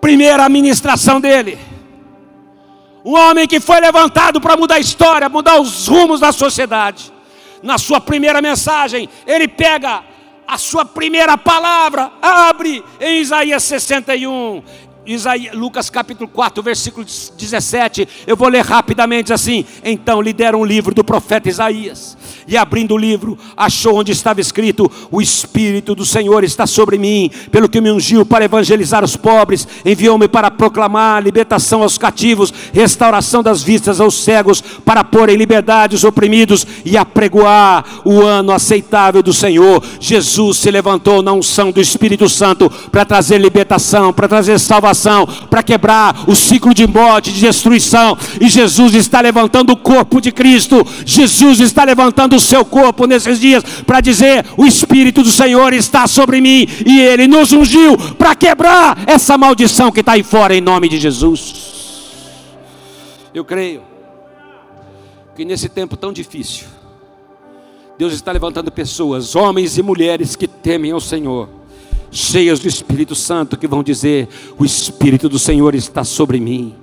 primeira 0.00 0.44
administração 0.44 1.20
dele, 1.20 1.58
um 3.04 3.14
homem 3.16 3.46
que 3.46 3.58
foi 3.58 3.80
levantado 3.80 4.40
para 4.40 4.56
mudar 4.56 4.76
a 4.76 4.80
história, 4.80 5.28
mudar 5.28 5.60
os 5.60 5.88
rumos 5.88 6.20
da 6.20 6.30
sociedade. 6.30 7.12
Na 7.62 7.78
sua 7.78 8.00
primeira 8.00 8.40
mensagem, 8.40 9.08
ele 9.26 9.48
pega 9.48 10.04
a 10.46 10.56
sua 10.56 10.84
primeira 10.84 11.36
palavra, 11.36 12.12
abre 12.22 12.84
em 13.00 13.20
Isaías 13.20 13.62
61. 13.64 14.62
Isaías, 15.08 15.54
Lucas 15.54 15.88
capítulo 15.88 16.28
4, 16.28 16.62
versículo 16.62 17.04
17. 17.04 18.06
Eu 18.26 18.36
vou 18.36 18.46
ler 18.48 18.62
rapidamente 18.62 19.32
assim. 19.32 19.64
Então 19.82 20.20
lhe 20.20 20.34
deram 20.34 20.60
um 20.60 20.64
livro 20.64 20.94
do 20.94 21.02
profeta 21.02 21.48
Isaías 21.48 22.16
e 22.48 22.56
abrindo 22.56 22.94
o 22.94 22.98
livro, 22.98 23.38
achou 23.54 23.96
onde 23.96 24.10
estava 24.10 24.40
escrito: 24.40 24.90
O 25.10 25.20
Espírito 25.20 25.94
do 25.94 26.04
Senhor 26.04 26.42
está 26.42 26.66
sobre 26.66 26.96
mim, 26.96 27.30
pelo 27.52 27.68
que 27.68 27.80
me 27.80 27.90
ungiu 27.92 28.24
para 28.24 28.44
evangelizar 28.44 29.04
os 29.04 29.16
pobres, 29.16 29.68
enviou-me 29.84 30.26
para 30.26 30.50
proclamar 30.50 31.22
libertação 31.22 31.82
aos 31.82 31.98
cativos, 31.98 32.52
restauração 32.72 33.42
das 33.42 33.62
vistas 33.62 34.00
aos 34.00 34.24
cegos, 34.24 34.62
para 34.62 35.04
pôr 35.04 35.28
em 35.28 35.36
liberdade 35.36 35.94
os 35.94 36.04
oprimidos 36.04 36.66
e 36.84 36.96
apregoar 36.96 37.84
o 38.04 38.22
ano 38.22 38.50
aceitável 38.50 39.22
do 39.22 39.32
Senhor. 39.32 39.84
Jesus 40.00 40.56
se 40.56 40.70
levantou 40.70 41.22
na 41.22 41.32
unção 41.32 41.70
do 41.70 41.80
Espírito 41.80 42.28
Santo 42.28 42.70
para 42.90 43.04
trazer 43.04 43.38
libertação, 43.38 44.12
para 44.12 44.26
trazer 44.26 44.58
salvação, 44.58 44.97
para 45.48 45.62
quebrar 45.62 46.24
o 46.26 46.34
ciclo 46.34 46.74
de 46.74 46.86
morte, 46.86 47.32
de 47.32 47.40
destruição. 47.40 48.16
E 48.40 48.48
Jesus 48.48 48.94
está 48.94 49.20
levantando 49.20 49.72
o 49.72 49.76
corpo 49.76 50.20
de 50.20 50.32
Cristo. 50.32 50.86
Jesus 51.04 51.60
está 51.60 51.84
levantando 51.84 52.36
o 52.36 52.40
seu 52.40 52.64
corpo 52.64 53.06
nesses 53.06 53.40
dias 53.40 53.62
para 53.86 54.00
dizer: 54.00 54.44
O 54.56 54.66
Espírito 54.66 55.22
do 55.22 55.30
Senhor 55.30 55.72
está 55.72 56.06
sobre 56.06 56.40
mim 56.40 56.66
e 56.86 57.00
Ele 57.00 57.26
nos 57.26 57.52
ungiu 57.52 57.96
para 58.14 58.34
quebrar 58.34 58.98
essa 59.06 59.36
maldição 59.38 59.92
que 59.92 60.00
está 60.00 60.12
aí 60.12 60.22
fora, 60.22 60.54
em 60.54 60.60
nome 60.60 60.88
de 60.88 60.98
Jesus. 60.98 61.68
Eu 63.34 63.44
creio 63.44 63.82
que 65.36 65.44
nesse 65.44 65.68
tempo 65.68 65.96
tão 65.96 66.12
difícil, 66.12 66.66
Deus 67.96 68.12
está 68.12 68.32
levantando 68.32 68.70
pessoas, 68.70 69.34
homens 69.34 69.76
e 69.76 69.82
mulheres 69.82 70.36
que 70.36 70.46
temem 70.46 70.92
ao 70.92 71.00
Senhor, 71.00 71.48
cheias 72.10 72.58
do 72.58 72.68
Espírito 72.68 73.14
Santo, 73.14 73.56
que 73.56 73.66
vão 73.66 73.82
dizer: 73.82 74.28
O 74.58 74.64
Espírito 74.64 75.28
do 75.28 75.38
Senhor 75.38 75.74
está 75.74 76.04
sobre 76.04 76.40
mim 76.40 76.74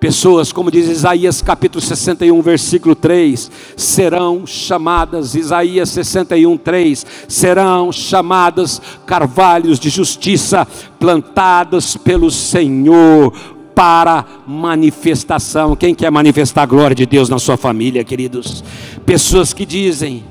pessoas, 0.00 0.50
como 0.50 0.70
diz 0.70 0.88
Isaías 0.88 1.42
capítulo 1.42 1.82
61, 1.82 2.40
versículo 2.40 2.94
3, 2.94 3.50
serão 3.76 4.46
chamadas, 4.46 5.34
Isaías 5.34 5.90
61, 5.90 6.56
3, 6.56 7.06
serão 7.28 7.92
chamadas 7.92 8.80
carvalhos 9.06 9.78
de 9.78 9.90
justiça, 9.90 10.66
plantadas 10.98 11.98
pelo 11.98 12.30
Senhor 12.30 13.32
para 13.74 14.24
manifestação. 14.46 15.76
Quem 15.76 15.94
quer 15.94 16.10
manifestar 16.10 16.62
a 16.62 16.66
glória 16.66 16.96
de 16.96 17.04
Deus 17.04 17.28
na 17.28 17.38
sua 17.38 17.58
família, 17.58 18.02
queridos? 18.02 18.64
Pessoas 19.04 19.52
que 19.52 19.66
dizem, 19.66 20.24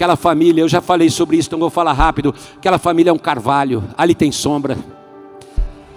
aquela 0.00 0.16
família, 0.16 0.62
eu 0.62 0.68
já 0.68 0.80
falei 0.80 1.10
sobre 1.10 1.36
isso, 1.36 1.50
então 1.50 1.58
vou 1.58 1.68
falar 1.68 1.92
rápido. 1.92 2.34
Aquela 2.56 2.78
família 2.78 3.10
é 3.10 3.12
um 3.12 3.18
carvalho, 3.18 3.84
ali 3.98 4.14
tem 4.14 4.32
sombra, 4.32 4.78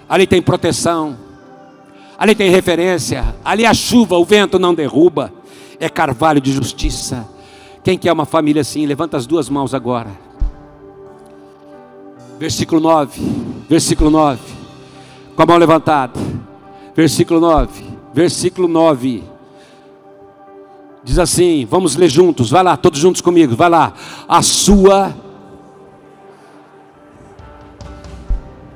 ali 0.06 0.26
tem 0.26 0.42
proteção, 0.42 1.16
ali 2.18 2.34
tem 2.34 2.50
referência, 2.50 3.34
ali 3.42 3.64
a 3.64 3.72
chuva, 3.72 4.18
o 4.18 4.24
vento 4.24 4.58
não 4.58 4.74
derruba, 4.74 5.32
é 5.80 5.88
carvalho 5.88 6.38
de 6.38 6.52
justiça. 6.52 7.26
Quem 7.82 7.96
quer 7.96 8.12
uma 8.12 8.26
família 8.26 8.60
assim, 8.60 8.84
levanta 8.84 9.16
as 9.16 9.24
duas 9.24 9.48
mãos 9.48 9.72
agora. 9.72 10.10
Versículo 12.38 12.82
9, 12.82 13.22
versículo 13.70 14.10
9, 14.10 14.38
com 15.34 15.42
a 15.42 15.46
mão 15.46 15.56
levantada. 15.56 16.20
Versículo 16.94 17.40
9, 17.40 17.82
versículo 18.12 18.68
9. 18.68 19.33
Diz 21.04 21.18
assim, 21.18 21.66
vamos 21.70 21.96
ler 21.96 22.08
juntos, 22.08 22.50
vai 22.50 22.62
lá, 22.62 22.76
todos 22.76 22.98
juntos 22.98 23.20
comigo, 23.20 23.54
vai 23.54 23.68
lá. 23.68 23.92
A 24.26 24.42
sua 24.42 25.14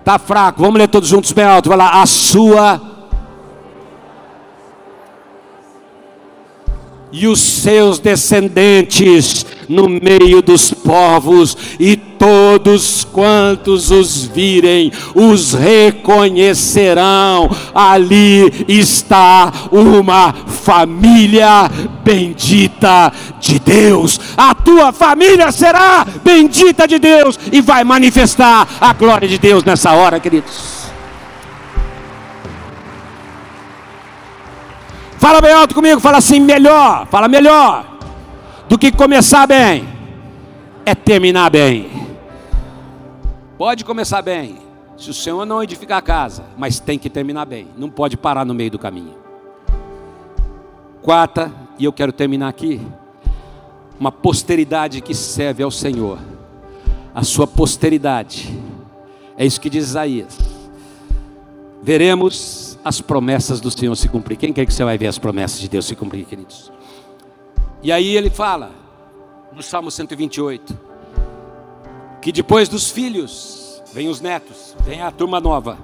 Tá 0.09 0.19
fraco, 0.19 0.63
vamos 0.63 0.79
ler 0.79 0.89
todos 0.89 1.07
juntos 1.07 1.33
bem 1.33 1.45
alto. 1.45 1.69
Vai 1.69 1.77
lá, 1.77 2.01
a 2.01 2.07
sua 2.07 2.81
e 7.13 7.27
os 7.27 7.41
seus 7.41 7.99
descendentes 7.99 9.47
no 9.69 9.89
meio 9.89 10.41
dos 10.41 10.73
povos, 10.73 11.57
e 11.79 11.95
todos 11.97 13.05
quantos 13.05 13.91
os 13.91 14.25
virem 14.25 14.91
os 15.15 15.53
reconhecerão. 15.53 17.51
Ali 17.75 18.65
está 18.67 19.53
uma 19.71 20.33
família 20.33 21.71
bendita 22.03 23.13
de 23.41 23.59
Deus. 23.59 24.19
A 24.37 24.55
tua 24.55 24.93
família 24.93 25.53
será 25.53 26.07
bendita 26.25 26.89
de 26.89 26.99
Deus 26.99 27.39
e 27.53 27.61
vai 27.61 27.85
manifestar 27.85 28.67
a 28.81 28.93
glória 28.95 29.29
de 29.29 29.39
Deus 29.39 29.63
nessa 29.65 29.93
hora, 29.93 30.19
queridos. 30.19 30.78
Fala 35.29 35.43
bem 35.43 35.53
alto 35.53 35.75
comigo, 35.75 36.01
fala 36.01 36.17
assim: 36.17 36.41
melhor, 36.41 37.07
fala 37.09 37.29
melhor 37.29 37.99
do 38.67 38.79
que 38.79 38.91
começar 38.91 39.47
bem 39.47 39.87
é 40.87 40.95
terminar 40.95 41.51
bem. 41.51 41.91
Pode 43.59 43.85
começar 43.85 44.23
bem, 44.23 44.57
Se 44.97 45.11
o 45.11 45.13
Senhor 45.13 45.45
não 45.45 45.63
edificar 45.63 45.99
a 45.99 46.03
casa, 46.03 46.45
mas 46.57 46.81
tem 46.81 46.99
que 46.99 47.11
terminar 47.11 47.45
bem, 47.45 47.69
não 47.77 47.91
pode 47.91 48.17
parar 48.17 48.47
no 48.47 48.55
meio 48.55 48.71
do 48.71 48.79
caminho. 48.79 49.15
Quarta, 51.03 51.53
e 51.79 51.85
eu 51.85 51.93
quero 51.93 52.11
terminar 52.11 52.49
aqui, 52.49 52.81
uma 54.01 54.11
posteridade 54.11 55.03
que 55.03 55.15
serve 55.15 55.63
ao 55.63 55.71
Senhor. 55.71 56.19
A 57.15 57.23
sua 57.23 57.47
posteridade. 57.47 58.59
É 59.37 59.45
isso 59.45 59.61
que 59.61 59.69
diz 59.69 59.89
Isaías. 59.89 60.39
Veremos 61.83 62.68
as 62.85 63.01
promessas 63.01 63.61
do 63.61 63.71
Senhor 63.71 63.95
se 63.97 64.09
cumprir. 64.09 64.37
Quem 64.37 64.53
quer 64.53 64.67
que 64.67 64.73
você 64.73 64.85
vai 64.85 64.97
ver 64.97 65.07
as 65.07 65.19
promessas 65.19 65.59
de 65.59 65.69
Deus 65.69 65.87
se 65.87 65.95
cumprir, 65.95 66.25
queridos? 66.25 66.73
E 67.83 67.93
aí 67.93 68.17
ele 68.17 68.31
fala, 68.31 68.73
no 69.53 69.63
Salmo 69.63 69.91
128, 69.91 70.79
que 72.21 72.33
depois 72.33 72.69
dos 72.69 72.91
filhos 72.91 73.83
vem 73.93 74.09
os 74.09 74.21
netos, 74.21 74.75
vem 74.85 75.01
a 75.01 75.11
turma 75.11 75.41
nova. 75.41 75.79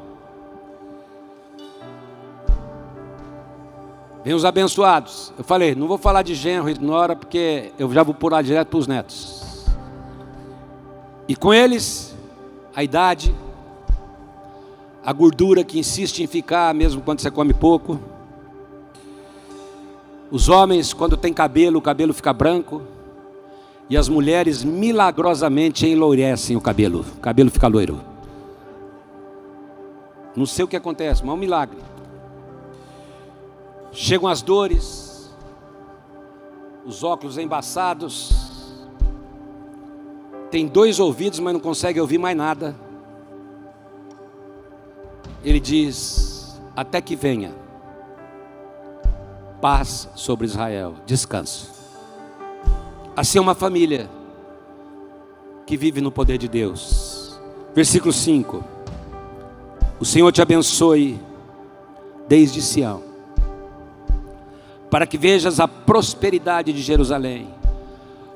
Vem 4.25 4.33
os 4.33 4.45
abençoados. 4.45 5.33
Eu 5.37 5.45
falei, 5.45 5.75
não 5.75 5.87
vou 5.87 5.99
falar 5.99 6.23
de 6.23 6.35
genro 6.35 6.71
e 6.71 6.79
nora, 6.79 7.15
porque 7.15 7.73
eu 7.79 7.93
já 7.93 8.03
vou 8.03 8.15
pular 8.15 8.43
direto 8.43 8.69
para 8.69 8.79
os 8.79 8.87
netos. 8.87 9.67
E 11.29 11.37
com 11.37 11.53
eles, 11.53 12.17
a 12.75 12.83
idade, 12.83 13.35
a 15.05 15.13
gordura 15.13 15.63
que 15.63 15.79
insiste 15.79 16.23
em 16.23 16.27
ficar, 16.27 16.75
mesmo 16.75 17.03
quando 17.03 17.21
você 17.21 17.31
come 17.31 17.53
pouco. 17.53 18.01
Os 20.31 20.49
homens, 20.49 20.95
quando 20.95 21.17
tem 21.17 21.33
cabelo, 21.33 21.79
o 21.79 21.83
cabelo 21.83 22.15
fica 22.15 22.33
branco. 22.33 22.83
E 23.89 23.99
as 23.99 24.09
mulheres 24.09 24.65
milagrosamente 24.65 25.87
enlourecem 25.87 26.57
o 26.57 26.61
cabelo. 26.61 27.05
O 27.19 27.21
cabelo 27.21 27.51
fica 27.51 27.69
loiro. 27.69 28.01
Não 30.35 30.47
sei 30.47 30.65
o 30.65 30.69
que 30.69 30.75
acontece, 30.75 31.21
mas 31.23 31.31
é 31.31 31.35
um 31.35 31.37
milagre. 31.39 31.79
Chegam 33.93 34.27
as 34.27 34.41
dores, 34.41 35.31
os 36.87 37.05
óculos 37.05 37.37
embaçados. 37.37 38.75
Tem 40.51 40.67
dois 40.67 40.99
ouvidos, 40.99 41.39
mas 41.41 41.53
não 41.53 41.61
consegue 41.61 42.01
ouvir 42.01 42.17
mais 42.17 42.37
nada. 42.37 42.84
Ele 45.45 45.61
diz: 45.61 46.59
Até 46.75 47.01
que 47.01 47.15
venha 47.15 47.53
paz 49.61 50.09
sobre 50.15 50.47
Israel, 50.47 50.95
descanso. 51.07 51.73
Assim 53.17 53.39
é 53.39 53.41
uma 53.41 53.55
família 53.55 54.11
que 55.67 55.77
vive 55.77 56.01
no 56.01 56.11
poder 56.11 56.39
de 56.39 56.49
Deus. 56.49 57.41
Versículo 57.75 58.13
5: 58.13 58.65
O 60.01 60.05
Senhor 60.05 60.31
te 60.33 60.43
abençoe 60.43 61.21
desde 62.27 62.63
Sião, 62.63 63.03
para 64.91 65.07
que 65.07 65.19
vejas 65.19 65.61
a 65.61 65.69
prosperidade 65.69 66.73
de 66.73 66.81
Jerusalém. 66.81 67.49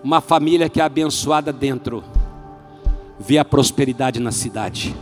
Uma 0.03 0.21
família 0.21 0.69
que 0.69 0.81
é 0.81 0.85
abençoada 0.85 1.53
dentro, 1.53 2.05
vê 3.19 3.37
a 3.39 3.45
prosperidade 3.45 4.21
na 4.21 4.31
cidade. 4.31 4.95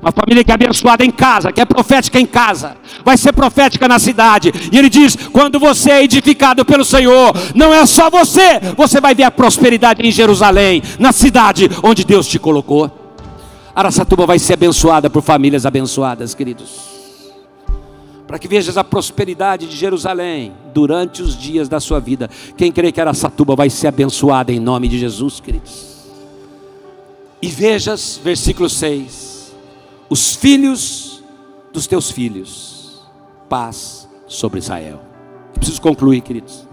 Uma 0.00 0.12
família 0.12 0.44
que 0.44 0.50
é 0.50 0.54
abençoada 0.54 1.04
em 1.04 1.10
casa, 1.10 1.50
que 1.50 1.60
é 1.60 1.64
profética 1.64 2.20
em 2.20 2.26
casa, 2.26 2.76
vai 3.04 3.16
ser 3.16 3.32
profética 3.32 3.88
na 3.88 3.98
cidade. 3.98 4.52
E 4.72 4.78
ele 4.78 4.88
diz: 4.88 5.16
quando 5.32 5.58
você 5.58 5.90
é 5.90 6.04
edificado 6.04 6.64
pelo 6.64 6.84
Senhor, 6.84 7.32
não 7.54 7.74
é 7.74 7.84
só 7.84 8.08
você, 8.08 8.60
você 8.76 9.00
vai 9.00 9.14
ver 9.14 9.24
a 9.24 9.30
prosperidade 9.30 10.06
em 10.06 10.12
Jerusalém, 10.12 10.82
na 10.98 11.10
cidade 11.10 11.68
onde 11.82 12.04
Deus 12.04 12.28
te 12.28 12.38
colocou. 12.38 12.90
Araçatuba 13.74 14.24
vai 14.24 14.38
ser 14.38 14.54
abençoada 14.54 15.10
por 15.10 15.22
famílias 15.22 15.66
abençoadas, 15.66 16.32
queridos. 16.32 16.98
Para 18.26 18.38
que 18.38 18.46
vejas 18.46 18.76
a 18.76 18.84
prosperidade 18.84 19.66
de 19.66 19.74
Jerusalém 19.74 20.52
durante 20.72 21.22
os 21.22 21.36
dias 21.36 21.68
da 21.68 21.80
sua 21.80 21.98
vida. 21.98 22.30
Quem 22.56 22.70
crê 22.70 22.92
que 22.92 23.00
Araçatuba 23.00 23.56
vai 23.56 23.70
ser 23.70 23.88
abençoada 23.88 24.52
em 24.52 24.60
nome 24.60 24.86
de 24.86 24.98
Jesus, 24.98 25.40
queridos. 25.40 25.88
E 27.40 27.48
vejas, 27.48 28.20
versículo 28.22 28.68
6 28.68 29.37
os 30.08 30.34
filhos 30.34 31.22
dos 31.72 31.86
teus 31.86 32.10
filhos. 32.10 33.06
Paz 33.48 34.08
sobre 34.26 34.58
Israel. 34.58 35.00
Eu 35.48 35.54
preciso 35.54 35.80
concluir, 35.80 36.20
queridos. 36.20 36.66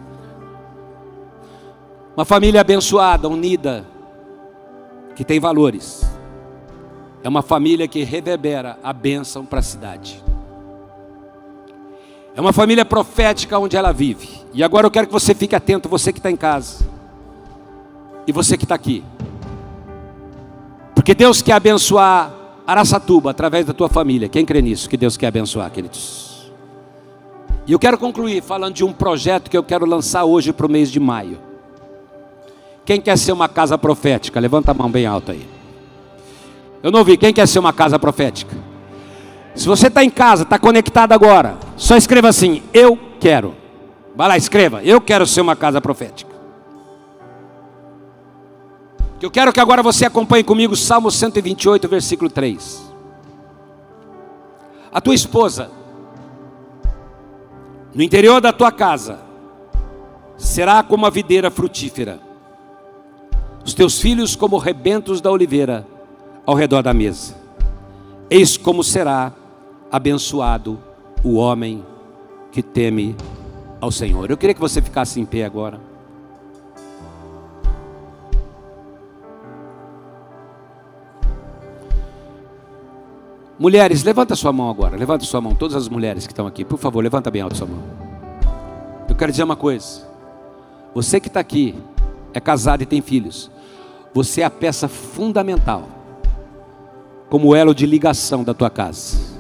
Uma 2.16 2.26
família 2.26 2.62
abençoada, 2.62 3.28
unida, 3.28 3.86
que 5.16 5.24
tem 5.24 5.40
valores. 5.40 6.04
É 7.24 7.30
uma 7.30 7.42
família 7.42 7.88
que 7.88 8.04
reverbera 8.04 8.78
a 8.84 8.94
bênção 8.94 9.46
para 9.46 9.60
a 9.60 9.64
cidade. 9.64 10.24
É 12.36 12.42
uma 12.42 12.54
família 12.54 12.86
profética 12.86 13.58
onde 13.58 13.76
ela 13.76 13.92
vive. 13.92 14.30
E 14.54 14.64
agora 14.64 14.86
eu 14.88 14.92
quero 14.92 15.08
que 15.08 15.14
você 15.14 15.34
fique 15.34 15.56
atento, 15.56 15.90
você 15.90 16.12
que 16.12 16.20
está 16.20 16.30
em 16.30 16.36
casa. 16.36 16.86
E 18.28 18.32
você 18.32 18.58
que 18.58 18.66
está 18.66 18.76
aqui. 18.76 19.04
Porque 20.94 21.14
Deus 21.14 21.42
quer 21.42 21.54
abençoar 21.54 22.32
Araçatuba, 22.66 23.32
através 23.32 23.66
da 23.66 23.74
tua 23.74 23.88
família. 23.88 24.28
Quem 24.28 24.46
crê 24.46 24.62
nisso? 24.62 24.90
Que 24.90 24.98
Deus 24.98 25.16
quer 25.18 25.28
abençoar, 25.28 25.70
queridos. 25.72 26.52
E 27.68 27.72
eu 27.72 27.80
quero 27.80 27.98
concluir 27.98 28.42
falando 28.42 28.74
de 28.74 28.84
um 28.84 28.94
projeto 28.94 29.50
que 29.50 29.58
eu 29.58 29.64
quero 29.64 29.86
lançar 29.86 30.24
hoje 30.24 30.54
para 30.54 30.66
o 30.66 30.70
mês 30.70 30.92
de 30.92 31.00
maio. 31.00 31.40
Quem 32.86 33.02
quer 33.02 33.18
ser 33.18 33.32
uma 33.32 33.50
casa 33.50 33.78
profética? 33.78 34.40
Levanta 34.40 34.72
a 34.72 34.74
mão 34.74 34.90
bem 34.90 35.06
alta 35.06 35.32
aí. 35.32 35.46
Eu 36.84 36.92
não 36.92 37.00
ouvi. 37.00 37.18
Quem 37.18 37.34
quer 37.34 37.48
ser 37.48 37.58
uma 37.58 37.74
casa 37.74 37.98
profética? 37.98 38.56
Se 39.56 39.68
você 39.68 39.88
está 39.88 40.04
em 40.04 40.10
casa, 40.10 40.44
está 40.44 40.60
conectado 40.60 41.14
agora, 41.14 41.58
só 41.76 41.96
escreva 41.96 42.28
assim: 42.28 42.62
Eu 42.74 43.00
quero. 43.20 43.56
Vai 44.16 44.28
lá, 44.28 44.38
escreva: 44.38 44.84
Eu 44.84 45.02
quero 45.02 45.26
ser 45.26 45.42
uma 45.42 45.56
casa 45.56 45.82
profética. 45.82 46.35
Eu 49.26 49.32
quero 49.32 49.52
que 49.52 49.60
agora 49.60 49.82
você 49.82 50.06
acompanhe 50.06 50.44
comigo 50.44 50.76
Salmo 50.76 51.10
128, 51.10 51.88
versículo 51.88 52.30
3. 52.30 52.94
A 54.94 55.02
tua 55.02 55.16
esposa, 55.16 55.72
no 57.92 58.04
interior 58.04 58.40
da 58.40 58.54
tua 58.54 58.72
casa, 58.72 59.20
será 60.38 60.84
como 60.84 61.08
a 61.08 61.10
videira 61.10 61.50
frutífera, 61.50 62.20
os 63.66 63.74
teus 63.74 64.00
filhos 64.00 64.36
como 64.36 64.60
rebentos 64.60 65.20
da 65.20 65.32
oliveira 65.32 65.88
ao 66.46 66.54
redor 66.54 66.84
da 66.84 66.94
mesa. 66.94 67.34
Eis 68.30 68.58
como 68.58 68.84
será 68.84 69.34
abençoado 69.92 70.78
o 71.24 71.38
homem 71.38 71.84
que 72.52 72.62
teme 72.62 73.16
ao 73.82 73.90
Senhor. 73.90 74.30
Eu 74.30 74.38
queria 74.38 74.54
que 74.54 74.62
você 74.62 74.84
ficasse 74.84 75.20
em 75.20 75.26
pé 75.26 75.46
agora. 75.46 75.95
Mulheres, 83.58 84.04
levanta 84.04 84.36
sua 84.36 84.52
mão 84.52 84.70
agora. 84.70 84.98
Levanta 84.98 85.24
sua 85.24 85.40
mão, 85.40 85.56
todas 85.56 85.76
as 85.76 85.88
mulheres 85.88 86.28
que 86.28 86.34
estão 86.34 86.46
aqui. 86.46 86.66
Por 86.66 86.78
favor, 86.78 87.04
levanta 87.04 87.32
bem 87.32 87.42
alto 87.42 87.58
sua 87.58 87.68
mão. 87.68 87.80
Eu 89.08 89.16
quero 89.16 89.32
dizer 89.32 89.44
uma 89.44 89.56
coisa. 89.56 90.06
Você 90.94 91.20
que 91.20 91.28
está 91.28 91.40
aqui, 91.40 91.76
é 92.34 92.40
casado 92.40 92.82
e 92.82 92.86
tem 92.86 93.02
filhos. 93.02 93.50
Você 94.14 94.42
é 94.42 94.46
a 94.46 94.50
peça 94.50 94.88
fundamental, 94.88 95.84
como 97.30 97.56
elo 97.56 97.74
de 97.74 97.86
ligação 97.86 98.44
da 98.44 98.54
tua 98.54 98.70
casa. 98.70 99.36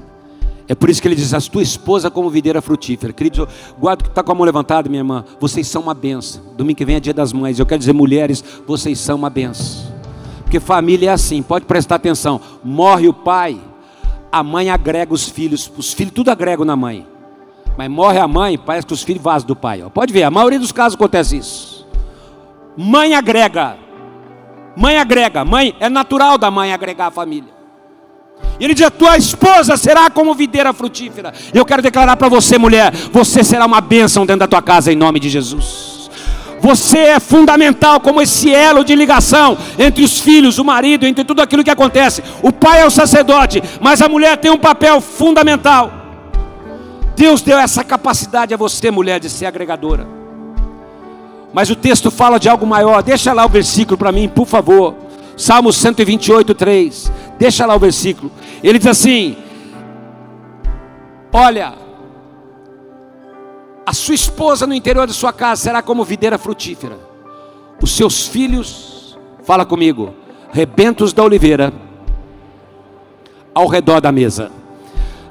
É 0.67 0.73
por 0.73 0.89
isso 0.89 1.01
que 1.01 1.07
ele 1.07 1.15
diz: 1.15 1.33
a 1.33 1.41
tua 1.41 1.61
esposa 1.61 2.09
como 2.09 2.29
videira 2.29 2.61
frutífera. 2.61 3.13
Queridos, 3.13 3.47
guarda 3.77 4.03
que 4.03 4.09
está 4.09 4.23
com 4.23 4.31
a 4.31 4.35
mão 4.35 4.45
levantada, 4.45 4.89
minha 4.89 5.01
irmã. 5.01 5.23
Vocês 5.39 5.67
são 5.67 5.81
uma 5.81 5.93
benção. 5.93 6.41
Domingo 6.57 6.77
que 6.77 6.85
vem 6.85 6.95
é 6.95 6.99
dia 6.99 7.13
das 7.13 7.31
mães. 7.33 7.59
Eu 7.59 7.65
quero 7.65 7.79
dizer, 7.79 7.93
mulheres, 7.93 8.43
vocês 8.65 8.99
são 8.99 9.17
uma 9.17 9.29
benção. 9.29 9.93
Porque 10.43 10.59
família 10.59 11.09
é 11.09 11.13
assim, 11.13 11.41
pode 11.41 11.65
prestar 11.65 11.95
atenção. 11.95 12.39
Morre 12.63 13.07
o 13.07 13.13
pai, 13.13 13.59
a 14.35 14.43
mãe 14.43 14.69
agrega 14.69 15.13
os 15.13 15.29
filhos, 15.29 15.71
os 15.77 15.93
filhos 15.93 16.13
tudo 16.13 16.29
agregam 16.29 16.65
na 16.65 16.75
mãe. 16.75 17.07
Mas 17.77 17.89
morre 17.89 18.19
a 18.19 18.27
mãe, 18.27 18.57
parece 18.57 18.85
que 18.85 18.91
os 18.91 19.01
filhos 19.01 19.23
vazam 19.23 19.47
do 19.47 19.55
pai. 19.55 19.81
Ó. 19.81 19.89
Pode 19.89 20.11
ver, 20.11 20.23
a 20.23 20.29
maioria 20.29 20.59
dos 20.59 20.73
casos 20.73 20.95
acontece 20.95 21.37
isso. 21.37 21.87
Mãe 22.75 23.15
agrega. 23.15 23.77
Mãe 24.75 24.97
agrega. 24.97 25.45
Mãe, 25.45 25.73
é 25.79 25.87
natural 25.87 26.37
da 26.37 26.51
mãe 26.51 26.73
agregar 26.73 27.07
a 27.07 27.11
família. 27.11 27.53
E 28.59 28.65
ele 28.65 28.73
diz: 28.73 28.89
tua 28.99 29.15
esposa 29.15 29.77
será 29.77 30.09
como 30.09 30.35
videira 30.35 30.73
frutífera. 30.73 31.33
E 31.53 31.57
eu 31.57 31.63
quero 31.63 31.81
declarar 31.81 32.17
para 32.17 32.27
você, 32.27 32.57
mulher: 32.57 32.91
você 33.13 33.41
será 33.41 33.65
uma 33.65 33.79
bênção 33.79 34.25
dentro 34.25 34.41
da 34.41 34.47
tua 34.47 34.61
casa, 34.61 34.91
em 34.91 34.97
nome 34.97 35.17
de 35.17 35.29
Jesus. 35.29 35.94
Você 36.59 36.97
é 36.97 37.19
fundamental 37.19 37.99
como 37.99 38.21
esse 38.21 38.53
elo 38.53 38.83
de 38.83 38.95
ligação 38.95 39.57
entre 39.77 40.03
os 40.03 40.19
filhos, 40.19 40.57
o 40.57 40.65
marido, 40.65 41.05
entre 41.05 41.23
tudo 41.23 41.41
aquilo 41.41 41.63
que 41.63 41.69
acontece. 41.69 42.23
O 42.41 42.51
pai 42.51 42.81
é 42.81 42.85
o 42.85 42.89
sacerdote, 42.89 43.61
mas 43.81 44.01
a 44.01 44.09
mulher 44.09 44.37
tem 44.37 44.51
um 44.51 44.57
papel 44.57 44.99
fundamental. 45.01 45.91
Deus 47.15 47.41
deu 47.41 47.57
essa 47.57 47.83
capacidade 47.83 48.53
a 48.53 48.57
você, 48.57 48.91
mulher, 48.91 49.19
de 49.19 49.29
ser 49.29 49.45
agregadora. 49.45 50.07
Mas 51.53 51.69
o 51.69 51.75
texto 51.75 52.11
fala 52.11 52.37
de 52.37 52.49
algo 52.49 52.67
maior. 52.67 53.01
Deixa 53.01 53.31
lá 53.31 53.45
o 53.45 53.49
versículo 53.49 53.97
para 53.97 54.11
mim, 54.11 54.27
por 54.27 54.45
favor. 54.45 54.95
Salmo 55.37 55.71
128, 55.71 56.53
3. 56.53 57.11
Deixa 57.39 57.65
lá 57.65 57.75
o 57.75 57.79
versículo. 57.79 58.31
Ele 58.61 58.77
diz 58.77 58.87
assim: 58.87 59.37
Olha, 61.31 61.73
a 63.85 63.93
sua 63.93 64.15
esposa 64.15 64.65
no 64.65 64.73
interior 64.73 65.05
de 65.05 65.13
sua 65.13 65.31
casa 65.31 65.61
será 65.61 65.81
como 65.81 66.03
videira 66.03 66.37
frutífera. 66.37 66.97
Os 67.81 67.95
seus 67.95 68.27
filhos, 68.27 69.17
fala 69.43 69.65
comigo, 69.65 70.13
rebentos 70.51 71.13
da 71.13 71.23
oliveira 71.23 71.71
ao 73.53 73.67
redor 73.67 74.01
da 74.01 74.11
mesa. 74.11 74.51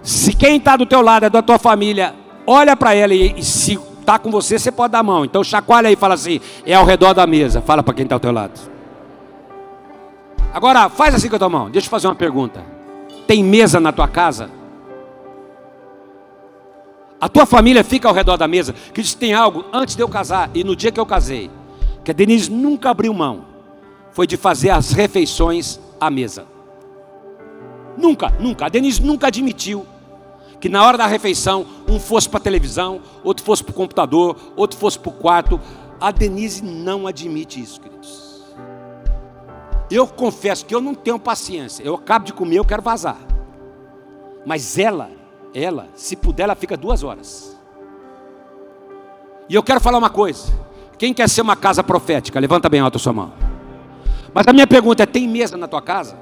Se 0.03 0.33
quem 0.33 0.59
está 0.59 0.77
do 0.77 0.87
teu 0.87 1.03
lado 1.03 1.27
é 1.27 1.31
da 1.31 1.43
tua 1.43 1.59
família, 1.59 2.15
olha 2.47 2.77
para 2.77 2.95
ela 2.95 3.15
e, 3.15 3.39
e 3.39 3.43
se 3.43 3.79
está 4.01 4.19
com 4.19 4.31
você, 4.31 4.59
você 4.59 4.71
pode 4.71 4.93
dar 4.93 5.01
a 5.01 5.03
mão. 5.03 5.25
Então 5.25 5.43
chacoalha 5.43 5.89
aí 5.89 5.95
e 5.95 5.97
fala 5.97 6.15
assim: 6.15 6.41
é 6.65 6.75
ao 6.75 6.85
redor 6.85 7.15
da 7.15 7.27
mesa. 7.27 7.61
Fala 7.61 7.83
para 7.83 7.95
quem 7.95 8.05
está 8.05 8.15
ao 8.15 8.21
teu 8.21 8.33
lado. 8.33 8.61
Agora, 10.53 10.89
faz 10.89 11.15
assim 11.15 11.29
com 11.29 11.37
a 11.37 11.39
tua 11.39 11.49
mão. 11.49 11.71
Deixa 11.71 11.87
eu 11.87 11.91
fazer 11.91 12.07
uma 12.07 12.15
pergunta. 12.15 12.63
Tem 13.27 13.43
mesa 13.43 13.81
na 13.81 13.91
tua 13.91 14.07
casa? 14.07 14.51
A 17.25 17.29
tua 17.31 17.47
família 17.47 17.83
fica 17.83 18.07
ao 18.07 18.13
redor 18.13 18.37
da 18.37 18.47
mesa. 18.47 18.75
Que 18.93 19.01
diz 19.01 19.15
tem 19.15 19.33
algo 19.33 19.65
antes 19.73 19.97
de 19.97 20.03
eu 20.03 20.09
casar 20.11 20.51
e 20.53 20.63
no 20.63 20.77
dia 20.77 20.93
que 20.93 21.01
eu 21.01 21.07
casei, 21.07 21.51
que 22.05 22.11
a 22.11 22.15
Denise 22.15 22.51
nunca 22.51 22.91
abriu 22.91 23.15
mão, 23.15 23.47
foi 24.13 24.27
de 24.27 24.37
fazer 24.37 24.69
as 24.69 24.93
refeições 24.93 25.81
à 25.99 26.11
mesa. 26.11 26.45
Nunca, 27.97 28.29
nunca. 28.39 28.67
A 28.67 28.69
Denise 28.69 29.01
nunca 29.01 29.29
admitiu 29.29 29.87
que 30.61 30.69
na 30.69 30.85
hora 30.87 30.99
da 30.99 31.07
refeição 31.07 31.65
um 31.89 31.99
fosse 31.99 32.29
para 32.29 32.41
a 32.41 32.43
televisão, 32.43 33.01
outro 33.23 33.43
fosse 33.43 33.65
para 33.65 33.71
o 33.71 33.75
computador, 33.75 34.37
outro 34.55 34.79
fosse 34.79 34.99
para 34.99 35.09
o 35.09 35.15
quarto. 35.15 35.59
A 35.99 36.11
Denise 36.11 36.63
não 36.63 37.07
admite 37.07 37.59
isso, 37.59 37.81
queridos. 37.81 38.45
Eu 39.91 40.07
confesso 40.07 40.67
que 40.67 40.75
eu 40.75 40.81
não 40.83 40.95
tenho 40.95 41.19
paciência. 41.19 41.83
Eu 41.83 41.95
acabo 41.95 42.27
de 42.27 42.35
comer, 42.35 42.59
eu 42.59 42.67
quero 42.67 42.83
vazar. 42.83 43.17
Mas 44.45 44.77
ela 44.77 45.24
ela, 45.55 45.89
se 45.95 46.17
puder, 46.17 46.45
ela 46.45 46.57
fica 46.57 46.77
duas 46.77 47.05
horas. 47.05 47.57
E 49.49 49.55
eu 49.55 49.63
quero 49.63 49.81
falar 49.81 49.99
uma 49.99 50.11
coisa. 50.11 50.53
Quem 50.99 51.15
quer 51.15 51.29
ser 51.29 51.43
uma 51.43 51.55
casa 51.55 51.83
profética? 51.83 52.41
Levanta 52.41 52.69
bem 52.69 52.81
alto 52.81 52.97
a 52.97 52.99
sua 52.99 53.13
mão. 53.13 53.33
Mas 54.33 54.49
a 54.49 54.53
minha 54.53 54.67
pergunta 54.67 55.05
é: 55.05 55.07
tem 55.07 55.29
mesa 55.29 55.57
na 55.57 55.69
tua 55.69 55.81
casa? 55.81 56.17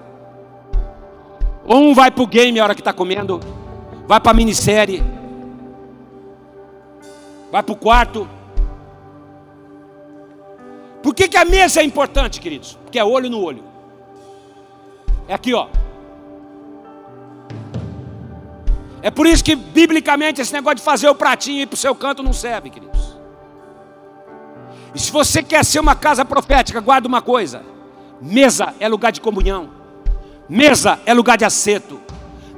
Ou 1.64 1.78
um 1.78 1.94
vai 1.94 2.10
para 2.10 2.22
o 2.22 2.26
game 2.26 2.58
a 2.60 2.64
hora 2.64 2.74
que 2.74 2.80
está 2.80 2.92
comendo, 2.92 3.40
vai 4.06 4.20
para 4.20 4.32
a 4.32 4.34
minissérie, 4.34 5.02
vai 7.50 7.62
para 7.62 7.72
o 7.72 7.76
quarto. 7.76 8.28
Por 11.02 11.14
que, 11.14 11.28
que 11.28 11.36
a 11.36 11.44
mesa 11.44 11.80
é 11.80 11.84
importante, 11.84 12.40
queridos? 12.40 12.78
Porque 12.84 12.98
é 12.98 13.04
olho 13.04 13.30
no 13.30 13.40
olho. 13.40 13.64
É 15.26 15.34
aqui, 15.34 15.54
ó. 15.54 15.68
É 19.02 19.10
por 19.10 19.26
isso 19.26 19.42
que, 19.42 19.56
biblicamente, 19.56 20.40
esse 20.40 20.52
negócio 20.52 20.76
de 20.76 20.82
fazer 20.82 21.08
o 21.08 21.14
pratinho 21.14 21.58
e 21.58 21.62
ir 21.62 21.66
para 21.66 21.74
o 21.74 21.76
seu 21.76 21.94
canto 21.94 22.22
não 22.22 22.32
serve, 22.32 22.70
queridos. 22.70 23.18
E 24.94 25.00
se 25.00 25.10
você 25.10 25.42
quer 25.42 25.64
ser 25.64 25.80
uma 25.80 25.96
casa 25.96 26.24
profética, 26.24 26.80
guarda 26.80 27.08
uma 27.08 27.20
coisa: 27.20 27.62
mesa 28.20 28.74
é 28.78 28.88
lugar 28.88 29.10
de 29.10 29.20
comunhão, 29.20 29.70
mesa 30.48 31.00
é 31.04 31.12
lugar 31.12 31.36
de 31.36 31.44
acerto, 31.44 32.00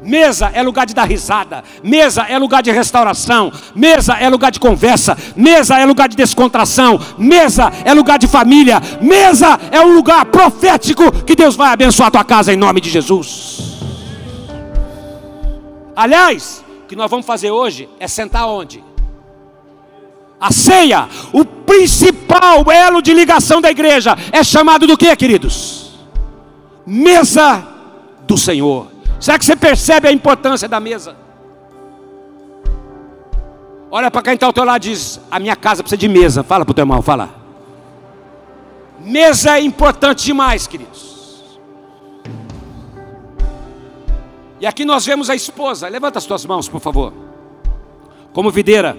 mesa 0.03 0.51
é 0.53 0.63
lugar 0.63 0.85
de 0.85 0.95
dar 0.95 1.05
risada, 1.05 1.65
mesa 1.83 2.27
é 2.29 2.39
lugar 2.39 2.63
de 2.63 2.71
restauração, 2.71 3.51
mesa 3.75 4.15
é 4.15 4.29
lugar 4.29 4.51
de 4.51 4.61
conversa, 4.61 5.17
mesa 5.35 5.79
é 5.79 5.87
lugar 5.87 6.09
de 6.09 6.17
descontração, 6.17 7.01
mesa 7.17 7.73
é 7.87 7.95
lugar 7.95 8.19
de 8.19 8.27
família, 8.27 8.83
mesa 9.01 9.59
é 9.71 9.81
um 9.81 9.95
lugar 9.95 10.27
profético 10.27 11.11
que 11.25 11.35
Deus 11.35 11.57
vai 11.57 11.73
abençoar 11.73 12.09
a 12.09 12.11
tua 12.11 12.25
casa 12.25 12.53
em 12.53 12.57
nome 12.57 12.83
de 12.83 12.91
Jesus. 12.91 13.64
Aliás, 15.97 16.65
o 16.85 16.87
que 16.87 16.97
nós 16.97 17.11
vamos 17.11 17.27
fazer 17.27 17.51
hoje 17.51 17.89
é 17.99 18.09
sentar 18.09 18.47
onde? 18.47 18.83
A 20.41 20.53
ceia, 20.53 21.09
o 21.33 21.45
principal 21.45 22.71
elo 22.71 23.01
de 23.01 23.15
ligação 23.15 23.61
da 23.61 23.71
igreja, 23.71 24.17
é 24.33 24.43
chamado 24.43 24.87
do 24.87 24.97
que, 24.97 25.15
queridos? 25.17 25.93
Mesa 26.85 27.67
do 28.27 28.37
Senhor. 28.37 28.89
Será 29.21 29.39
que 29.39 29.45
você 29.45 29.57
percebe 29.57 30.09
a 30.09 30.13
importância 30.13 30.69
da 30.69 30.81
mesa? 30.81 31.17
Olha 33.91 34.11
para 34.11 34.23
quem 34.23 34.35
está 34.35 34.47
ao 34.47 34.53
teu 34.53 34.65
lado 34.65 34.85
e 34.85 34.91
diz: 34.91 35.21
A 35.31 35.39
minha 35.39 35.55
casa 35.55 35.83
precisa 35.83 35.97
de 35.97 36.09
mesa. 36.09 36.43
Fala 36.43 36.65
para 36.65 36.73
o 36.73 36.75
teu 36.75 36.83
irmão, 36.83 37.01
fala. 37.01 37.31
Mesa 39.01 39.57
é 39.57 39.61
importante 39.61 40.25
demais, 40.25 40.67
queridos. 40.67 41.14
E 44.65 44.67
aqui 44.67 44.83
nós 44.83 45.05
vemos 45.05 45.29
a 45.29 45.35
esposa. 45.35 45.87
Levanta 45.89 46.19
as 46.19 46.25
tuas 46.25 46.47
mãos, 46.47 46.71
por 46.71 46.81
favor. 46.81 47.13
Como 48.33 48.51
videira. 48.51 48.97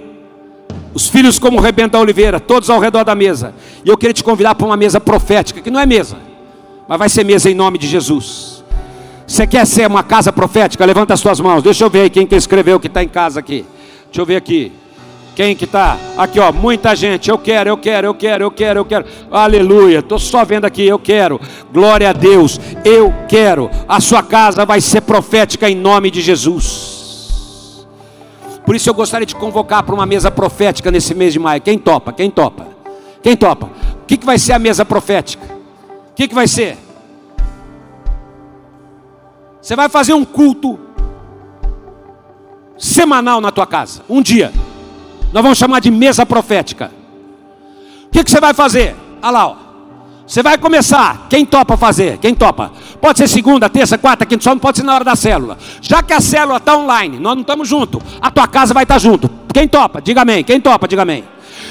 Os 0.93 1.07
filhos 1.07 1.39
como 1.39 1.59
rebento 1.59 1.93
da 1.93 1.99
oliveira, 1.99 2.39
todos 2.39 2.69
ao 2.69 2.79
redor 2.79 3.03
da 3.03 3.15
mesa. 3.15 3.51
E 3.83 3.89
eu 3.89 3.97
queria 3.97 4.13
te 4.13 4.23
convidar 4.23 4.53
para 4.53 4.67
uma 4.67 4.77
mesa 4.77 5.01
profética, 5.01 5.61
que 5.61 5.71
não 5.71 5.79
é 5.79 5.85
mesa, 5.87 6.17
mas 6.87 6.99
vai 6.99 7.09
ser 7.09 7.23
mesa 7.23 7.49
em 7.49 7.55
nome 7.55 7.79
de 7.79 7.87
Jesus. 7.87 8.63
Você 9.25 9.47
quer 9.47 9.65
ser 9.65 9.87
uma 9.87 10.03
casa 10.03 10.31
profética? 10.31 10.85
Levanta 10.85 11.15
as 11.15 11.21
tuas 11.21 11.39
mãos. 11.39 11.63
Deixa 11.63 11.83
eu 11.83 11.89
ver 11.89 12.11
quem 12.11 12.27
que 12.27 12.35
escreveu 12.35 12.79
que 12.79 12.85
está 12.85 13.03
em 13.03 13.09
casa 13.09 13.39
aqui. 13.39 13.65
Deixa 14.05 14.21
eu 14.21 14.25
ver 14.25 14.35
aqui. 14.35 14.71
Quem 15.35 15.53
que 15.53 15.65
está? 15.65 15.97
Aqui, 16.17 16.39
ó, 16.39 16.51
muita 16.53 16.95
gente. 16.95 17.29
Eu 17.29 17.37
quero, 17.37 17.69
eu 17.69 17.77
quero, 17.77 18.07
eu 18.07 18.13
quero, 18.13 18.43
eu 18.45 18.51
quero, 18.51 18.79
eu 18.79 18.85
quero. 18.85 19.05
Aleluia. 19.29 19.99
Estou 19.99 20.17
só 20.17 20.45
vendo 20.45 20.63
aqui, 20.63 20.87
eu 20.87 20.97
quero. 20.97 21.41
Glória 21.73 22.09
a 22.09 22.13
Deus. 22.13 22.59
Eu 22.85 23.13
quero. 23.27 23.69
A 23.87 23.99
sua 23.99 24.23
casa 24.23 24.65
vai 24.65 24.79
ser 24.79 25.01
profética 25.01 25.69
em 25.69 25.75
nome 25.75 26.09
de 26.09 26.21
Jesus. 26.21 27.85
Por 28.65 28.75
isso 28.77 28.89
eu 28.89 28.93
gostaria 28.93 29.25
de 29.25 29.35
convocar 29.35 29.83
para 29.83 29.93
uma 29.93 30.05
mesa 30.05 30.31
profética 30.31 30.89
nesse 30.89 31.13
mês 31.13 31.33
de 31.33 31.39
maio. 31.39 31.61
Quem 31.61 31.77
topa? 31.77 32.13
Quem 32.13 32.31
topa? 32.31 32.67
Quem 33.21 33.35
topa? 33.35 33.69
O 34.01 34.05
que, 34.05 34.15
que 34.15 34.25
vai 34.25 34.39
ser 34.39 34.53
a 34.53 34.59
mesa 34.59 34.85
profética? 34.85 35.45
O 36.11 36.15
que, 36.15 36.29
que 36.29 36.33
vai 36.33 36.47
ser? 36.47 36.77
Você 39.61 39.75
vai 39.75 39.89
fazer 39.89 40.13
um 40.13 40.23
culto 40.23 40.79
semanal 42.77 43.41
na 43.41 43.51
tua 43.51 43.67
casa, 43.67 44.01
um 44.07 44.21
dia. 44.21 44.53
Nós 45.35 45.43
vamos 45.43 45.57
chamar 45.57 45.81
de 45.81 45.91
mesa 45.91 46.25
profética. 46.25 46.89
O 48.05 48.09
que, 48.09 48.23
que 48.23 48.31
você 48.31 48.39
vai 48.39 48.53
fazer? 48.53 48.95
Olha 49.21 49.31
lá, 49.31 49.47
ó. 49.47 49.55
Você 50.25 50.41
vai 50.41 50.57
começar. 50.57 51.27
Quem 51.29 51.45
topa 51.45 51.75
fazer? 51.75 52.19
Quem 52.19 52.33
topa? 52.33 52.71
Pode 53.01 53.17
ser 53.17 53.27
segunda, 53.27 53.67
terça, 53.67 53.97
quarta, 53.97 54.25
quinta, 54.25 54.45
só 54.45 54.51
não 54.51 54.59
pode 54.59 54.77
ser 54.77 54.85
na 54.85 54.95
hora 54.95 55.03
da 55.03 55.13
célula. 55.13 55.57
Já 55.81 56.01
que 56.01 56.13
a 56.13 56.21
célula 56.21 56.55
está 56.55 56.77
online, 56.77 57.19
nós 57.19 57.33
não 57.33 57.41
estamos 57.41 57.67
juntos. 57.67 58.01
A 58.21 58.31
tua 58.31 58.47
casa 58.47 58.73
vai 58.73 58.83
estar 58.83 58.95
tá 58.95 58.99
junto. 58.99 59.29
Quem 59.53 59.67
topa? 59.67 60.01
Diga 60.01 60.21
amém. 60.21 60.41
Quem 60.41 60.61
topa? 60.61 60.87
Diga 60.87 61.01
amém. 61.01 61.25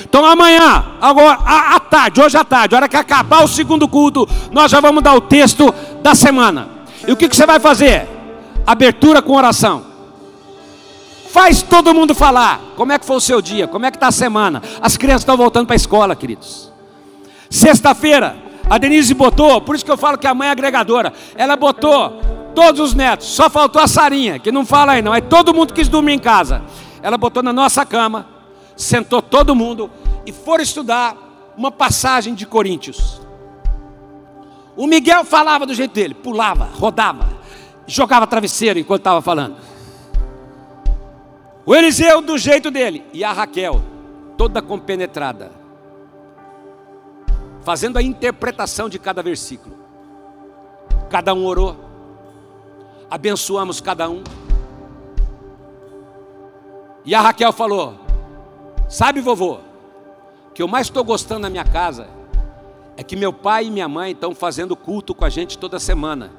Então 0.05 0.27
amanhã, 0.27 0.85
agora 1.01 1.39
à, 1.47 1.81
tarde, 1.81 2.21
hoje 2.21 2.37
à 2.37 2.45
tarde, 2.45 2.75
hora 2.75 2.87
que 2.87 2.99
acabar 2.99 3.43
o 3.45 3.49
segundo 3.49 3.89
culto, 3.89 4.29
nós 4.53 4.71
já 4.71 4.79
vamos 4.79 5.03
dar 5.03 5.15
o 5.15 5.23
texto 5.23 5.75
da 6.03 6.15
semana. 6.15 6.69
E 7.09 7.13
o 7.13 7.17
que, 7.17 7.31
que 7.31 7.35
você 7.35 7.47
vai 7.47 7.59
fazer? 7.59 8.07
Abertura 8.67 9.23
com 9.23 9.33
oração. 9.33 9.94
Faz 11.35 11.65
todo 11.65 11.93
mundo 11.93 12.15
falar. 12.15 12.61
Como 12.77 12.93
é 12.93 12.99
que 12.99 13.05
foi 13.05 13.17
o 13.17 13.21
seu 13.21 13.43
dia? 13.43 13.67
Como 13.67 13.85
é 13.85 13.91
que 13.91 13.97
está 13.97 14.07
a 14.07 14.13
semana? 14.13 14.63
As 14.81 14.97
crianças 14.97 15.23
estão 15.23 15.37
voltando 15.37 15.67
para 15.67 15.75
a 15.75 15.77
escola, 15.77 16.15
queridos. 16.15 16.73
Sexta-feira, 17.51 18.37
a 18.71 18.79
Denise 18.79 19.13
botou, 19.15 19.61
por 19.61 19.75
isso 19.75 19.85
que 19.85 19.91
eu 19.91 19.97
falo 19.97 20.17
que 20.17 20.29
a 20.29 20.33
mãe 20.33 20.47
é 20.47 20.53
agregadora. 20.53 21.13
Ela 21.35 21.57
botou 21.57 22.21
todos 22.55 22.81
os 22.81 22.95
netos, 22.95 23.27
só 23.27 23.51
faltou 23.51 23.83
a 23.83 23.89
Sarinha, 23.89 24.39
que 24.39 24.53
não 24.53 24.65
fala 24.65 24.93
aí 24.93 25.03
não. 25.03 25.13
É 25.13 25.21
todo 25.21 25.53
mundo 25.53 25.75
quis 25.75 25.89
dormir 25.89 26.13
em 26.13 26.21
casa. 26.21 26.63
Ela 27.03 27.19
botou 27.19 27.43
na 27.43 27.53
nossa 27.53 27.85
cama, 27.85 28.29
sentou 28.77 29.21
todo 29.21 29.57
mundo 29.57 29.91
e 30.25 30.31
foram 30.31 30.63
estudar 30.63 31.17
uma 31.57 31.73
passagem 31.73 32.33
de 32.33 32.47
Coríntios. 32.47 33.21
O 34.77 34.87
Miguel 34.87 35.25
falava 35.25 35.67
do 35.67 35.75
jeito 35.75 35.95
dele, 35.95 36.15
pulava, 36.15 36.69
rodava, 36.79 37.27
jogava 37.89 38.25
travesseiro 38.25 38.79
enquanto 38.79 39.01
estava 39.01 39.21
falando. 39.21 39.74
O 41.67 41.75
Eliseu 41.75 42.21
do 42.21 42.37
jeito 42.37 42.71
dele. 42.71 43.05
E 43.13 43.25
a 43.25 43.33
Raquel, 43.33 43.81
toda 44.37 44.61
compenetrada, 44.61 45.51
fazendo 47.63 47.97
a 47.97 48.03
interpretação 48.03 48.89
de 48.89 48.99
cada 48.99 49.23
versículo. 49.23 49.77
Cada 51.09 51.33
um 51.33 51.47
orou, 51.47 51.77
abençoamos 53.11 53.81
cada 53.81 54.09
um. 54.09 54.23
E 57.05 57.15
a 57.15 57.21
Raquel 57.21 57.53
falou: 57.53 57.99
Sabe, 58.89 59.21
vovô, 59.21 59.59
que 60.53 60.63
eu 60.63 60.69
mais 60.69 60.87
estou 60.87 61.05
gostando 61.05 61.41
na 61.41 61.51
minha 61.51 61.65
casa 61.65 62.09
é 62.97 63.03
que 63.03 63.17
meu 63.17 63.33
pai 63.33 63.67
e 63.67 63.71
minha 63.71 63.89
mãe 63.89 64.13
estão 64.13 64.35
fazendo 64.35 64.77
culto 64.77 65.15
com 65.15 65.25
a 65.25 65.29
gente 65.29 65.59
toda 65.59 65.81
semana 65.81 66.31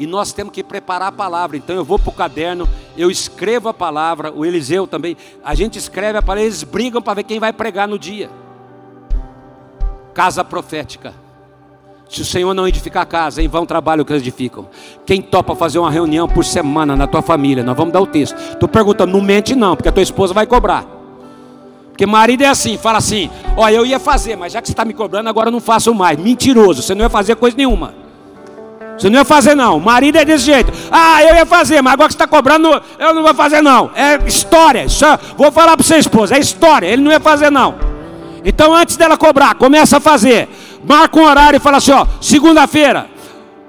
e 0.00 0.06
nós 0.06 0.32
temos 0.32 0.50
que 0.54 0.64
preparar 0.64 1.08
a 1.08 1.12
palavra. 1.12 1.58
Então 1.58 1.76
eu 1.76 1.84
vou 1.84 1.98
para 1.98 2.08
o 2.08 2.12
caderno, 2.12 2.66
eu 2.96 3.10
escrevo 3.10 3.68
a 3.68 3.74
palavra, 3.74 4.32
o 4.32 4.46
Eliseu 4.46 4.86
também, 4.86 5.14
a 5.44 5.54
gente 5.54 5.78
escreve 5.78 6.16
a 6.16 6.22
palavra, 6.22 6.44
eles 6.44 6.62
brigam 6.62 7.02
para 7.02 7.12
ver 7.12 7.24
quem 7.24 7.38
vai 7.38 7.52
pregar 7.52 7.86
no 7.86 7.98
dia. 7.98 8.30
Casa 10.14 10.42
profética. 10.42 11.12
Se 12.08 12.22
o 12.22 12.24
Senhor 12.24 12.54
não 12.54 12.66
edificar 12.66 13.02
a 13.02 13.06
casa, 13.06 13.42
em 13.42 13.46
vão 13.46 13.66
trabalho 13.66 14.02
que 14.02 14.10
eles 14.10 14.22
edificam. 14.22 14.70
Quem 15.04 15.20
topa 15.20 15.54
fazer 15.54 15.78
uma 15.78 15.90
reunião 15.90 16.26
por 16.26 16.46
semana 16.46 16.96
na 16.96 17.06
tua 17.06 17.20
família, 17.20 17.62
nós 17.62 17.76
vamos 17.76 17.92
dar 17.92 18.00
o 18.00 18.06
texto. 18.06 18.56
Tu 18.56 18.66
perguntando, 18.66 19.12
não 19.12 19.20
mente 19.20 19.54
não, 19.54 19.76
porque 19.76 19.90
a 19.90 19.92
tua 19.92 20.02
esposa 20.02 20.32
vai 20.32 20.46
cobrar. 20.46 20.86
Porque 21.90 22.06
marido 22.06 22.42
é 22.42 22.46
assim, 22.46 22.78
fala 22.78 22.96
assim: 22.96 23.30
Ó, 23.54 23.68
eu 23.68 23.84
ia 23.84 24.00
fazer, 24.00 24.34
mas 24.34 24.54
já 24.54 24.62
que 24.62 24.68
você 24.68 24.72
está 24.72 24.86
me 24.86 24.94
cobrando, 24.94 25.28
agora 25.28 25.48
eu 25.48 25.52
não 25.52 25.60
faço 25.60 25.94
mais. 25.94 26.18
Mentiroso, 26.18 26.82
você 26.82 26.94
não 26.94 27.02
ia 27.02 27.10
fazer 27.10 27.36
coisa 27.36 27.54
nenhuma. 27.54 27.94
Você 29.00 29.08
não 29.08 29.18
ia 29.18 29.24
fazer 29.24 29.54
não. 29.54 29.80
Marido 29.80 30.18
é 30.18 30.24
desse 30.24 30.44
jeito. 30.44 30.70
Ah, 30.92 31.22
eu 31.22 31.34
ia 31.34 31.46
fazer, 31.46 31.80
mas 31.80 31.94
agora 31.94 32.08
que 32.08 32.12
você 32.12 32.22
está 32.22 32.26
cobrando, 32.26 32.68
eu 32.98 33.14
não 33.14 33.22
vou 33.22 33.34
fazer 33.34 33.62
não. 33.62 33.90
É 33.94 34.18
história. 34.26 34.84
Isso 34.84 35.04
é, 35.04 35.18
vou 35.36 35.50
falar 35.50 35.76
para 35.76 35.84
você, 35.84 35.96
esposa, 35.96 36.36
é 36.36 36.38
história. 36.38 36.86
Ele 36.86 37.02
não 37.02 37.10
ia 37.10 37.20
fazer 37.20 37.50
não. 37.50 37.74
Então 38.44 38.74
antes 38.74 38.96
dela 38.96 39.16
cobrar, 39.16 39.54
começa 39.54 39.96
a 39.96 40.00
fazer 40.00 40.48
marca 40.84 41.18
um 41.18 41.24
horário 41.24 41.56
e 41.56 41.60
fala 41.60 41.78
assim: 41.78 41.92
ó, 41.92 42.06
segunda-feira, 42.20 43.06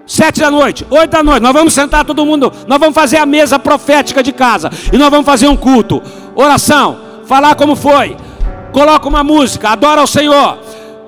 sete 0.06 0.40
da 0.40 0.52
noite, 0.52 0.86
oito 0.90 1.12
da 1.12 1.24
noite, 1.24 1.42
nós 1.42 1.54
vamos 1.54 1.74
sentar 1.74 2.06
todo 2.06 2.26
mundo, 2.26 2.52
nós 2.68 2.80
vamos 2.80 2.96
fazer 2.96 3.18
a 3.18 3.26
mesa 3.26 3.60
profética 3.60 4.24
de 4.24 4.32
casa, 4.32 4.70
e 4.92 4.98
nós 4.98 5.10
vamos 5.10 5.26
fazer 5.26 5.48
um 5.48 5.58
culto, 5.58 6.02
oração, 6.36 7.00
falar 7.26 7.56
como 7.56 7.76
foi, 7.76 8.16
coloca 8.72 9.08
uma 9.08 9.24
música, 9.24 9.70
adora 9.70 10.02
o 10.02 10.08
Senhor, 10.08 10.58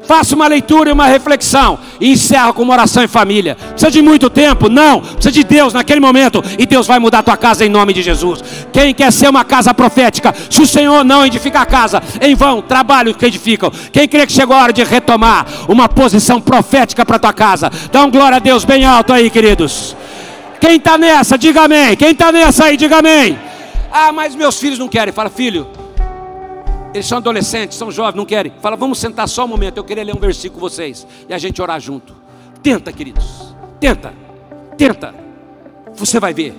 Faça 0.05 0.35
uma 0.35 0.47
leitura 0.47 0.89
e 0.89 0.93
uma 0.93 1.07
reflexão 1.07 1.79
e 2.03 2.11
encerra 2.11 2.51
com 2.51 2.63
uma 2.63 2.73
oração 2.73 3.01
em 3.01 3.07
família. 3.07 3.55
Precisa 3.55 3.89
de 3.89 4.01
muito 4.01 4.29
tempo? 4.29 4.67
Não. 4.67 4.99
Precisa 4.99 5.31
de 5.31 5.41
Deus 5.41 5.73
naquele 5.73 6.01
momento 6.01 6.43
e 6.59 6.65
Deus 6.65 6.85
vai 6.85 6.99
mudar 6.99 7.19
a 7.19 7.23
tua 7.23 7.37
casa 7.37 7.65
em 7.65 7.69
nome 7.69 7.93
de 7.93 8.01
Jesus. 8.01 8.43
Quem 8.73 8.93
quer 8.93 9.09
ser 9.13 9.29
uma 9.29 9.45
casa 9.45 9.73
profética, 9.73 10.35
se 10.49 10.61
o 10.61 10.67
Senhor 10.67 11.05
não 11.05 11.25
edificar 11.25 11.61
a 11.61 11.65
casa, 11.65 12.03
em 12.21 12.35
vão, 12.35 12.61
trabalho 12.61 13.15
que 13.15 13.25
edificam. 13.25 13.71
Quem 13.93 14.05
crê 14.05 14.27
que 14.27 14.33
chegou 14.33 14.53
a 14.53 14.63
hora 14.63 14.73
de 14.73 14.83
retomar 14.83 15.45
uma 15.69 15.87
posição 15.87 16.41
profética 16.41 17.05
para 17.05 17.17
tua 17.17 17.31
casa? 17.31 17.71
Dá 17.89 18.03
um 18.03 18.11
glória 18.11 18.35
a 18.35 18.39
Deus 18.39 18.65
bem 18.65 18.83
alto 18.83 19.13
aí, 19.13 19.29
queridos. 19.29 19.95
Quem 20.59 20.75
está 20.75 20.97
nessa, 20.97 21.37
diga 21.37 21.61
amém. 21.61 21.95
Quem 21.95 22.11
está 22.11 22.33
nessa 22.33 22.65
aí, 22.65 22.75
diga 22.75 22.97
amém. 22.97 23.39
Ah, 23.89 24.11
mas 24.11 24.35
meus 24.35 24.59
filhos 24.59 24.77
não 24.77 24.89
querem. 24.89 25.13
Fala, 25.13 25.29
filho, 25.29 25.67
eles 26.93 27.07
são 27.07 27.17
adolescentes, 27.17 27.77
são 27.77 27.91
jovens, 27.91 28.15
não 28.15 28.25
querem. 28.25 28.53
Fala, 28.61 28.75
vamos 28.75 28.99
sentar 28.99 29.27
só 29.27 29.45
um 29.45 29.47
momento. 29.47 29.77
Eu 29.77 29.83
queria 29.83 30.03
ler 30.03 30.15
um 30.15 30.19
versículo 30.19 30.61
com 30.61 30.69
vocês 30.69 31.07
e 31.27 31.33
a 31.33 31.37
gente 31.37 31.61
orar 31.61 31.79
junto. 31.79 32.13
Tenta, 32.61 32.91
queridos. 32.93 33.55
Tenta. 33.79 34.13
Tenta. 34.77 35.13
Você 35.95 36.19
vai 36.19 36.33
ver. 36.33 36.55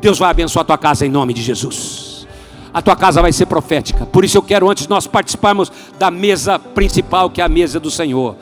Deus 0.00 0.18
vai 0.18 0.30
abençoar 0.30 0.62
a 0.62 0.66
tua 0.66 0.78
casa 0.78 1.06
em 1.06 1.10
nome 1.10 1.34
de 1.34 1.42
Jesus. 1.42 2.26
A 2.72 2.82
tua 2.82 2.96
casa 2.96 3.22
vai 3.22 3.32
ser 3.32 3.46
profética. 3.46 4.04
Por 4.04 4.24
isso 4.24 4.36
eu 4.36 4.42
quero, 4.42 4.68
antes 4.68 4.88
nós 4.88 5.06
participarmos 5.06 5.70
da 5.98 6.10
mesa 6.10 6.58
principal, 6.58 7.30
que 7.30 7.40
é 7.40 7.44
a 7.44 7.48
mesa 7.48 7.78
do 7.78 7.90
Senhor. 7.90 8.36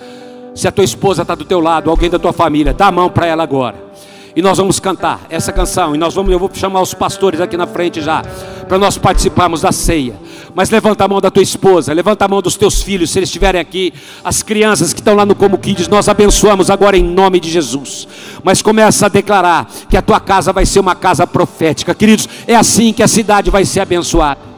Se 0.54 0.66
a 0.66 0.72
tua 0.72 0.84
esposa 0.84 1.22
está 1.22 1.34
do 1.34 1.44
teu 1.44 1.60
lado, 1.60 1.90
alguém 1.90 2.08
da 2.08 2.18
tua 2.18 2.32
família, 2.32 2.72
dá 2.72 2.86
a 2.86 2.92
mão 2.92 3.10
para 3.10 3.26
ela 3.26 3.42
agora. 3.42 3.76
E 4.34 4.40
nós 4.40 4.56
vamos 4.56 4.80
cantar 4.80 5.20
essa 5.28 5.52
canção. 5.52 5.94
E 5.94 5.98
nós 5.98 6.14
vamos, 6.14 6.32
eu 6.32 6.38
vou 6.38 6.50
chamar 6.52 6.80
os 6.80 6.94
pastores 6.94 7.40
aqui 7.40 7.56
na 7.56 7.66
frente 7.66 8.00
já, 8.00 8.22
para 8.66 8.78
nós 8.78 8.96
participarmos 8.96 9.60
da 9.60 9.72
ceia. 9.72 10.14
Mas 10.54 10.68
levanta 10.68 11.04
a 11.04 11.08
mão 11.08 11.20
da 11.20 11.30
tua 11.30 11.42
esposa, 11.42 11.92
levanta 11.92 12.24
a 12.24 12.28
mão 12.28 12.42
dos 12.42 12.56
teus 12.56 12.82
filhos, 12.82 13.10
se 13.10 13.18
eles 13.18 13.28
estiverem 13.28 13.60
aqui, 13.60 13.92
as 14.22 14.42
crianças 14.42 14.92
que 14.92 15.00
estão 15.00 15.14
lá 15.14 15.24
no 15.24 15.34
Como 15.34 15.56
Kids, 15.56 15.88
nós 15.88 16.08
abençoamos 16.08 16.70
agora 16.70 16.96
em 16.96 17.02
nome 17.02 17.40
de 17.40 17.50
Jesus. 17.50 18.06
Mas 18.44 18.60
começa 18.60 19.06
a 19.06 19.08
declarar 19.08 19.70
que 19.88 19.96
a 19.96 20.02
tua 20.02 20.20
casa 20.20 20.52
vai 20.52 20.66
ser 20.66 20.80
uma 20.80 20.94
casa 20.94 21.26
profética, 21.26 21.94
queridos. 21.94 22.28
É 22.46 22.54
assim 22.54 22.92
que 22.92 23.02
a 23.02 23.08
cidade 23.08 23.50
vai 23.50 23.64
ser 23.64 23.80
abençoada. 23.80 24.52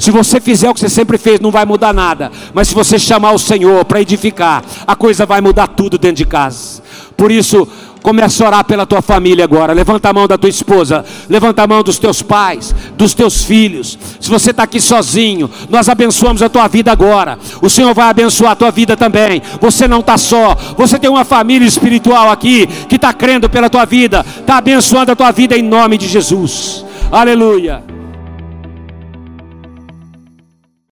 Se 0.00 0.10
você 0.10 0.40
fizer 0.40 0.70
o 0.70 0.72
que 0.72 0.80
você 0.80 0.88
sempre 0.88 1.18
fez, 1.18 1.40
não 1.40 1.50
vai 1.50 1.66
mudar 1.66 1.92
nada. 1.92 2.32
Mas 2.54 2.68
se 2.68 2.74
você 2.74 2.98
chamar 2.98 3.32
o 3.32 3.38
Senhor 3.38 3.84
para 3.84 4.00
edificar, 4.00 4.64
a 4.86 4.96
coisa 4.96 5.26
vai 5.26 5.42
mudar 5.42 5.68
tudo 5.68 5.98
dentro 5.98 6.16
de 6.16 6.24
casa. 6.24 6.82
Por 7.20 7.30
isso, 7.30 7.68
Começa 8.02 8.42
a 8.42 8.46
orar 8.46 8.64
pela 8.64 8.86
tua 8.86 9.02
família 9.02 9.44
agora. 9.44 9.72
Levanta 9.72 10.08
a 10.08 10.12
mão 10.12 10.26
da 10.26 10.38
tua 10.38 10.48
esposa. 10.48 11.04
Levanta 11.28 11.62
a 11.62 11.66
mão 11.66 11.82
dos 11.82 11.98
teus 11.98 12.22
pais, 12.22 12.74
dos 12.96 13.12
teus 13.12 13.44
filhos. 13.44 13.98
Se 14.18 14.30
você 14.30 14.52
está 14.52 14.62
aqui 14.62 14.80
sozinho, 14.80 15.50
nós 15.68 15.86
abençoamos 15.86 16.42
a 16.42 16.48
tua 16.48 16.66
vida 16.66 16.90
agora. 16.90 17.38
O 17.60 17.68
Senhor 17.68 17.92
vai 17.92 18.08
abençoar 18.08 18.52
a 18.52 18.56
tua 18.56 18.70
vida 18.70 18.96
também. 18.96 19.42
Você 19.60 19.86
não 19.86 20.00
está 20.00 20.16
só. 20.16 20.56
Você 20.78 20.98
tem 20.98 21.10
uma 21.10 21.24
família 21.24 21.66
espiritual 21.66 22.30
aqui 22.30 22.66
que 22.88 22.96
está 22.96 23.12
crendo 23.12 23.50
pela 23.50 23.68
tua 23.68 23.84
vida. 23.84 24.24
Está 24.38 24.56
abençoando 24.56 25.12
a 25.12 25.16
tua 25.16 25.30
vida 25.30 25.56
em 25.56 25.62
nome 25.62 25.98
de 25.98 26.08
Jesus. 26.08 26.84
Aleluia. 27.12 27.99